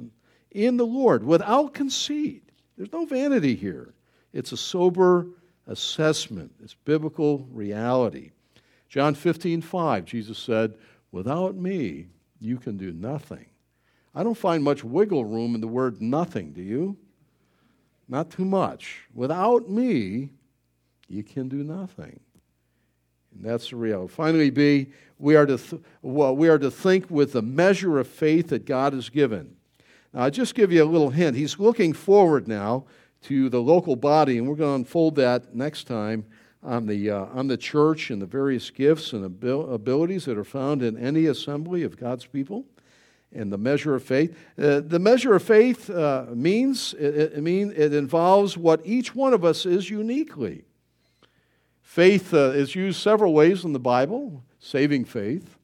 in 0.51 0.79
the 0.79 0.87
Lord 0.87 1.25
without 1.25 1.75
conceit. 1.75 2.43
There's 2.79 2.91
no 2.91 3.05
vanity 3.05 3.55
here. 3.55 3.93
It's 4.33 4.53
a 4.53 4.57
sober 4.57 5.27
assessment, 5.67 6.53
it's 6.65 6.73
biblical 6.73 7.47
reality. 7.53 8.31
John 8.89 9.15
15, 9.15 9.61
5, 9.61 10.05
Jesus 10.07 10.39
said, 10.39 10.73
Without 11.13 11.55
me, 11.55 12.07
you 12.41 12.57
can 12.57 12.79
do 12.79 12.93
nothing. 12.93 13.45
I 14.15 14.23
don't 14.23 14.37
find 14.37 14.63
much 14.63 14.83
wiggle 14.83 15.25
room 15.25 15.55
in 15.55 15.61
the 15.61 15.69
word 15.69 16.01
nothing, 16.03 16.53
do 16.53 16.63
you? 16.63 16.97
not 18.11 18.29
too 18.29 18.45
much. 18.45 19.05
Without 19.15 19.71
me, 19.71 20.31
you 21.09 21.23
can 21.23 21.49
do 21.49 21.63
nothing. 21.63 22.19
And 23.33 23.45
that's 23.45 23.71
the 23.71 23.77
reality. 23.77 24.13
Finally, 24.13 24.51
B, 24.51 24.89
we 25.19 25.37
are 25.37 25.47
to, 25.47 25.57
th- 25.57 25.81
well, 26.03 26.35
we 26.35 26.49
are 26.49 26.59
to 26.59 26.71
think 26.71 27.09
with 27.09 27.33
the 27.33 27.43
measure 27.43 28.01
of 28.01 28.09
faith 28.09 28.49
that 28.49 28.67
God 28.67 28.93
has 28.93 29.09
given. 29.09 29.55
Now, 30.13 30.23
I'll 30.23 30.31
just 30.31 30.57
give 30.57 30.73
you 30.73 30.83
a 30.83 30.85
little 30.85 31.11
hint. 31.11 31.37
He's 31.37 31.61
looking 31.61 31.93
forward 31.93 32.49
now 32.49 32.87
to 33.23 33.49
the 33.49 33.63
local 33.63 33.95
body, 33.95 34.39
and 34.39 34.49
we're 34.49 34.57
going 34.57 34.71
to 34.71 34.87
unfold 34.87 35.15
that 35.17 35.55
next 35.55 35.85
time 35.85 36.25
on 36.65 36.87
the, 36.87 37.11
uh, 37.11 37.27
on 37.27 37.47
the 37.47 37.57
church 37.57 38.11
and 38.11 38.21
the 38.21 38.27
various 38.27 38.71
gifts 38.71 39.13
and 39.13 39.25
abil- 39.25 39.73
abilities 39.73 40.25
that 40.25 40.37
are 40.37 40.45
found 40.45 40.83
in 40.83 40.99
any 40.99 41.27
assembly 41.27 41.85
of 41.85 41.97
God's 41.97 42.27
people 42.27 42.65
and 43.33 43.53
the 43.53 43.59
measure 43.59 43.95
of 43.95 44.03
faith. 44.03 44.37
Uh, 44.59 44.81
the 44.81 44.99
measure 44.99 45.35
of 45.35 45.43
faith 45.43 45.89
uh, 45.89 46.27
means 46.35 46.95
it, 46.95 47.15
it, 47.15 47.43
mean, 47.43 47.73
it 47.77 47.95
involves 47.95 48.57
what 48.57 48.81
each 48.85 49.15
one 49.15 49.33
of 49.33 49.45
us 49.45 49.67
is 49.67 49.89
uniquely. 49.89 50.65
Faith 51.83 52.35
uh, 52.35 52.51
is 52.51 52.75
used 52.75 53.01
several 53.01 53.33
ways 53.33 53.65
in 53.65 53.73
the 53.73 53.81
Bible. 53.81 54.43
Saving 54.59 55.05
faith, 55.05 55.57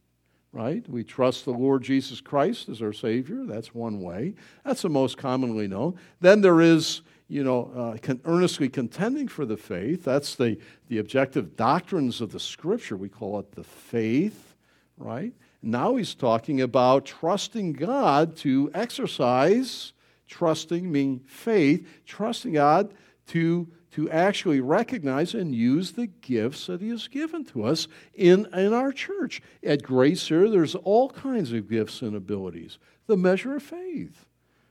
right? 0.52 0.88
We 0.88 1.04
trust 1.04 1.44
the 1.44 1.52
Lord 1.52 1.82
Jesus 1.82 2.20
Christ 2.20 2.68
as 2.68 2.80
our 2.80 2.92
Savior. 2.92 3.44
That's 3.44 3.74
one 3.74 4.00
way. 4.00 4.34
That's 4.64 4.82
the 4.82 4.88
most 4.88 5.18
commonly 5.18 5.68
known. 5.68 5.98
Then 6.20 6.40
there 6.40 6.60
is, 6.60 7.02
you 7.28 7.44
know, 7.44 7.70
uh, 7.76 8.14
earnestly 8.24 8.68
contending 8.68 9.28
for 9.28 9.44
the 9.44 9.56
faith. 9.56 10.02
That's 10.02 10.34
the, 10.34 10.58
the 10.88 10.98
objective 10.98 11.56
doctrines 11.56 12.20
of 12.20 12.32
the 12.32 12.40
Scripture. 12.40 12.96
We 12.96 13.08
call 13.10 13.38
it 13.38 13.52
the 13.52 13.64
faith, 13.64 14.54
right? 14.96 15.34
Now 15.62 15.96
he's 15.96 16.14
talking 16.14 16.60
about 16.60 17.06
trusting 17.06 17.72
God 17.74 18.36
to 18.38 18.70
exercise, 18.74 19.92
trusting 20.28 20.90
meaning 20.90 21.20
faith, 21.26 21.86
trusting 22.04 22.52
God 22.52 22.94
to, 23.28 23.68
to 23.92 24.10
actually 24.10 24.60
recognize 24.60 25.34
and 25.34 25.54
use 25.54 25.92
the 25.92 26.06
gifts 26.06 26.66
that 26.66 26.80
he 26.80 26.90
has 26.90 27.08
given 27.08 27.44
to 27.46 27.64
us 27.64 27.88
in, 28.14 28.46
in 28.54 28.72
our 28.72 28.92
church. 28.92 29.42
At 29.64 29.82
Grace 29.82 30.28
here, 30.28 30.48
there's 30.48 30.74
all 30.74 31.10
kinds 31.10 31.52
of 31.52 31.68
gifts 31.68 32.02
and 32.02 32.14
abilities. 32.14 32.78
The 33.06 33.16
measure 33.16 33.56
of 33.56 33.62
faith. 33.62 34.26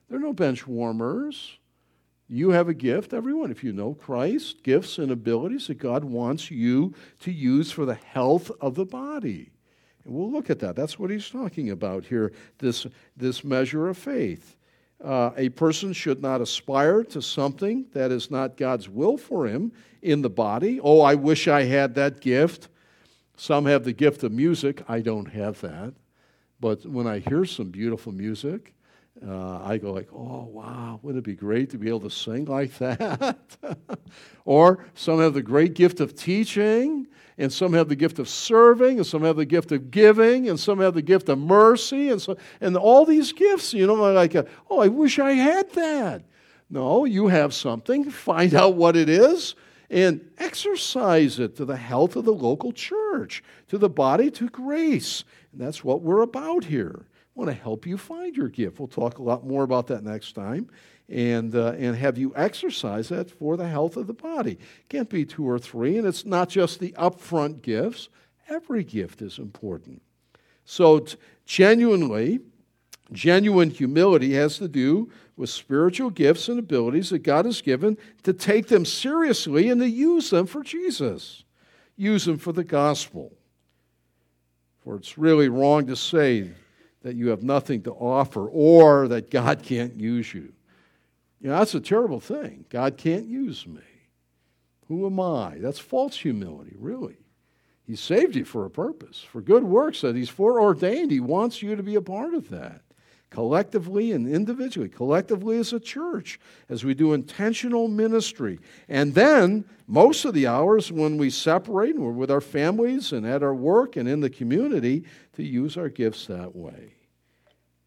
There 0.07 0.17
are 0.17 0.21
no 0.21 0.33
bench 0.33 0.67
warmers. 0.67 1.57
You 2.27 2.51
have 2.51 2.67
a 2.67 2.73
gift, 2.73 3.13
everyone, 3.13 3.51
if 3.51 3.63
you 3.63 3.71
know 3.71 3.93
Christ, 3.93 4.63
gifts 4.63 4.97
and 4.97 5.11
abilities 5.11 5.67
that 5.67 5.77
God 5.77 6.03
wants 6.03 6.49
you 6.49 6.93
to 7.19 7.31
use 7.31 7.71
for 7.71 7.85
the 7.85 7.95
health 7.95 8.49
of 8.59 8.75
the 8.75 8.85
body. 8.85 9.51
We'll 10.05 10.31
look 10.31 10.49
at 10.49 10.59
that. 10.59 10.75
That's 10.75 10.99
what 10.99 11.09
he's 11.09 11.29
talking 11.29 11.71
about 11.71 12.05
here, 12.05 12.31
this, 12.59 12.85
this 13.17 13.43
measure 13.43 13.87
of 13.89 13.97
faith. 13.97 14.55
Uh, 15.03 15.31
a 15.35 15.49
person 15.49 15.93
should 15.93 16.21
not 16.21 16.41
aspire 16.41 17.03
to 17.03 17.21
something 17.21 17.85
that 17.93 18.11
is 18.11 18.31
not 18.31 18.55
God's 18.55 18.87
will 18.87 19.17
for 19.17 19.45
him 19.45 19.71
in 20.01 20.21
the 20.21 20.29
body. 20.29 20.79
Oh, 20.81 21.01
I 21.01 21.15
wish 21.15 21.47
I 21.47 21.63
had 21.63 21.95
that 21.95 22.21
gift. 22.21 22.69
Some 23.35 23.65
have 23.65 23.83
the 23.83 23.93
gift 23.93 24.23
of 24.23 24.31
music. 24.31 24.83
I 24.87 25.01
don't 25.01 25.25
have 25.25 25.59
that. 25.61 25.93
But 26.59 26.85
when 26.85 27.07
I 27.07 27.19
hear 27.19 27.43
some 27.45 27.69
beautiful 27.69 28.13
music, 28.13 28.73
uh, 29.25 29.63
I 29.63 29.77
go 29.77 29.91
like, 29.91 30.09
oh 30.13 30.45
wow, 30.45 30.99
wouldn't 31.01 31.25
it 31.25 31.29
be 31.29 31.35
great 31.35 31.69
to 31.71 31.77
be 31.77 31.89
able 31.89 32.01
to 32.01 32.09
sing 32.09 32.45
like 32.45 32.77
that? 32.79 33.37
or 34.45 34.85
some 34.93 35.19
have 35.19 35.33
the 35.33 35.41
great 35.41 35.73
gift 35.73 35.99
of 35.99 36.15
teaching, 36.15 37.07
and 37.37 37.51
some 37.51 37.73
have 37.73 37.89
the 37.89 37.95
gift 37.95 38.19
of 38.19 38.29
serving, 38.29 38.97
and 38.97 39.05
some 39.05 39.23
have 39.23 39.35
the 39.35 39.45
gift 39.45 39.71
of 39.71 39.91
giving, 39.91 40.49
and 40.49 40.59
some 40.59 40.79
have 40.79 40.93
the 40.93 41.01
gift 41.01 41.29
of 41.29 41.37
mercy, 41.37 42.09
and 42.09 42.21
so 42.21 42.37
and 42.61 42.77
all 42.77 43.05
these 43.05 43.33
gifts, 43.33 43.73
you 43.73 43.87
know, 43.87 43.95
like, 43.95 44.35
a, 44.35 44.45
oh, 44.69 44.79
I 44.79 44.87
wish 44.87 45.19
I 45.19 45.31
had 45.31 45.69
that. 45.71 46.23
No, 46.69 47.05
you 47.05 47.27
have 47.27 47.53
something. 47.53 48.09
Find 48.09 48.53
out 48.53 48.75
what 48.75 48.95
it 48.95 49.09
is 49.09 49.55
and 49.89 50.27
exercise 50.37 51.39
it 51.39 51.55
to 51.57 51.65
the 51.65 51.77
health 51.77 52.15
of 52.15 52.25
the 52.25 52.33
local 52.33 52.71
church, 52.71 53.43
to 53.67 53.77
the 53.77 53.89
body, 53.89 54.31
to 54.31 54.49
grace. 54.49 55.23
And 55.51 55.61
that's 55.61 55.83
what 55.83 56.01
we're 56.01 56.21
about 56.21 56.65
here. 56.65 57.05
I 57.05 57.39
want 57.39 57.49
to 57.49 57.55
help 57.55 57.85
you 57.85 57.97
find 57.97 58.35
your 58.35 58.49
gift. 58.49 58.79
We'll 58.79 58.87
talk 58.87 59.19
a 59.19 59.23
lot 59.23 59.45
more 59.45 59.63
about 59.63 59.87
that 59.87 60.03
next 60.03 60.33
time. 60.33 60.69
And, 61.07 61.55
uh, 61.55 61.73
and 61.77 61.95
have 61.95 62.17
you 62.17 62.33
exercise 62.35 63.09
that 63.09 63.29
for 63.29 63.57
the 63.57 63.67
health 63.67 63.95
of 63.95 64.07
the 64.07 64.13
body. 64.13 64.57
Can't 64.89 65.09
be 65.09 65.23
two 65.23 65.47
or 65.47 65.59
three, 65.59 65.97
and 65.97 66.07
it's 66.07 66.25
not 66.25 66.49
just 66.49 66.79
the 66.79 66.93
upfront 66.93 67.61
gifts. 67.61 68.09
Every 68.49 68.83
gift 68.83 69.21
is 69.21 69.37
important. 69.37 70.01
So, 70.65 70.99
t- 70.99 71.17
genuinely, 71.45 72.39
genuine 73.11 73.69
humility 73.69 74.33
has 74.33 74.57
to 74.57 74.67
do 74.67 75.11
with 75.37 75.49
spiritual 75.49 76.09
gifts 76.09 76.49
and 76.49 76.57
abilities 76.57 77.09
that 77.09 77.19
God 77.19 77.45
has 77.45 77.61
given 77.61 77.97
to 78.23 78.33
take 78.33 78.67
them 78.67 78.85
seriously 78.85 79.69
and 79.69 79.81
to 79.81 79.89
use 79.89 80.29
them 80.29 80.47
for 80.47 80.63
Jesus, 80.63 81.43
use 81.95 82.25
them 82.25 82.37
for 82.37 82.51
the 82.51 82.63
gospel. 82.63 83.31
For 84.83 84.95
it's 84.95 85.17
really 85.17 85.49
wrong 85.49 85.87
to 85.87 85.95
say 85.95 86.51
that 87.01 87.15
you 87.15 87.29
have 87.29 87.43
nothing 87.43 87.81
to 87.83 87.91
offer 87.91 88.47
or 88.47 89.07
that 89.07 89.29
God 89.29 89.61
can't 89.63 89.99
use 89.99 90.33
you. 90.33 90.53
You 91.45 91.51
know, 91.51 91.59
that's 91.59 91.75
a 91.75 91.79
terrible 91.79 92.19
thing. 92.19 92.65
God 92.69 92.97
can't 92.97 93.27
use 93.27 93.67
me. 93.67 93.83
Who 94.87 95.05
am 95.05 95.19
I? 95.19 95.57
That's 95.59 95.77
false 95.77 96.17
humility, 96.17 96.73
really. 96.75 97.17
He 97.85 97.95
saved 97.95 98.35
you 98.35 98.45
for 98.45 98.65
a 98.65 98.69
purpose, 98.71 99.21
for 99.21 99.41
good 99.41 99.63
works 99.63 100.01
that 100.01 100.15
He's 100.15 100.27
foreordained. 100.27 101.11
He 101.11 101.19
wants 101.19 101.61
you 101.61 101.75
to 101.75 101.83
be 101.83 101.93
a 101.93 102.01
part 102.01 102.33
of 102.33 102.49
that 102.49 102.81
collectively 103.29 104.11
and 104.11 104.27
individually, 104.27 104.89
collectively 104.89 105.59
as 105.59 105.71
a 105.71 105.79
church, 105.79 106.39
as 106.67 106.83
we 106.83 106.95
do 106.95 107.13
intentional 107.13 107.89
ministry. 107.89 108.57
And 108.89 109.13
then, 109.13 109.65
most 109.85 110.25
of 110.25 110.33
the 110.33 110.47
hours 110.47 110.91
when 110.91 111.19
we 111.19 111.29
separate, 111.29 111.93
and 111.93 112.03
we're 112.03 112.11
with 112.11 112.31
our 112.31 112.41
families 112.41 113.11
and 113.11 113.23
at 113.23 113.43
our 113.43 113.53
work 113.53 113.97
and 113.97 114.09
in 114.09 114.21
the 114.21 114.31
community, 114.31 115.03
to 115.33 115.43
use 115.43 115.77
our 115.77 115.89
gifts 115.89 116.25
that 116.25 116.55
way. 116.55 116.93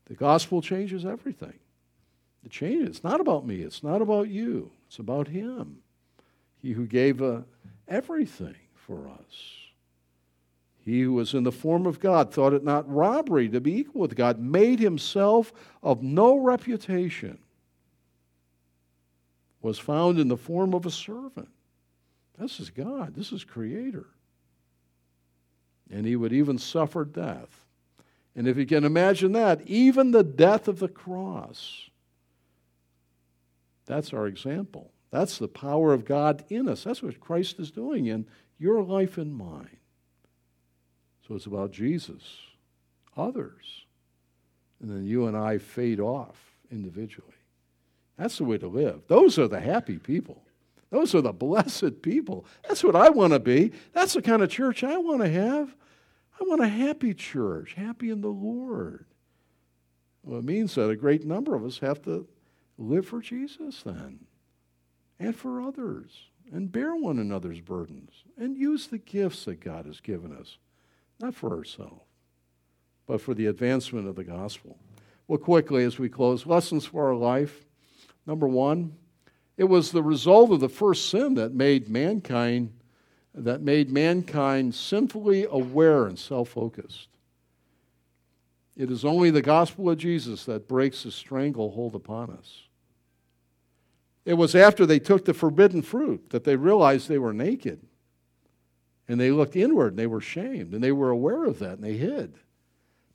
The 0.05 0.15
gospel 0.15 0.63
changes 0.63 1.05
everything. 1.05 1.59
It 2.45 2.51
changes. 2.51 2.89
It's 2.89 3.05
not 3.05 3.21
about 3.21 3.47
me, 3.47 3.63
it's 3.63 3.83
not 3.83 4.03
about 4.03 4.29
you, 4.29 4.71
it's 4.87 4.99
about 4.99 5.29
Him. 5.29 5.79
He 6.63 6.73
who 6.73 6.87
gave 6.87 7.23
uh, 7.23 7.43
everything 7.87 8.57
for 8.75 9.09
us. 9.09 9.59
He 10.89 11.03
who 11.03 11.13
was 11.13 11.35
in 11.35 11.45
the 11.45 11.53
form 11.53 11.87
of 11.87 12.01
God 12.01 12.33
thought 12.33 12.55
it 12.55 12.65
not 12.65 12.91
robbery 12.91 13.49
to 13.51 13.61
be 13.61 13.77
equal 13.77 14.01
with 14.01 14.17
God, 14.17 14.39
made 14.39 14.79
himself 14.79 15.53
of 15.83 16.03
no 16.03 16.39
reputation, 16.39 17.39
was 19.61 19.79
found 19.79 20.19
in 20.19 20.29
the 20.29 20.37
form 20.37 20.73
of 20.73 20.87
a 20.87 20.91
servant. 20.91 21.51
This 22.39 22.59
is 22.59 22.71
God, 22.71 23.15
this 23.15 23.33
is 23.33 23.45
Creator. 23.45 24.07
And 25.91 26.07
he 26.07 26.17
would 26.17 26.33
even 26.33 26.57
suffer 26.57 27.05
death. 27.05 27.67
And 28.35 28.49
if 28.49 28.57
you 28.57 28.65
can 28.65 28.85
imagine 28.85 29.33
that, 29.33 29.61
even 29.67 30.13
the 30.13 30.25
death 30.25 30.69
of 30.69 30.79
the 30.79 30.89
cross, 30.89 31.91
that's 33.89 34.13
our 34.13 34.27
example. 34.27 34.93
That's 35.11 35.39
the 35.39 35.49
power 35.49 35.93
of 35.93 36.05
God 36.05 36.45
in 36.49 36.69
us. 36.69 36.85
That's 36.85 37.03
what 37.03 37.19
Christ 37.19 37.59
is 37.59 37.71
doing 37.71 38.07
in 38.07 38.27
your 38.59 38.83
life 38.83 39.19
and 39.19 39.35
mine. 39.35 39.79
So 41.27 41.35
it's 41.35 41.47
about 41.47 41.73
Jesus, 41.73 42.23
others. 43.17 43.87
And 44.81 44.91
then 44.91 45.05
you 45.05 45.27
and 45.27 45.37
I 45.37 45.59
fade 45.59 45.99
off 45.99 46.37
individually. 46.71 47.33
That's 48.17 48.39
the 48.39 48.45
way 48.45 48.59
to 48.59 48.69
live. 48.69 49.03
Those 49.09 49.39
are 49.39 49.49
the 49.49 49.61
happy 49.61 49.99
people. 49.99 50.43
Those 50.91 51.15
are 51.15 51.21
the 51.21 51.33
blessed 51.33 52.03
people. 52.03 52.47
That's 52.67 52.85
what 52.85 52.97
I 52.97 53.11
want 53.11 53.33
to 53.33 53.41
be. 53.41 53.73
That's 53.93 54.15
the 54.15 54.23
kind 54.23 54.43
of 54.43 54.51
church 54.51 54.85
I 54.85 54.99
want 54.99 55.21
to 55.23 55.29
have. 55.29 55.75
I 56.41 56.45
want 56.45 56.63
a 56.63 56.69
happy 56.69 57.15
church, 57.15 57.75
happy 57.75 58.11
in 58.11 58.21
the 58.21 58.29
Lord. 58.29 59.07
Well, 60.23 60.39
it 60.39 60.45
means 60.45 60.75
that 60.75 60.89
a 60.89 60.97
great 60.97 61.25
number 61.25 61.55
of 61.55 61.65
us 61.65 61.79
have 61.79 62.03
to 62.03 62.27
live 62.79 63.07
for 63.07 63.21
Jesus 63.21 63.83
then 63.83 64.21
and 65.19 65.35
for 65.35 65.61
others 65.61 66.11
and 66.53 66.73
bear 66.73 66.95
one 66.95 67.19
another's 67.19 67.61
burdens 67.61 68.11
and 68.39 68.57
use 68.57 68.87
the 68.87 68.99
gifts 68.99 69.45
that 69.45 69.61
God 69.61 69.85
has 69.87 70.01
given 70.01 70.35
us 70.35 70.57
not 71.21 71.35
for 71.35 71.57
ourselves, 71.57 72.05
but 73.07 73.21
for 73.21 73.35
the 73.35 73.47
advancement 73.47 74.07
of 74.07 74.15
the 74.15 74.25
gospel. 74.25 74.79
Well, 75.27 75.39
quickly 75.39 75.85
as 75.85 75.99
we 75.99 76.09
close, 76.09 76.47
lessons 76.47 76.87
for 76.87 77.09
our 77.09 77.17
life. 77.17 77.67
Number 78.25 78.47
one, 78.47 78.95
it 79.57 79.65
was 79.65 79.91
the 79.91 80.03
result 80.03 80.53
of 80.53 80.61
the 80.61 80.69
first 80.69 81.11
sin 81.11 81.35
that 81.35 81.53
made 81.53 81.89
mankind 81.89 82.73
that 83.35 83.61
made 83.61 83.91
mankind 83.91 84.75
sinfully 84.75 85.47
aware 85.49 86.07
and 86.07 86.19
self-focused. 86.19 87.09
It 88.77 88.91
is 88.91 89.05
only 89.05 89.31
the 89.31 89.43
gospel 89.43 89.91
of 89.91 89.99
Jesus 89.99 90.45
that 90.47 90.67
breaks 90.67 91.03
the 91.03 91.11
stranglehold 91.11 91.95
upon 91.95 92.31
us. 92.31 92.63
It 94.29 94.37
was 94.37 94.55
after 94.55 94.85
they 94.85 94.99
took 94.99 95.25
the 95.25 95.33
forbidden 95.33 95.81
fruit 95.81 96.29
that 96.29 96.45
they 96.45 96.55
realized 96.55 97.09
they 97.09 97.17
were 97.17 97.33
naked. 97.33 97.81
And 99.09 99.19
they 99.19 99.31
looked 99.31 99.57
inward 99.57 99.93
and 99.93 99.99
they 99.99 100.07
were 100.07 100.21
shamed 100.21 100.75
and 100.75 100.85
they 100.85 100.93
were 100.93 101.09
aware 101.09 101.47
of 101.47 101.61
that 101.61 101.79
and 101.79 101.83
they 101.83 101.95
hid. 101.95 102.35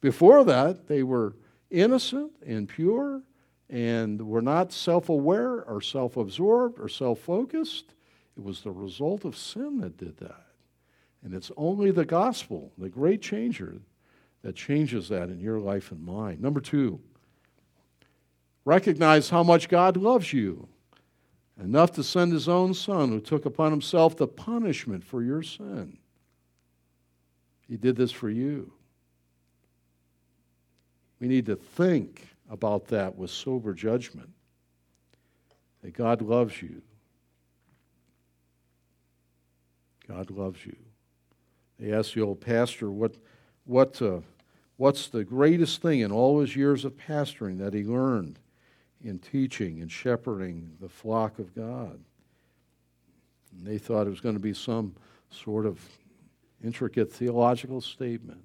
Before 0.02 0.44
that, 0.44 0.88
they 0.88 1.04
were 1.04 1.36
innocent 1.70 2.32
and 2.44 2.68
pure 2.68 3.22
and 3.70 4.28
were 4.28 4.42
not 4.42 4.72
self 4.72 5.08
aware 5.08 5.62
or 5.62 5.82
self 5.82 6.18
absorbed 6.18 6.80
or 6.80 6.90
self 6.90 7.20
focused. 7.20 7.94
It 8.36 8.44
was 8.44 8.62
the 8.62 8.72
result 8.72 9.24
of 9.24 9.38
sin 9.38 9.82
that 9.82 9.98
did 9.98 10.18
that. 10.18 10.48
And 11.24 11.36
it's 11.36 11.52
only 11.56 11.92
the 11.92 12.06
gospel, 12.06 12.72
the 12.76 12.90
great 12.90 13.22
changer, 13.22 13.78
that 14.42 14.56
changes 14.56 15.10
that 15.10 15.30
in 15.30 15.40
your 15.40 15.60
life 15.60 15.92
and 15.92 16.04
mine. 16.04 16.40
Number 16.42 16.60
two, 16.60 17.00
recognize 18.66 19.30
how 19.30 19.44
much 19.44 19.70
God 19.70 19.96
loves 19.96 20.34
you 20.34 20.70
enough 21.62 21.92
to 21.94 22.04
send 22.04 22.34
his 22.34 22.50
own 22.50 22.74
son 22.74 23.10
who 23.10 23.20
took 23.20 23.46
upon 23.46 23.72
himself 23.72 24.16
the 24.18 24.28
punishment 24.28 25.04
for 25.04 25.22
your 25.22 25.44
sin. 25.44 25.98
He 27.68 27.78
did 27.78 27.96
this 27.96 28.12
for 28.12 28.30
you. 28.30 28.72
We 31.20 31.28
need 31.28 31.46
to 31.46 31.56
think 31.56 32.28
about 32.50 32.88
that 32.88 33.16
with 33.18 33.32
sober 33.32 33.74
judgment. 33.74 34.30
That 35.82 35.94
God 35.94 36.22
loves 36.22 36.62
you. 36.62 36.82
God 40.08 40.30
loves 40.32 40.66
you. 40.66 40.76
They 41.80 41.94
asked 41.94 42.14
the 42.14 42.22
old 42.22 42.42
pastor 42.42 42.92
what, 42.92 43.16
what, 43.66 44.02
uh, 44.02 44.20
what's 44.78 45.08
the 45.08 45.24
greatest 45.24 45.82
thing 45.82 46.02
in 46.02 46.12
all 46.12 46.40
his 46.40 46.56
years 46.56 46.86
of 46.86 46.98
pastoring 46.98 47.58
that 47.60 47.74
he 47.74 47.84
learned 47.84 48.40
in 49.04 49.20
teaching 49.20 49.82
and 49.82 49.92
shepherding 49.92 50.72
the 50.80 50.90
flock 50.90 51.40
of 51.40 51.54
God. 51.54 52.00
And 53.52 53.68
they 53.68 53.78
thought 53.78 54.08
it 54.08 54.12
was 54.12 54.22
going 54.22 54.36
to 54.36 54.42
be 54.42 54.54
some 54.54 54.96
sort 55.30 55.66
of 55.66 55.80
intricate 56.64 57.12
theological 57.12 57.82
statement. 57.82 58.44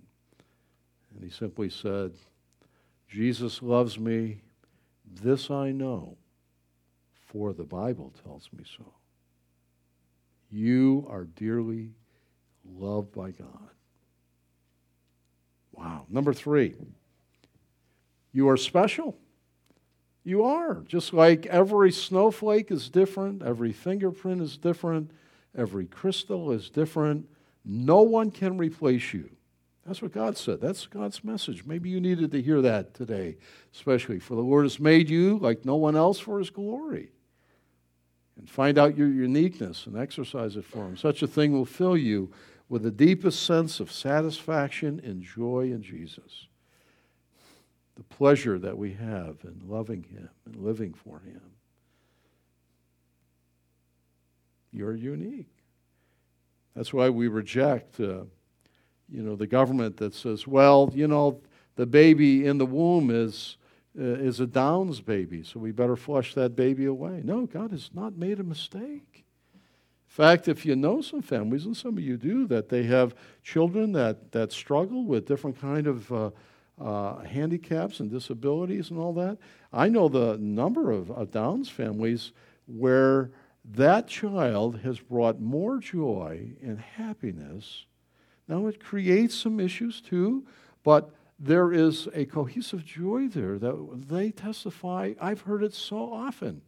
And 1.15 1.23
he 1.23 1.31
simply 1.31 1.71
said, 1.71 2.13
Jesus 3.09 3.63
loves 3.63 3.99
me, 3.99 4.43
this 5.23 5.51
I 5.51 5.71
know, 5.71 6.17
for 7.27 7.53
the 7.53 7.65
Bible 7.65 8.13
tells 8.25 8.49
me 8.53 8.65
so. 8.77 8.85
You 10.51 11.07
are 11.09 11.25
dearly 11.25 11.93
loved 12.65 13.13
by 13.13 13.31
God. 13.31 13.71
Wow. 15.73 16.07
Number 16.09 16.33
three, 16.33 16.75
you 18.33 18.49
are 18.49 18.57
special. 18.57 19.17
You 20.29 20.45
are. 20.45 20.83
Just 20.87 21.15
like 21.15 21.47
every 21.47 21.91
snowflake 21.91 22.71
is 22.71 22.91
different, 22.91 23.43
every 23.43 23.73
fingerprint 23.73 24.43
is 24.43 24.59
different, 24.59 25.11
every 25.57 25.87
crystal 25.87 26.53
is 26.53 26.69
different. 26.69 27.27
No 27.65 28.03
one 28.03 28.31
can 28.31 28.59
replace 28.59 29.15
you. 29.15 29.31
That's 29.87 30.03
what 30.03 30.13
God 30.13 30.37
said. 30.37 30.61
That's 30.61 30.87
God's 30.87 31.25
message. 31.25 31.65
Maybe 31.65 31.89
you 31.89 31.99
needed 31.99 32.31
to 32.33 32.43
hear 32.43 32.61
that 32.61 32.93
today, 32.93 33.39
especially. 33.75 34.19
For 34.19 34.35
the 34.35 34.43
Lord 34.43 34.67
has 34.67 34.79
made 34.79 35.09
you 35.09 35.39
like 35.39 35.65
no 35.65 35.77
one 35.77 35.97
else 35.97 36.19
for 36.19 36.39
his 36.39 36.51
glory. 36.51 37.11
And 38.37 38.51
find 38.51 38.77
out 38.77 38.99
your 38.99 39.09
uniqueness 39.09 39.87
and 39.87 39.97
exercise 39.97 40.57
it 40.57 40.67
for 40.67 40.85
him. 40.85 40.99
Such 40.99 41.23
a 41.23 41.27
thing 41.27 41.53
will 41.53 41.65
fill 41.65 41.97
you 41.97 42.31
with 42.69 42.83
the 42.83 42.91
deepest 42.91 43.47
sense 43.47 43.81
of 43.81 43.91
satisfaction 43.91 45.01
and 45.03 45.23
joy 45.23 45.71
in 45.73 45.83
Jesus. 45.83 46.49
The 47.99 48.05
pleasure 48.05 48.61
that 48.61 48.79
we 48.79 48.93
have 48.93 49.39
in 49.43 49.61
loving 49.67 50.05
Him 50.05 50.29
and 50.47 50.57
living 50.57 50.95
for 50.95 51.19
Him. 51.19 51.41
You're 54.73 54.95
unique. 54.95 55.51
That's 56.77 56.95
why 56.95 57.11
we 57.11 57.27
reject, 57.27 57.99
uh, 57.99 58.23
you 59.09 59.23
know, 59.23 59.35
the 59.35 59.49
government 59.49 59.97
that 59.97 60.15
says, 60.15 60.47
well, 60.47 60.93
you 60.95 61.09
know, 61.09 61.41
the 61.75 61.87
baby 61.87 62.47
in 62.47 62.59
the 62.59 62.67
womb 62.67 63.11
is, 63.11 63.57
uh, 63.99 64.05
is 64.05 64.39
a 64.39 64.47
Downs 64.47 65.01
baby, 65.01 65.43
so 65.43 65.59
we 65.59 65.73
better 65.73 65.97
flush 65.97 66.35
that 66.35 66.55
baby 66.55 66.85
away. 66.85 67.21
No, 67.25 67.47
God 67.47 67.73
has 67.73 67.91
not 67.93 68.17
made 68.17 68.39
a 68.39 68.45
mistake. 68.45 69.25
In 69.25 70.25
fact, 70.25 70.47
if 70.47 70.65
you 70.65 70.77
know 70.77 71.01
some 71.01 71.23
families, 71.23 71.67
and 71.67 71.77
some 71.77 71.99
of 71.99 72.05
you 72.05 72.17
do, 72.17 72.47
that 72.47 72.69
they 72.69 72.85
have 72.85 73.17
children 73.43 73.91
that, 73.93 74.31
that 74.31 74.53
struggle 74.53 75.05
with 75.05 75.27
different 75.27 75.61
kind 75.61 75.89
of 75.89 76.13
uh, 76.13 76.31
uh, 76.81 77.19
handicaps 77.19 78.01
and 78.01 78.11
disabilities 78.11 78.91
and 78.91 78.99
all 78.99 79.13
that, 79.15 79.39
I 79.73 79.89
know 79.89 80.09
the 80.09 80.37
number 80.39 80.91
of, 80.91 81.11
of 81.11 81.31
Downs 81.31 81.69
families 81.69 82.33
where 82.67 83.31
that 83.65 84.09
child 84.09 84.81
has 84.81 84.99
brought 84.99 85.41
more 85.41 85.79
joy 85.79 86.53
and 86.63 86.79
happiness. 86.81 87.85
Now, 88.47 88.67
it 88.67 88.83
creates 88.83 89.35
some 89.35 89.61
issues 89.61 90.01
too, 90.01 90.47
but 90.83 91.11
there 91.39 91.73
is 91.73 92.09
a 92.15 92.25
cohesive 92.25 92.85
joy 92.85 93.29
there 93.29 93.59
that 93.59 94.09
they 94.09 94.31
testify. 94.31 95.15
I've 95.21 95.43
heard 95.43 95.63
it 95.63 95.75
so 95.75 96.13
often 96.13 96.63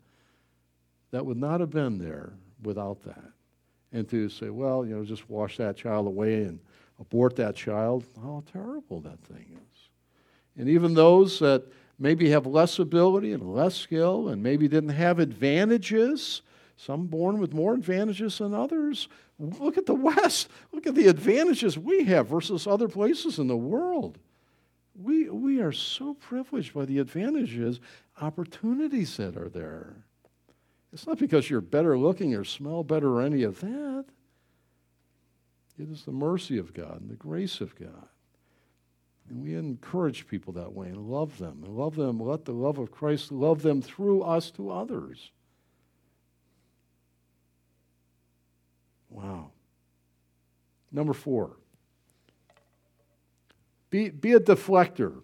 that 1.11 1.27
would 1.27 1.39
not 1.39 1.61
have 1.61 1.71
been 1.71 1.99
there 1.99 2.35
without 2.63 3.03
that. 3.03 3.33
And 3.93 4.09
to 4.11 4.29
say, 4.29 4.51
well, 4.51 4.87
you 4.87 4.95
know, 4.95 5.05
just 5.05 5.29
wash 5.29 5.57
that 5.57 5.77
child 5.77 6.07
away 6.07 6.45
and 6.45 6.61
abort 7.01 7.35
that 7.37 7.57
child, 7.57 8.05
how 8.17 8.45
terrible 8.53 9.01
that 9.01 9.21
thing 9.23 9.47
is. 9.51 9.70
And 10.57 10.69
even 10.69 10.95
those 10.95 11.39
that 11.39 11.65
maybe 11.99 12.31
have 12.31 12.47
less 12.47 12.79
ability 12.79 13.33
and 13.33 13.55
less 13.55 13.77
skill 13.77 14.29
and 14.29 14.43
maybe 14.43 14.69
didn't 14.69 14.91
have 14.91 15.19
advantages 15.19 16.43
some 16.81 17.07
born 17.09 17.39
with 17.39 17.53
more 17.53 17.75
advantages 17.75 18.39
than 18.39 18.55
others. 18.55 19.09
Look 19.39 19.77
at 19.77 19.85
the 19.85 19.95
West. 19.95 20.49
Look 20.73 20.87
at 20.87 20.95
the 20.95 21.09
advantages 21.09 21.77
we 21.77 22.05
have 22.05 22.29
versus 22.29 22.67
other 22.67 22.89
places 22.89 23.39
in 23.39 23.49
the 23.49 23.57
world. 23.57 24.19
We, 24.95 25.29
we 25.29 25.61
are 25.61 25.73
so 25.73 26.15
privileged 26.15 26.73
by 26.73 26.87
the 26.87 26.99
advantages, 26.99 27.81
opportunities 28.21 29.19
that 29.19 29.37
are 29.37 29.51
there. 29.51 29.95
It's 30.91 31.07
not 31.07 31.19
because 31.19 31.51
you're 31.51 31.61
better 31.61 31.99
looking 31.99 32.35
or 32.35 32.45
smell 32.45 32.83
better 32.83 33.09
or 33.09 33.23
any 33.23 33.43
of 33.43 33.61
that. 33.61 34.07
It 35.79 35.91
is 35.91 36.05
the 36.05 36.13
mercy 36.13 36.57
of 36.57 36.73
God 36.73 37.03
and 37.03 37.11
the 37.11 37.15
grace 37.15 37.61
of 37.61 37.77
God. 37.77 38.09
And 39.31 39.45
we 39.45 39.55
encourage 39.55 40.27
people 40.27 40.53
that 40.55 40.73
way 40.73 40.89
and 40.89 41.09
love 41.09 41.39
them 41.39 41.63
and 41.65 41.77
love 41.77 41.95
them. 41.95 42.19
Let 42.19 42.45
the 42.45 42.53
love 42.53 42.79
of 42.79 42.91
Christ 42.91 43.31
love 43.31 43.63
them 43.63 43.81
through 43.81 44.23
us 44.23 44.51
to 44.53 44.71
others. 44.71 45.31
Wow. 49.09 49.53
Number 50.91 51.13
four, 51.13 51.57
be, 53.89 54.11
be 54.11 54.33
a 54.33 54.41
deflector. 54.41 55.21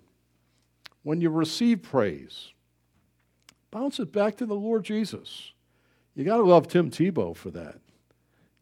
When 1.02 1.20
you 1.20 1.30
receive 1.30 1.82
praise, 1.82 2.52
bounce 3.70 3.98
it 4.00 4.12
back 4.12 4.36
to 4.38 4.46
the 4.46 4.54
Lord 4.54 4.84
Jesus. 4.84 5.52
You 6.14 6.24
got 6.24 6.38
to 6.38 6.42
love 6.44 6.66
Tim 6.68 6.90
Tebow 6.90 7.36
for 7.36 7.50
that. 7.50 7.78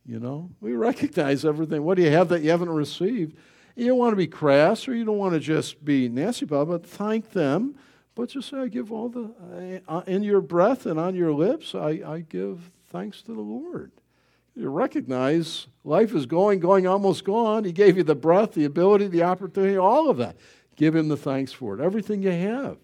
You 0.07 0.21
know, 0.21 0.51
we 0.61 0.75
recognize 0.75 1.45
everything. 1.45 1.83
What 1.83 1.97
do 1.97 2.03
you 2.03 2.11
have 2.11 2.29
that 2.31 2.43
you 2.43 2.51
haven't 2.51 2.71
received? 2.71 3.37
You 3.77 3.89
don't 3.89 3.99
want 3.99 4.13
to 4.13 4.17
be 4.17 4.27
crass 4.27 4.87
or 4.87 4.95
you 4.95 5.05
don't 5.05 5.19
want 5.19 5.35
to 5.35 5.41
just 5.41 5.85
be 5.85 6.09
nasty 6.09 6.45
about 6.45 6.63
it, 6.63 6.69
but 6.69 6.87
thank 6.87 7.33
them. 7.33 7.75
But 8.15 8.29
just 8.29 8.51
say, 8.51 8.59
I 8.59 8.69
give 8.69 8.93
all 8.93 9.09
the, 9.09 9.83
uh, 9.89 10.03
in 10.07 10.23
your 10.23 10.41
breath 10.41 10.87
and 10.87 11.01
on 11.01 11.17
your 11.17 11.33
lips, 11.33 11.75
I, 11.75 12.01
I 12.07 12.25
give 12.29 12.71
thanks 12.91 13.23
to 13.23 13.35
the 13.35 13.41
Lord. 13.41 13.91
You 14.55 14.69
recognize 14.69 15.67
life 15.83 16.15
is 16.15 16.27
going, 16.27 16.61
going, 16.61 16.87
almost 16.87 17.25
gone. 17.25 17.65
He 17.65 17.73
gave 17.73 17.97
you 17.97 18.05
the 18.05 18.15
breath, 18.15 18.53
the 18.53 18.65
ability, 18.65 19.09
the 19.09 19.25
opportunity, 19.25 19.77
all 19.77 20.09
of 20.09 20.19
that. 20.19 20.37
Give 20.77 20.95
Him 20.95 21.09
the 21.09 21.17
thanks 21.17 21.53
for 21.53 21.75
it. 21.75 21.81
Everything 21.81 22.23
you 22.23 22.31
have, 22.31 22.79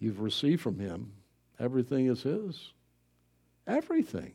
you've 0.00 0.20
received 0.20 0.62
from 0.62 0.80
Him. 0.80 1.12
Everything 1.60 2.06
is 2.06 2.22
His. 2.22 2.72
Everything. 3.68 4.32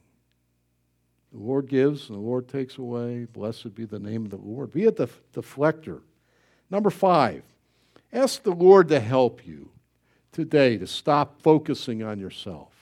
The 1.32 1.39
Lord 1.39 1.67
gives 1.67 2.09
and 2.09 2.17
the 2.17 2.21
Lord 2.21 2.47
takes 2.47 2.77
away. 2.77 3.25
Blessed 3.25 3.73
be 3.73 3.86
the 3.86 3.99
name 3.99 4.25
of 4.25 4.32
the 4.32 4.38
Lord. 4.38 4.71
Be 4.71 4.86
a 4.86 4.91
def- 4.91 5.21
deflector. 5.34 6.01
Number 6.69 6.89
five, 6.89 7.43
ask 8.11 8.43
the 8.43 8.51
Lord 8.51 8.89
to 8.89 8.99
help 8.99 9.45
you 9.45 9.69
today 10.32 10.77
to 10.77 10.88
stop 10.88 11.41
focusing 11.41 12.03
on 12.03 12.19
yourself. 12.19 12.73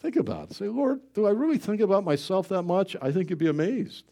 Think 0.00 0.16
about 0.16 0.50
it. 0.50 0.56
Say, 0.56 0.68
Lord, 0.68 1.00
do 1.14 1.26
I 1.26 1.30
really 1.30 1.58
think 1.58 1.80
about 1.80 2.04
myself 2.04 2.48
that 2.48 2.62
much? 2.62 2.96
I 3.02 3.12
think 3.12 3.30
you'd 3.30 3.38
be 3.38 3.48
amazed. 3.48 4.04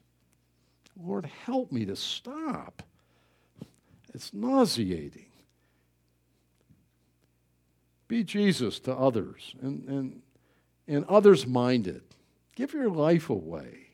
Lord, 1.00 1.26
help 1.46 1.72
me 1.72 1.86
to 1.86 1.96
stop. 1.96 2.82
It's 4.12 4.34
nauseating. 4.34 5.26
Be 8.09 8.24
Jesus 8.24 8.80
to 8.80 8.94
others 8.94 9.54
and, 9.62 9.88
and, 9.88 10.22
and 10.86 11.04
others 11.06 11.46
minded. 11.46 12.02
Give 12.59 12.72
your 12.72 12.90
life 12.90 13.30
away. 13.30 13.86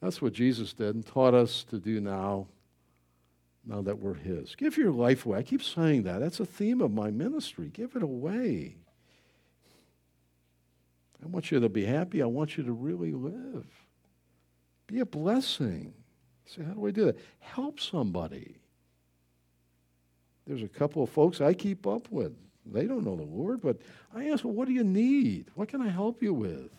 That's 0.00 0.22
what 0.22 0.32
Jesus 0.32 0.72
did 0.72 0.94
and 0.94 1.04
taught 1.04 1.34
us 1.34 1.64
to 1.64 1.80
do 1.80 2.00
now, 2.00 2.46
now 3.66 3.82
that 3.82 3.98
we're 3.98 4.14
His. 4.14 4.54
Give 4.54 4.76
your 4.76 4.92
life 4.92 5.26
away. 5.26 5.38
I 5.38 5.42
keep 5.42 5.64
saying 5.64 6.04
that. 6.04 6.20
That's 6.20 6.38
a 6.38 6.46
theme 6.46 6.80
of 6.80 6.92
my 6.92 7.10
ministry. 7.10 7.70
Give 7.74 7.96
it 7.96 8.04
away. 8.04 8.76
I 11.24 11.26
want 11.26 11.50
you 11.50 11.58
to 11.58 11.68
be 11.68 11.84
happy. 11.84 12.22
I 12.22 12.26
want 12.26 12.56
you 12.56 12.62
to 12.62 12.72
really 12.72 13.10
live. 13.10 13.66
Be 14.86 15.00
a 15.00 15.06
blessing. 15.06 15.92
Say, 16.46 16.62
how 16.62 16.74
do 16.74 16.86
I 16.86 16.92
do 16.92 17.06
that? 17.06 17.18
Help 17.40 17.80
somebody. 17.80 18.58
There's 20.46 20.62
a 20.62 20.68
couple 20.68 21.02
of 21.02 21.10
folks 21.10 21.40
I 21.40 21.52
keep 21.52 21.84
up 21.84 22.12
with. 22.12 22.36
They 22.66 22.86
don't 22.86 23.04
know 23.04 23.16
the 23.16 23.22
Lord, 23.22 23.60
but 23.60 23.78
I 24.14 24.30
ask, 24.30 24.44
well, 24.44 24.54
what 24.54 24.68
do 24.68 24.74
you 24.74 24.84
need? 24.84 25.50
What 25.54 25.68
can 25.68 25.82
I 25.82 25.88
help 25.88 26.22
you 26.22 26.32
with? 26.32 26.70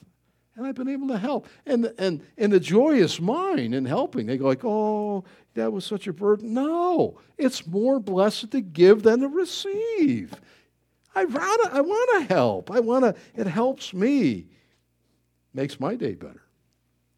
And 0.55 0.65
I've 0.65 0.75
been 0.75 0.87
able 0.87 1.09
to 1.09 1.17
help. 1.17 1.47
And, 1.65 1.91
and, 1.97 2.25
and 2.37 2.51
the 2.51 2.59
joy 2.59 2.95
is 2.95 3.19
mine 3.19 3.73
in 3.73 3.85
helping. 3.85 4.25
They 4.25 4.37
go 4.37 4.45
like, 4.45 4.63
oh, 4.63 5.25
that 5.53 5.71
was 5.71 5.85
such 5.85 6.07
a 6.07 6.13
burden. 6.13 6.53
No, 6.53 7.19
it's 7.37 7.67
more 7.67 7.99
blessed 7.99 8.51
to 8.51 8.61
give 8.61 9.03
than 9.03 9.19
to 9.19 9.27
receive. 9.27 10.33
I 11.13 11.25
to, 11.25 11.69
I 11.71 11.81
want 11.81 12.27
to 12.27 12.33
help. 12.33 12.71
I 12.71 12.79
want 12.79 13.03
to, 13.03 13.15
it 13.35 13.47
helps 13.47 13.93
me. 13.93 14.47
Makes 15.53 15.79
my 15.79 15.95
day 15.95 16.15
better. 16.15 16.41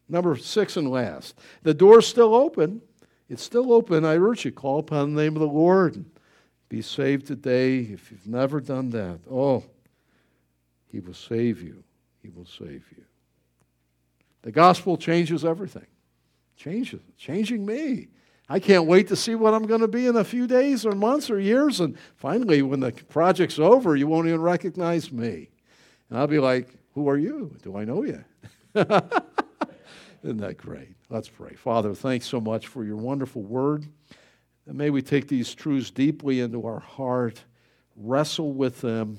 Number 0.08 0.36
six 0.36 0.76
and 0.76 0.90
last. 0.90 1.38
The 1.62 1.74
door's 1.74 2.06
still 2.06 2.34
open. 2.34 2.80
It's 3.28 3.42
still 3.42 3.72
open. 3.72 4.04
I 4.04 4.16
urge 4.16 4.44
you, 4.44 4.52
call 4.52 4.78
upon 4.78 5.14
the 5.14 5.22
name 5.22 5.36
of 5.36 5.40
the 5.40 5.48
Lord 5.48 6.04
be 6.68 6.82
saved 6.82 7.26
today. 7.26 7.78
If 7.78 8.10
you've 8.10 8.26
never 8.26 8.60
done 8.60 8.90
that, 8.90 9.20
oh, 9.30 9.64
He 10.90 11.00
will 11.00 11.14
save 11.14 11.62
you. 11.62 11.82
He 12.22 12.28
will 12.28 12.46
save 12.46 12.84
you. 12.96 13.04
The 14.42 14.52
gospel 14.52 14.96
changes 14.96 15.44
everything. 15.44 15.86
Changes, 16.56 17.00
changing 17.16 17.64
me. 17.64 18.08
I 18.48 18.60
can't 18.60 18.86
wait 18.86 19.08
to 19.08 19.16
see 19.16 19.34
what 19.34 19.52
I'm 19.52 19.66
going 19.66 19.82
to 19.82 19.88
be 19.88 20.06
in 20.06 20.16
a 20.16 20.24
few 20.24 20.46
days 20.46 20.86
or 20.86 20.92
months 20.92 21.28
or 21.28 21.38
years. 21.38 21.80
And 21.80 21.98
finally, 22.16 22.62
when 22.62 22.80
the 22.80 22.92
project's 22.92 23.58
over, 23.58 23.94
you 23.94 24.06
won't 24.06 24.26
even 24.26 24.40
recognize 24.40 25.12
me. 25.12 25.50
And 26.08 26.18
I'll 26.18 26.26
be 26.26 26.38
like, 26.38 26.74
Who 26.94 27.08
are 27.08 27.18
you? 27.18 27.56
Do 27.62 27.76
I 27.76 27.84
know 27.84 28.04
you? 28.04 28.24
Isn't 28.74 30.38
that 30.38 30.56
great? 30.56 30.96
Let's 31.10 31.28
pray. 31.28 31.54
Father, 31.54 31.94
thanks 31.94 32.26
so 32.26 32.40
much 32.40 32.66
for 32.66 32.84
your 32.84 32.96
wonderful 32.96 33.42
word. 33.42 33.86
And 34.68 34.76
may 34.76 34.90
we 34.90 35.00
take 35.00 35.28
these 35.28 35.54
truths 35.54 35.90
deeply 35.90 36.40
into 36.40 36.66
our 36.66 36.78
heart, 36.78 37.42
wrestle 37.96 38.52
with 38.52 38.82
them, 38.82 39.18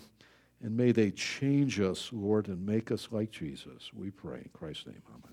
and 0.62 0.78
may 0.78 0.92
they 0.92 1.10
change 1.10 1.80
us, 1.80 2.12
Lord, 2.14 2.48
and 2.48 2.64
make 2.64 2.92
us 2.92 3.08
like 3.12 3.32
Jesus. 3.32 3.90
We 3.92 4.12
pray 4.12 4.38
in 4.38 4.50
Christ's 4.54 4.86
name. 4.86 5.02
Amen. 5.10 5.29